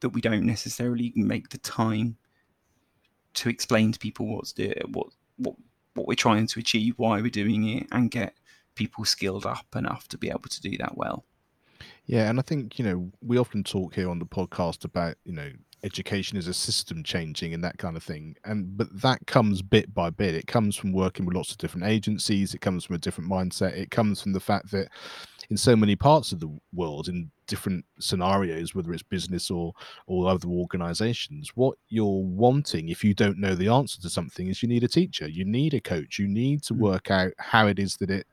that 0.00 0.10
we 0.10 0.20
don't 0.20 0.44
necessarily 0.44 1.12
make 1.16 1.48
the 1.48 1.58
time 1.58 2.16
to 3.34 3.48
explain 3.48 3.92
to 3.92 3.98
people 3.98 4.26
what's 4.26 4.52
the 4.52 4.74
what 4.92 5.08
what 5.36 5.54
what 5.94 6.06
we're 6.06 6.14
trying 6.14 6.46
to 6.46 6.60
achieve, 6.60 6.94
why 6.98 7.20
we're 7.20 7.30
doing 7.30 7.68
it, 7.68 7.86
and 7.92 8.10
get 8.10 8.34
people 8.74 9.04
skilled 9.04 9.46
up 9.46 9.66
enough 9.74 10.06
to 10.08 10.18
be 10.18 10.28
able 10.28 10.40
to 10.40 10.60
do 10.60 10.76
that 10.76 10.96
well. 10.96 11.24
Yeah, 12.06 12.30
and 12.30 12.38
I 12.38 12.42
think, 12.42 12.78
you 12.78 12.84
know, 12.84 13.10
we 13.20 13.38
often 13.38 13.64
talk 13.64 13.94
here 13.94 14.10
on 14.10 14.18
the 14.18 14.26
podcast 14.26 14.84
about, 14.84 15.16
you 15.24 15.32
know, 15.32 15.50
education 15.82 16.36
is 16.36 16.48
a 16.48 16.54
system 16.54 17.02
changing 17.02 17.54
and 17.54 17.62
that 17.62 17.78
kind 17.78 17.96
of 17.96 18.02
thing. 18.02 18.36
And 18.44 18.76
but 18.76 18.88
that 19.02 19.26
comes 19.26 19.62
bit 19.62 19.94
by 19.94 20.10
bit. 20.10 20.34
It 20.34 20.46
comes 20.46 20.76
from 20.76 20.92
working 20.92 21.26
with 21.26 21.36
lots 21.36 21.52
of 21.52 21.58
different 21.58 21.86
agencies, 21.86 22.54
it 22.54 22.60
comes 22.60 22.84
from 22.84 22.96
a 22.96 22.98
different 23.00 23.30
mindset. 23.30 23.76
It 23.76 23.90
comes 23.90 24.20
from 24.20 24.32
the 24.32 24.40
fact 24.40 24.70
that 24.72 24.88
in 25.48 25.56
so 25.56 25.76
many 25.76 25.94
parts 25.94 26.32
of 26.32 26.40
the 26.40 26.50
world, 26.74 27.08
in 27.08 27.30
different 27.46 27.84
scenarios, 28.00 28.74
whether 28.74 28.92
it's 28.92 29.02
business 29.02 29.50
or 29.50 29.72
or 30.06 30.28
other 30.28 30.48
organizations, 30.48 31.50
what 31.54 31.76
you're 31.88 32.24
wanting 32.24 32.88
if 32.88 33.04
you 33.04 33.14
don't 33.14 33.38
know 33.38 33.54
the 33.54 33.68
answer 33.68 34.00
to 34.00 34.10
something 34.10 34.48
is 34.48 34.62
you 34.62 34.68
need 34.68 34.84
a 34.84 34.88
teacher, 34.88 35.28
you 35.28 35.44
need 35.44 35.74
a 35.74 35.80
coach, 35.80 36.18
you 36.18 36.26
need 36.26 36.62
to 36.64 36.74
mm. 36.74 36.78
work 36.78 37.10
out 37.10 37.32
how 37.38 37.66
it 37.66 37.78
is 37.78 37.96
that 37.96 38.10
it 38.10 38.26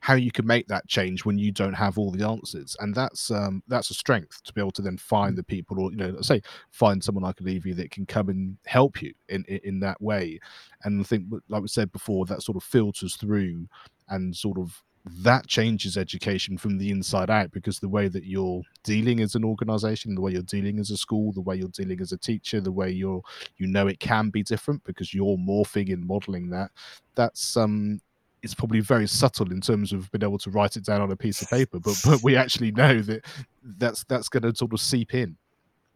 how 0.00 0.14
you 0.14 0.32
can 0.32 0.46
make 0.46 0.66
that 0.66 0.88
change 0.88 1.24
when 1.24 1.38
you 1.38 1.52
don't 1.52 1.74
have 1.74 1.98
all 1.98 2.10
the 2.10 2.26
answers. 2.26 2.76
And 2.80 2.94
that's 2.94 3.30
um 3.30 3.62
that's 3.68 3.90
a 3.90 3.94
strength 3.94 4.42
to 4.44 4.52
be 4.52 4.60
able 4.60 4.70
to 4.72 4.82
then 4.82 4.96
find 4.96 5.36
the 5.36 5.42
people 5.42 5.78
or 5.78 5.90
you 5.90 5.98
know 5.98 6.20
say 6.22 6.40
find 6.70 7.02
someone 7.04 7.24
like 7.24 7.40
Levy 7.40 7.72
that 7.74 7.90
can 7.90 8.06
come 8.06 8.28
and 8.28 8.56
help 8.66 9.02
you 9.02 9.12
in, 9.28 9.44
in, 9.46 9.60
in 9.64 9.80
that 9.80 10.00
way. 10.00 10.40
And 10.84 11.00
I 11.00 11.04
think 11.04 11.26
like 11.48 11.62
we 11.62 11.68
said 11.68 11.92
before 11.92 12.24
that 12.26 12.42
sort 12.42 12.56
of 12.56 12.64
filters 12.64 13.16
through 13.16 13.68
and 14.08 14.34
sort 14.34 14.58
of 14.58 14.82
that 15.06 15.46
changes 15.46 15.96
education 15.96 16.58
from 16.58 16.76
the 16.76 16.90
inside 16.90 17.30
out 17.30 17.50
because 17.52 17.78
the 17.78 17.88
way 17.88 18.06
that 18.08 18.24
you're 18.24 18.60
dealing 18.84 19.20
as 19.20 19.34
an 19.34 19.44
organization 19.44 20.14
the 20.14 20.20
way 20.20 20.32
you're 20.32 20.42
dealing 20.42 20.78
as 20.78 20.90
a 20.90 20.96
school 20.96 21.32
the 21.32 21.40
way 21.40 21.56
you're 21.56 21.68
dealing 21.68 22.02
as 22.02 22.12
a 22.12 22.18
teacher 22.18 22.60
the 22.60 22.70
way 22.70 22.90
you're 22.90 23.22
you 23.56 23.66
know 23.66 23.86
it 23.86 23.98
can 23.98 24.28
be 24.28 24.42
different 24.42 24.84
because 24.84 25.14
you're 25.14 25.38
morphing 25.38 25.90
and 25.90 26.06
modeling 26.06 26.50
that. 26.50 26.70
That's 27.14 27.56
um 27.56 28.00
it's 28.42 28.54
probably 28.54 28.80
very 28.80 29.06
subtle 29.06 29.52
in 29.52 29.60
terms 29.60 29.92
of 29.92 30.10
being 30.10 30.22
able 30.22 30.38
to 30.38 30.50
write 30.50 30.76
it 30.76 30.84
down 30.84 31.00
on 31.00 31.10
a 31.10 31.16
piece 31.16 31.42
of 31.42 31.50
paper, 31.50 31.78
but 31.78 32.00
but 32.04 32.22
we 32.22 32.36
actually 32.36 32.70
know 32.72 33.00
that 33.02 33.24
that's 33.62 34.04
that's 34.04 34.28
going 34.28 34.42
to 34.42 34.54
sort 34.54 34.72
of 34.72 34.80
seep 34.80 35.14
in. 35.14 35.36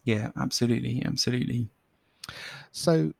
Yeah, 0.04 0.30
absolutely, 0.36 1.02
absolutely. 1.04 1.68
So 2.72 3.12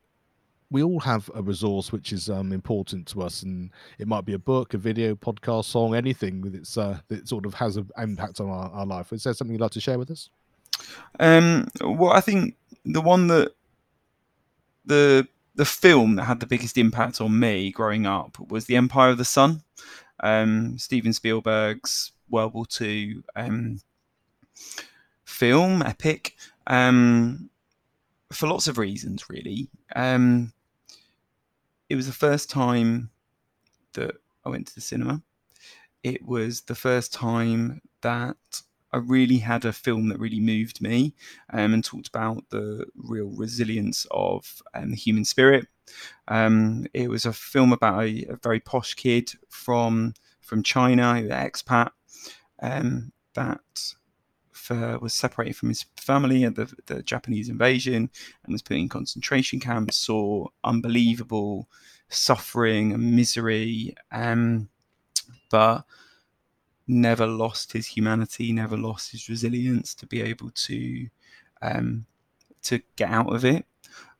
we 0.71 0.83
all 0.83 0.99
have 0.99 1.29
a 1.35 1.41
resource 1.41 1.91
which 1.91 2.11
is 2.11 2.29
um, 2.29 2.51
important 2.51 3.07
to 3.07 3.21
us, 3.21 3.43
and 3.43 3.71
it 3.99 4.07
might 4.07 4.25
be 4.25 4.33
a 4.33 4.39
book, 4.39 4.73
a 4.73 4.77
video, 4.77 5.15
podcast, 5.15 5.65
song, 5.65 5.95
anything 5.95 6.41
that 6.41 6.55
it's 6.55 6.77
uh, 6.77 6.99
that 7.07 7.27
sort 7.27 7.45
of 7.45 7.53
has 7.53 7.77
an 7.77 7.89
impact 7.97 8.39
on 8.39 8.49
our, 8.49 8.69
our 8.71 8.85
life. 8.85 9.13
Is 9.13 9.23
there 9.23 9.33
something 9.33 9.53
you'd 9.53 9.61
like 9.61 9.71
to 9.71 9.81
share 9.81 9.99
with 9.99 10.11
us? 10.11 10.29
Um, 11.19 11.67
well, 11.81 12.11
I 12.11 12.21
think 12.21 12.55
the 12.83 13.01
one 13.01 13.27
that 13.27 13.53
the 14.85 15.27
the 15.55 15.65
film 15.65 16.15
that 16.15 16.25
had 16.25 16.39
the 16.39 16.45
biggest 16.45 16.77
impact 16.77 17.21
on 17.21 17.39
me 17.39 17.71
growing 17.71 18.05
up 18.05 18.37
was 18.49 18.65
The 18.65 18.75
Empire 18.75 19.11
of 19.11 19.17
the 19.17 19.25
Sun, 19.25 19.63
um, 20.19 20.77
Steven 20.77 21.13
Spielberg's 21.13 22.11
World 22.29 22.53
War 22.53 22.65
II 22.79 23.23
um, 23.35 23.79
film, 25.23 25.81
epic, 25.81 26.35
um, 26.67 27.49
for 28.31 28.47
lots 28.47 28.67
of 28.67 28.77
reasons, 28.77 29.29
really. 29.29 29.69
Um, 29.95 30.51
it 31.89 31.95
was 31.95 32.07
the 32.07 32.13
first 32.13 32.49
time 32.49 33.09
that 33.93 34.15
I 34.43 34.49
went 34.49 34.67
to 34.67 34.75
the 34.75 34.81
cinema. 34.81 35.21
It 36.03 36.25
was 36.25 36.61
the 36.61 36.75
first 36.75 37.13
time 37.13 37.81
that 38.01 38.61
I 38.95 38.99
really 38.99 39.39
had 39.39 39.65
a 39.65 39.73
film 39.73 40.07
that 40.07 40.19
really 40.19 40.39
moved 40.39 40.81
me 40.81 41.13
um, 41.51 41.73
and 41.73 41.83
talked 41.83 42.07
about 42.07 42.45
the 42.49 42.85
real 42.95 43.27
resilience 43.27 44.07
of 44.09 44.61
um, 44.73 44.91
the 44.91 44.95
human 44.95 45.25
spirit 45.25 45.67
Um, 46.29 46.87
it 46.93 47.09
was 47.09 47.25
a 47.25 47.33
film 47.33 47.73
about 47.73 48.05
a, 48.05 48.25
a, 48.29 48.37
very 48.41 48.61
posh 48.61 48.93
kid 48.93 49.33
from 49.49 50.13
from 50.39 50.63
China, 50.63 51.15
an 51.15 51.27
expat, 51.27 51.91
um, 52.61 53.11
that 53.33 53.93
for, 54.53 54.97
was 54.99 55.13
separated 55.13 55.57
from 55.57 55.69
his 55.69 55.85
family 55.97 56.45
at 56.45 56.55
the, 56.55 56.73
the 56.85 57.03
Japanese 57.03 57.49
invasion 57.49 58.09
and 58.45 58.53
was 58.53 58.61
put 58.61 58.77
in 58.77 58.87
concentration 58.87 59.59
camps. 59.59 59.97
Saw 59.97 60.47
unbelievable 60.63 61.67
suffering 62.07 62.93
and 62.93 63.15
misery, 63.15 63.93
um, 64.11 64.69
but 65.51 65.83
never 66.87 67.25
lost 67.25 67.73
his 67.73 67.87
humanity, 67.87 68.51
never 68.51 68.77
lost 68.77 69.11
his 69.11 69.27
resilience 69.29 69.93
to 69.95 70.05
be 70.05 70.21
able 70.21 70.51
to 70.51 71.07
um, 71.61 72.05
to 72.63 72.81
get 72.95 73.09
out 73.09 73.33
of 73.33 73.45
it, 73.45 73.65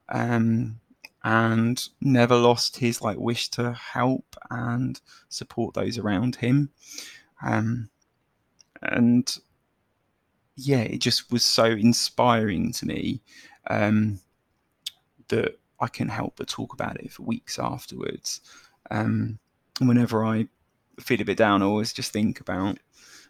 um, 0.09 0.79
and 1.23 1.89
never 2.01 2.35
lost 2.35 2.77
his 2.77 3.01
like 3.01 3.17
wish 3.17 3.49
to 3.49 3.73
help 3.73 4.35
and 4.49 5.01
support 5.29 5.73
those 5.73 5.97
around 5.97 6.35
him. 6.35 6.69
Um, 7.43 7.89
and 8.81 9.37
yeah, 10.55 10.81
it 10.81 10.99
just 10.99 11.31
was 11.31 11.43
so 11.43 11.65
inspiring 11.65 12.71
to 12.73 12.85
me 12.85 13.21
um, 13.69 14.19
that 15.27 15.59
I 15.79 15.87
can 15.87 16.07
help 16.07 16.35
but 16.37 16.47
talk 16.47 16.73
about 16.73 16.99
it 16.99 17.11
for 17.11 17.23
weeks 17.23 17.59
afterwards. 17.59 18.41
Um, 18.91 19.39
whenever 19.81 20.23
I 20.23 20.47
feel 20.99 21.21
a 21.21 21.25
bit 21.25 21.37
down, 21.37 21.61
I 21.61 21.65
always 21.65 21.93
just 21.93 22.11
think 22.11 22.39
about 22.39 22.77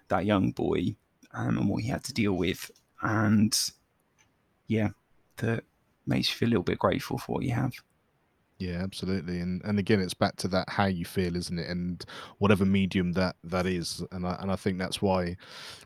that 0.07 0.25
young 0.25 0.51
boy 0.51 0.95
um, 1.33 1.57
and 1.57 1.69
what 1.69 1.83
he 1.83 1.89
had 1.89 2.03
to 2.05 2.13
deal 2.13 2.33
with, 2.33 2.71
and 3.01 3.57
yeah, 4.67 4.89
that 5.37 5.63
makes 6.05 6.29
you 6.29 6.35
feel 6.35 6.49
a 6.49 6.51
little 6.51 6.63
bit 6.63 6.79
grateful 6.79 7.17
for 7.17 7.33
what 7.33 7.43
you 7.43 7.53
have. 7.53 7.73
Yeah, 8.57 8.81
absolutely. 8.81 9.41
And 9.41 9.61
and 9.65 9.79
again 9.79 9.99
it's 9.99 10.13
back 10.13 10.37
to 10.37 10.47
that 10.49 10.69
how 10.69 10.85
you 10.85 11.03
feel, 11.03 11.35
isn't 11.35 11.59
it? 11.59 11.69
And 11.69 12.03
whatever 12.37 12.65
medium 12.65 13.11
that 13.13 13.35
that 13.43 13.65
is. 13.65 14.01
And 14.13 14.25
I 14.25 14.37
and 14.39 14.49
I 14.49 14.55
think 14.55 14.79
that's 14.79 15.01
why 15.01 15.35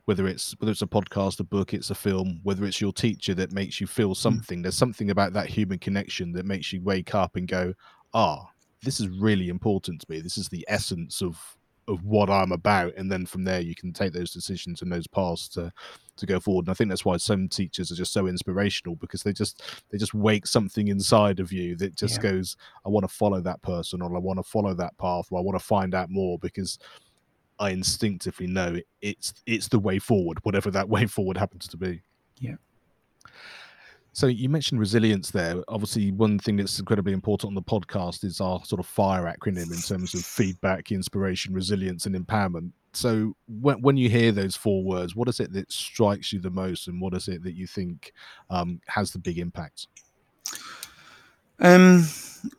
whether 0.06 0.28
it's 0.28 0.56
whether 0.60 0.72
it's 0.72 0.84
a 0.84 0.88
podcast, 0.88 1.40
a 1.40 1.44
book, 1.44 1.74
it's 1.74 1.90
a 1.90 1.96
film, 1.96 2.42
whether 2.44 2.66
it's 2.66 2.80
your 2.80 2.94
teacher 2.94 3.34
that 3.34 3.52
makes 3.52 3.82
you 3.82 3.88
feel 3.88 4.12
mm. 4.12 4.18
something, 4.18 4.60
mm. 4.60 4.64
there's 4.64 4.78
something 4.78 5.10
about 5.10 5.34
that 5.34 5.48
human 5.48 5.80
connection 5.80 6.32
that 6.34 6.46
makes 6.46 6.72
you 6.72 6.82
wake 6.82 7.16
up 7.16 7.36
and 7.36 7.48
go, 7.48 7.74
"Ah, 8.14 8.52
this 8.84 9.00
is 9.00 9.08
really 9.08 9.50
important 9.50 10.02
to 10.02 10.08
me. 10.12 10.22
This 10.22 10.38
is 10.38 10.50
the 10.50 10.66
essence 10.70 11.24
of 11.24 11.58
of 11.90 12.04
what 12.04 12.30
I'm 12.30 12.52
about, 12.52 12.94
and 12.96 13.12
then 13.12 13.26
from 13.26 13.44
there 13.44 13.60
you 13.60 13.76
can 13.76 13.92
take 13.92 14.14
those 14.14 14.32
decisions 14.32 14.82
and 14.82 14.92
those 14.92 15.08
paths 15.08 15.48
to 15.50 15.72
to 16.18 16.26
go 16.26 16.40
forward. 16.40 16.66
And 16.66 16.72
I 16.72 16.74
think 16.76 16.90
that's 16.90 17.06
why 17.06 17.18
some 17.18 17.48
teachers 17.48 17.92
are 17.92 17.96
just 17.96 18.14
so 18.14 18.28
inspirational 18.28 18.96
because 18.96 19.24
they 19.24 19.34
just 19.34 19.64
they 19.90 19.98
just 19.98 20.14
wake 20.14 20.46
something 20.46 20.88
inside 20.88 21.40
of 21.40 21.52
you 21.52 21.76
that 21.78 21.96
just 21.96 22.18
yeah. 22.18 22.32
goes, 22.32 22.58
I 22.86 22.90
want 22.90 23.04
to 23.04 23.14
follow 23.14 23.42
that 23.42 23.62
person, 23.62 24.02
or 24.02 24.16
I 24.16 24.20
want 24.20 24.38
to 24.38 24.44
follow 24.44 24.74
that 24.76 24.98
path, 24.98 25.28
or 25.32 25.40
I 25.40 25.42
want 25.42 25.58
to 25.60 25.66
find 25.66 25.96
out 25.96 26.10
more 26.10 26.38
because 26.40 26.80
I 27.60 27.72
instinctively 27.72 28.48
know 28.48 28.80
it's 29.02 29.34
it's 29.46 29.68
the 29.68 29.80
way 29.80 30.00
forward, 30.00 30.40
whatever 30.44 30.72
that 30.72 30.90
way 30.96 31.08
forward 31.08 31.38
happens 31.38 31.68
to 31.70 31.78
be. 31.78 32.02
Yeah. 32.38 32.56
So 34.20 34.28
you 34.28 34.50
mentioned 34.50 34.82
resilience 34.82 35.32
there. 35.32 35.64
Obviously, 35.70 36.12
one 36.12 36.40
thing 36.40 36.58
that's 36.58 36.78
incredibly 36.78 37.14
important 37.14 37.52
on 37.52 37.56
the 37.56 37.62
podcast 37.62 38.26
is 38.26 38.42
our 38.42 38.62
sort 38.66 38.82
of 38.82 38.86
FIRE 38.86 39.34
acronym 39.34 39.72
in 39.72 39.80
terms 39.80 40.14
of 40.14 40.26
feedback, 40.26 40.92
inspiration, 40.92 41.54
resilience, 41.54 42.06
and 42.06 42.14
empowerment. 42.14 42.74
So 42.92 43.38
when 43.48 43.82
when 43.82 43.96
you 43.96 44.10
hear 44.10 44.34
those 44.34 44.58
four 44.58 44.84
words, 44.84 45.16
what 45.16 45.30
is 45.30 45.40
it 45.40 45.54
that 45.54 45.72
strikes 45.72 46.34
you 46.34 46.42
the 46.42 46.50
most, 46.50 46.90
and 46.90 47.00
what 47.00 47.14
is 47.14 47.30
it 47.30 47.44
that 47.44 47.54
you 47.54 47.66
think 47.66 48.12
um, 48.50 48.82
has 48.88 49.14
the 49.14 49.20
big 49.20 49.38
impact? 49.38 49.88
Um, 51.58 52.04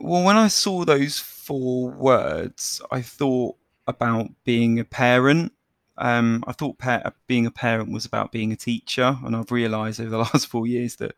well, 0.01 0.25
when 0.25 0.39
I 0.39 0.49
saw 0.49 0.87
those 0.87 1.19
four 1.19 1.91
words, 1.91 2.81
I 2.91 3.03
thought 3.03 3.57
about 3.87 4.31
being 4.45 4.79
a 4.79 4.85
parent. 4.85 5.53
Um, 5.99 6.43
I 6.47 6.53
thought 6.53 6.79
pa- 6.79 7.13
being 7.27 7.45
a 7.45 7.51
parent 7.51 7.93
was 7.93 8.07
about 8.07 8.33
being 8.33 8.51
a 8.51 8.57
teacher, 8.57 9.19
and 9.23 9.37
I've 9.37 9.53
realised 9.53 10.01
over 10.01 10.09
the 10.09 10.19
last 10.33 10.47
four 10.47 10.67
years 10.67 10.97
that 10.97 11.15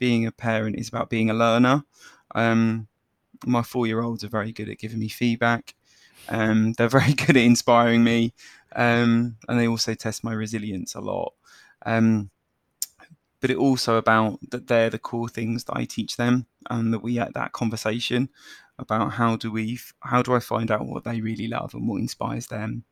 being 0.00 0.26
a 0.26 0.32
parent 0.32 0.76
is 0.76 0.88
about 0.88 1.10
being 1.10 1.30
a 1.30 1.34
learner. 1.34 1.84
Um, 2.34 2.88
my 3.46 3.62
four 3.62 3.86
year 3.86 4.02
olds 4.02 4.24
are 4.24 4.28
very 4.28 4.50
good 4.50 4.68
at 4.68 4.78
giving 4.78 4.98
me 4.98 5.08
feedback. 5.08 5.74
Um, 6.28 6.72
they're 6.78 6.88
very 6.88 7.12
good 7.12 7.36
at 7.36 7.44
inspiring 7.44 8.02
me, 8.02 8.34
um, 8.74 9.36
and 9.48 9.60
they 9.60 9.68
also 9.68 9.94
test 9.94 10.24
my 10.24 10.32
resilience 10.32 10.96
a 10.96 11.00
lot. 11.00 11.34
Um, 11.86 12.30
but 13.40 13.50
it 13.50 13.56
also 13.56 13.96
about 13.96 14.38
that 14.50 14.66
they're 14.66 14.90
the 14.90 14.98
core 14.98 15.28
things 15.28 15.64
that 15.64 15.76
I 15.76 15.84
teach 15.84 16.16
them, 16.16 16.46
and 16.68 16.92
that 16.92 17.02
we 17.02 17.16
had 17.16 17.34
that 17.34 17.52
conversation 17.52 18.28
about 18.78 19.12
how 19.12 19.36
do 19.36 19.52
we 19.52 19.78
how 20.00 20.22
do 20.22 20.34
I 20.34 20.40
find 20.40 20.70
out 20.70 20.86
what 20.86 21.04
they 21.04 21.20
really 21.20 21.46
love 21.46 21.74
and 21.74 21.86
what 21.86 22.00
inspires 22.00 22.48
them. 22.48 22.84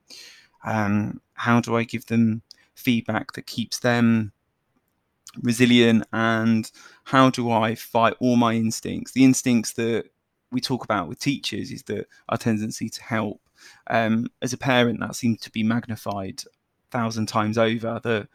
Um, 0.64 1.20
how 1.34 1.61
do 1.61 1.76
I 1.76 1.84
give 1.84 2.06
them 2.06 2.42
feedback 2.74 3.32
that 3.32 3.46
keeps 3.46 3.78
them 3.78 4.32
resilient 5.42 6.06
and 6.12 6.70
how 7.04 7.30
do 7.30 7.50
I 7.50 7.74
fight 7.74 8.14
all 8.20 8.36
my 8.36 8.54
instincts? 8.54 9.12
The 9.12 9.24
instincts 9.24 9.72
that 9.74 10.06
we 10.50 10.60
talk 10.60 10.84
about 10.84 11.08
with 11.08 11.18
teachers 11.18 11.70
is 11.70 11.82
that 11.84 12.06
our 12.28 12.38
tendency 12.38 12.88
to 12.88 13.02
help. 13.02 13.40
Um, 13.88 14.28
as 14.40 14.52
a 14.52 14.58
parent, 14.58 15.00
that 15.00 15.16
seems 15.16 15.40
to 15.40 15.50
be 15.50 15.62
magnified 15.62 16.42
a 16.46 16.90
thousand 16.90 17.26
times 17.26 17.58
over. 17.58 18.00
That 18.02 18.28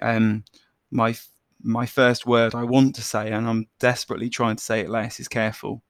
um, 0.00 0.44
my 0.90 1.14
my 1.62 1.86
first 1.86 2.26
word 2.26 2.54
I 2.54 2.64
want 2.64 2.96
to 2.96 3.02
say, 3.02 3.30
and 3.30 3.48
I'm 3.48 3.68
desperately 3.78 4.30
trying 4.30 4.56
to 4.56 4.64
say 4.64 4.80
it 4.80 4.90
less, 4.90 5.20
is 5.20 5.28
careful. 5.28 5.82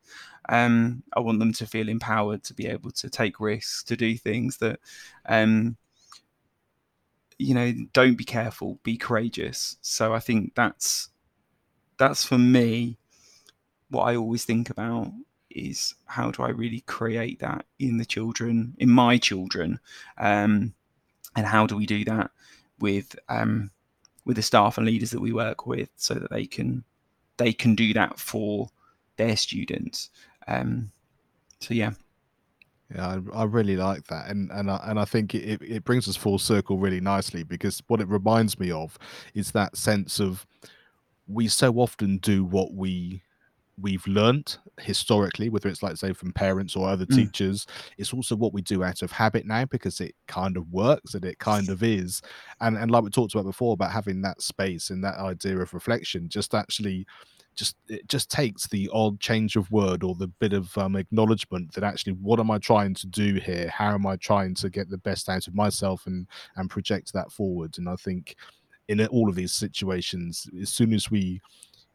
Um, 0.49 1.05
I 1.17 1.21
want 1.21 1.39
them 1.39 1.53
to 1.55 1.67
feel 1.67 1.89
empowered 1.89 2.43
to 2.45 2.55
be 2.55 2.67
able 2.67 2.91
to 2.93 3.09
take 3.09 3.41
risks, 3.41 3.85
to 3.85 3.97
do 3.97 4.17
things 4.17 4.59
that 4.59 4.81
um, 5.27 5.77
you 7.43 7.55
know, 7.55 7.73
don't 7.93 8.17
be 8.17 8.25
careful, 8.25 8.79
be 8.83 8.97
courageous. 8.97 9.77
So 9.83 10.15
I 10.15 10.21
think 10.21 10.55
that's 10.55 11.09
that's 11.99 12.25
for 12.25 12.39
me 12.39 12.97
what 13.91 14.05
I 14.05 14.17
always 14.17 14.45
think 14.45 14.71
about 14.71 15.13
is 15.51 15.95
how 16.07 16.31
do 16.31 16.43
I 16.43 16.49
really 16.49 16.81
create 16.81 17.41
that 17.41 17.67
in 17.79 17.99
the 17.99 18.07
children, 18.07 18.75
in 18.79 18.89
my 18.89 19.19
children, 19.19 19.79
um, 20.19 20.73
and 21.37 21.47
how 21.47 21.67
do 21.67 21.77
we 21.77 21.87
do 21.87 22.05
that 22.07 22.31
with 22.81 23.17
um, 23.29 23.71
with 24.25 24.37
the 24.37 24.43
staff 24.43 24.79
and 24.79 24.87
leaders 24.87 25.11
that 25.11 25.21
we 25.21 25.33
work 25.33 25.67
with, 25.67 25.91
so 25.97 26.15
that 26.15 26.31
they 26.31 26.47
can 26.47 26.85
they 27.37 27.53
can 27.53 27.75
do 27.75 27.93
that 27.93 28.19
for 28.19 28.71
their 29.17 29.37
students. 29.37 30.11
Um, 30.49 30.91
so 31.61 31.75
yeah, 31.75 31.93
yeah, 32.95 33.21
I, 33.33 33.41
I, 33.41 33.45
really 33.45 33.77
like 33.77 34.07
that, 34.09 34.29
and 34.29 34.51
and 34.51 34.71
I, 34.71 34.81
and 34.85 34.99
I 34.99 35.05
think 35.05 35.35
it, 35.35 35.63
it 35.63 35.85
brings 35.85 36.09
us 36.09 36.17
full 36.17 36.39
circle 36.39 36.79
really 36.79 37.01
nicely 37.01 37.43
because 37.43 37.83
what 37.87 38.01
it 38.01 38.09
reminds 38.09 38.59
me 38.59 38.71
of 38.71 38.99
is 39.35 39.53
that 39.53 39.77
sense 39.77 40.21
of 40.21 40.47
we 41.27 41.49
so 41.49 41.73
often 41.75 42.19
do 42.19 42.45
what 42.45 42.75
we 42.75 43.23
we've 43.81 44.07
learnt 44.07 44.59
historically, 44.81 45.49
whether 45.49 45.69
it's 45.69 45.83
like 45.83 45.97
say 45.97 46.13
from 46.13 46.33
parents 46.33 46.77
or 46.77 46.89
other 46.89 47.07
mm. 47.07 47.15
teachers, 47.15 47.67
it's 47.97 48.13
also 48.13 48.37
what 48.37 48.53
we 48.53 48.63
do 48.63 48.85
out 48.85 49.03
of 49.03 49.11
habit 49.11 49.47
now 49.47 49.65
because 49.65 50.01
it 50.01 50.15
kind 50.29 50.57
of 50.57 50.71
works 50.71 51.15
and 51.15 51.25
it 51.25 51.39
kind 51.39 51.69
of 51.69 51.83
is. 51.83 52.21
And 52.61 52.77
and 52.77 52.91
like 52.91 53.03
we 53.03 53.11
talked 53.11 53.35
about 53.35 53.45
before 53.45 53.75
about 53.75 53.93
having 53.93 54.23
that 54.23 54.43
space 54.43 54.91
and 54.91 55.03
that 55.05 55.19
idea 55.19 55.59
of 55.59 55.75
reflection, 55.75 56.29
just 56.29 56.55
actually 56.55 57.07
just 57.55 57.77
it 57.89 58.09
just 58.09 58.31
takes 58.31 58.67
the 58.69 58.89
odd 58.93 59.21
change 59.21 59.57
of 59.57 59.71
word 59.71 60.03
or 60.03 60.15
the 60.15 60.29
bit 60.29 60.53
of 60.53 60.77
um, 60.79 60.97
acknowledgement 60.97 61.73
that 61.75 61.85
actually 61.85 62.15
what 62.15 62.41
am 62.41 62.51
i 62.51 62.59
trying 62.59 62.95
to 62.95 63.07
do 63.07 63.35
here? 63.35 63.69
How 63.69 63.95
am 63.95 64.07
i 64.07 64.17
trying 64.17 64.55
to 64.57 64.71
get 64.71 64.91
the 64.91 64.99
best 64.99 65.29
out 65.29 65.47
of 65.47 65.55
myself 65.55 66.07
and 66.07 66.27
and 66.57 66.71
project 66.71 67.13
that 67.13 67.33
forward? 67.33 67.77
And 67.79 67.89
i 67.89 67.97
think 67.97 68.37
in 68.89 69.05
all 69.07 69.29
of 69.29 69.35
these 69.35 69.53
situations 69.53 70.49
as 70.61 70.71
soon 70.71 70.93
as 70.93 71.11
we 71.11 71.41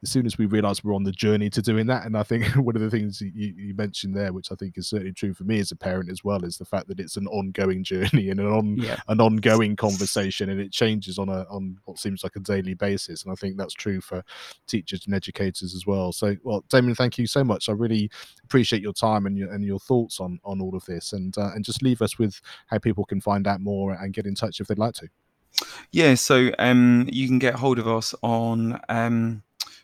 as 0.02 0.10
soon 0.10 0.26
as 0.26 0.38
we 0.38 0.46
realize 0.46 0.84
we're 0.84 0.94
on 0.94 1.02
the 1.02 1.12
journey 1.12 1.50
to 1.50 1.62
doing 1.62 1.86
that. 1.86 2.04
And 2.06 2.16
i 2.16 2.22
think 2.22 2.46
one 2.56 2.76
of 2.76 2.82
the 2.82 2.90
things 2.90 3.20
you, 3.20 3.54
you, 3.56 3.74
mentioned 3.74 4.16
there 4.16 4.32
which 4.32 4.50
i 4.50 4.54
think 4.54 4.76
is 4.76 4.88
certainly 4.88 5.12
true 5.12 5.32
for 5.32 5.44
me 5.44 5.60
as 5.60 5.70
a 5.70 5.76
parent 5.76 6.10
as 6.10 6.24
well 6.24 6.44
is 6.44 6.58
the 6.58 6.64
fact 6.64 6.88
that 6.88 6.98
it's 6.98 7.16
an 7.16 7.26
ongoing 7.28 7.84
journey 7.92 8.30
and 8.30 8.40
an 8.40 8.46
on 8.46 8.76
yeah. 8.76 8.96
an 9.08 9.20
ongoing 9.20 9.76
conversation 9.76 10.50
and 10.50 10.60
it 10.60 10.72
changes 10.72 11.18
on 11.18 11.28
a 11.28 11.42
on 11.50 11.76
what 11.84 11.98
seems 11.98 12.22
like 12.22 12.36
a 12.36 12.40
daily 12.40 12.74
basis. 12.74 13.22
And 13.22 13.32
i 13.32 13.34
think 13.34 13.56
that's 13.56 13.74
true 13.74 14.00
for 14.00 14.22
teachers 14.66 15.06
and 15.06 15.14
educators 15.14 15.74
as 15.74 15.86
well. 15.86 16.12
So 16.12 16.36
well 16.42 16.64
damien 16.68 16.94
thank 16.94 17.18
you 17.18 17.26
so 17.26 17.44
much. 17.44 17.68
I 17.68 17.72
really 17.72 18.10
appreciate 18.44 18.82
your 18.82 18.92
time 18.92 19.26
and 19.26 19.36
your 19.36 19.52
and 19.52 19.64
your 19.64 19.78
thoughts 19.78 20.20
on 20.20 20.38
on 20.44 20.60
all 20.60 20.76
of 20.76 20.84
this. 20.84 21.12
And 21.12 21.36
uh, 21.36 21.50
and 21.54 21.64
just 21.64 21.82
leave 21.82 22.02
us 22.02 22.18
with 22.18 22.40
how 22.66 22.78
people 22.78 23.04
can 23.04 23.20
find 23.20 23.46
out 23.46 23.60
more 23.60 23.92
and 23.92 24.12
get 24.12 24.26
in 24.26 24.34
touch 24.34 24.60
if 24.60 24.66
they'd 24.66 24.78
like 24.78 24.94
to. 24.94 25.08
Yeah 25.90 26.14
so 26.14 26.50
um 26.58 27.08
you 27.10 27.26
can 27.26 27.38
get 27.38 27.54
hold 27.54 27.78
of 27.78 27.88
us 27.88 28.14
on 28.22 28.80
um 28.88 29.42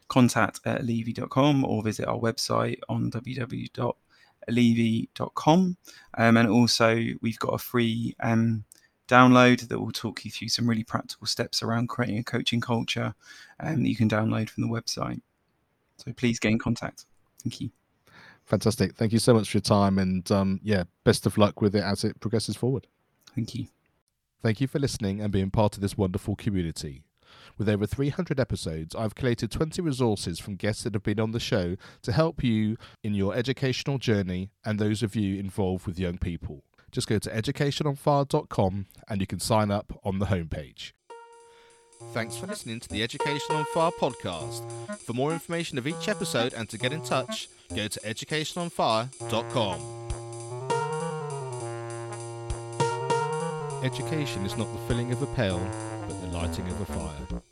contact 0.09 0.61
at 0.64 0.82
olevi.com 0.82 1.64
or 1.64 1.82
visit 1.82 2.07
our 2.07 2.18
website 2.18 2.78
on 2.88 3.11
www.olevi.com. 3.11 5.76
Um, 6.18 6.36
and 6.36 6.48
also, 6.48 7.05
we've 7.20 7.38
got 7.38 7.55
a 7.55 7.59
free 7.59 8.14
um, 8.20 8.64
download 9.09 9.68
that 9.68 9.78
will 9.78 9.92
talk 9.92 10.24
you 10.24 10.30
through 10.30 10.48
some 10.48 10.68
really 10.68 10.84
practical 10.84 11.26
steps 11.26 11.62
around 11.62 11.88
creating 11.88 12.18
a 12.18 12.24
coaching 12.24 12.61
culture 12.61 13.14
um, 13.61 13.82
that 13.82 13.88
you 13.88 13.96
can 13.96 14.09
download 14.09 14.48
from 14.48 14.62
the 14.62 14.68
website. 14.68 15.20
So 15.98 16.12
please 16.12 16.38
get 16.38 16.52
in 16.52 16.59
contact. 16.59 17.05
Thank 17.42 17.61
you. 17.61 17.70
fantastic. 18.46 18.94
Thank 18.94 19.12
you 19.12 19.18
so 19.18 19.34
much 19.34 19.50
for 19.50 19.59
your 19.59 19.62
time, 19.62 19.98
and 19.98 20.30
um, 20.32 20.61
yeah, 20.62 20.84
best 21.05 21.26
of 21.26 21.38
luck 21.38 21.61
with 21.61 21.74
it 21.76 21.82
as 21.82 22.05
it 22.05 22.20
progresses 22.20 22.57
forward. 22.57 22.86
Thank 23.34 23.55
you. 23.55 23.66
Thank 24.42 24.61
you 24.61 24.66
for 24.66 24.78
listening 24.78 25.20
and 25.20 25.32
being 25.32 25.50
part 25.50 25.74
of 25.74 25.80
this 25.80 25.96
wonderful 25.96 26.36
community. 26.36 27.02
With 27.59 27.68
over 27.68 27.86
300 27.86 28.40
episodes, 28.40 28.95
I've 28.95 29.14
collated 29.14 29.51
20 29.51 29.82
resources 29.82 30.38
from 30.38 30.57
guests 30.57 30.84
that 30.84 30.95
have 30.95 31.03
been 31.03 31.20
on 31.20 31.32
the 31.32 31.40
show 31.40 31.76
to 32.03 32.12
help 32.12 32.42
you 32.42 32.76
in 33.03 33.14
your 33.14 33.34
educational 33.34 33.99
journey 33.99 34.51
and 34.64 34.78
those 34.78 35.03
of 35.03 35.16
you 35.16 35.38
involved 35.38 35.86
with 35.86 35.99
young 35.99 36.18
people. 36.18 36.62
Just 36.90 37.09
go 37.09 37.18
to 37.18 37.30
educationonfire.com 37.30 38.86
and 39.09 39.20
you 39.20 39.26
can 39.26 39.40
sign 39.40 39.70
up 39.70 39.99
on 40.05 40.20
the 40.20 40.26
homepage. 40.26 40.92
Thanks 42.12 42.36
for 42.36 42.47
listening 42.47 42.80
to 42.80 42.88
the 42.88 43.03
Education 43.03 43.57
on 43.57 43.64
Fire 43.72 43.90
podcast. 43.99 44.70
For 45.01 45.12
more 45.12 45.32
information 45.32 45.78
of 45.78 45.86
each 45.86 46.09
episode 46.09 46.53
and 46.53 46.68
to 46.68 46.78
get 46.78 46.92
in 46.92 47.03
touch, 47.03 47.49
go 47.74 47.88
to 47.88 48.01
educationonfire.com. 48.01 49.80
Education 53.82 54.47
is 54.47 54.57
not 54.57 54.72
the 54.72 54.78
filling 54.88 55.12
of 55.12 55.20
a 55.22 55.26
pail, 55.26 55.59
lighting 56.35 56.66
of 56.66 56.80
a 56.80 56.85
fire. 56.87 57.43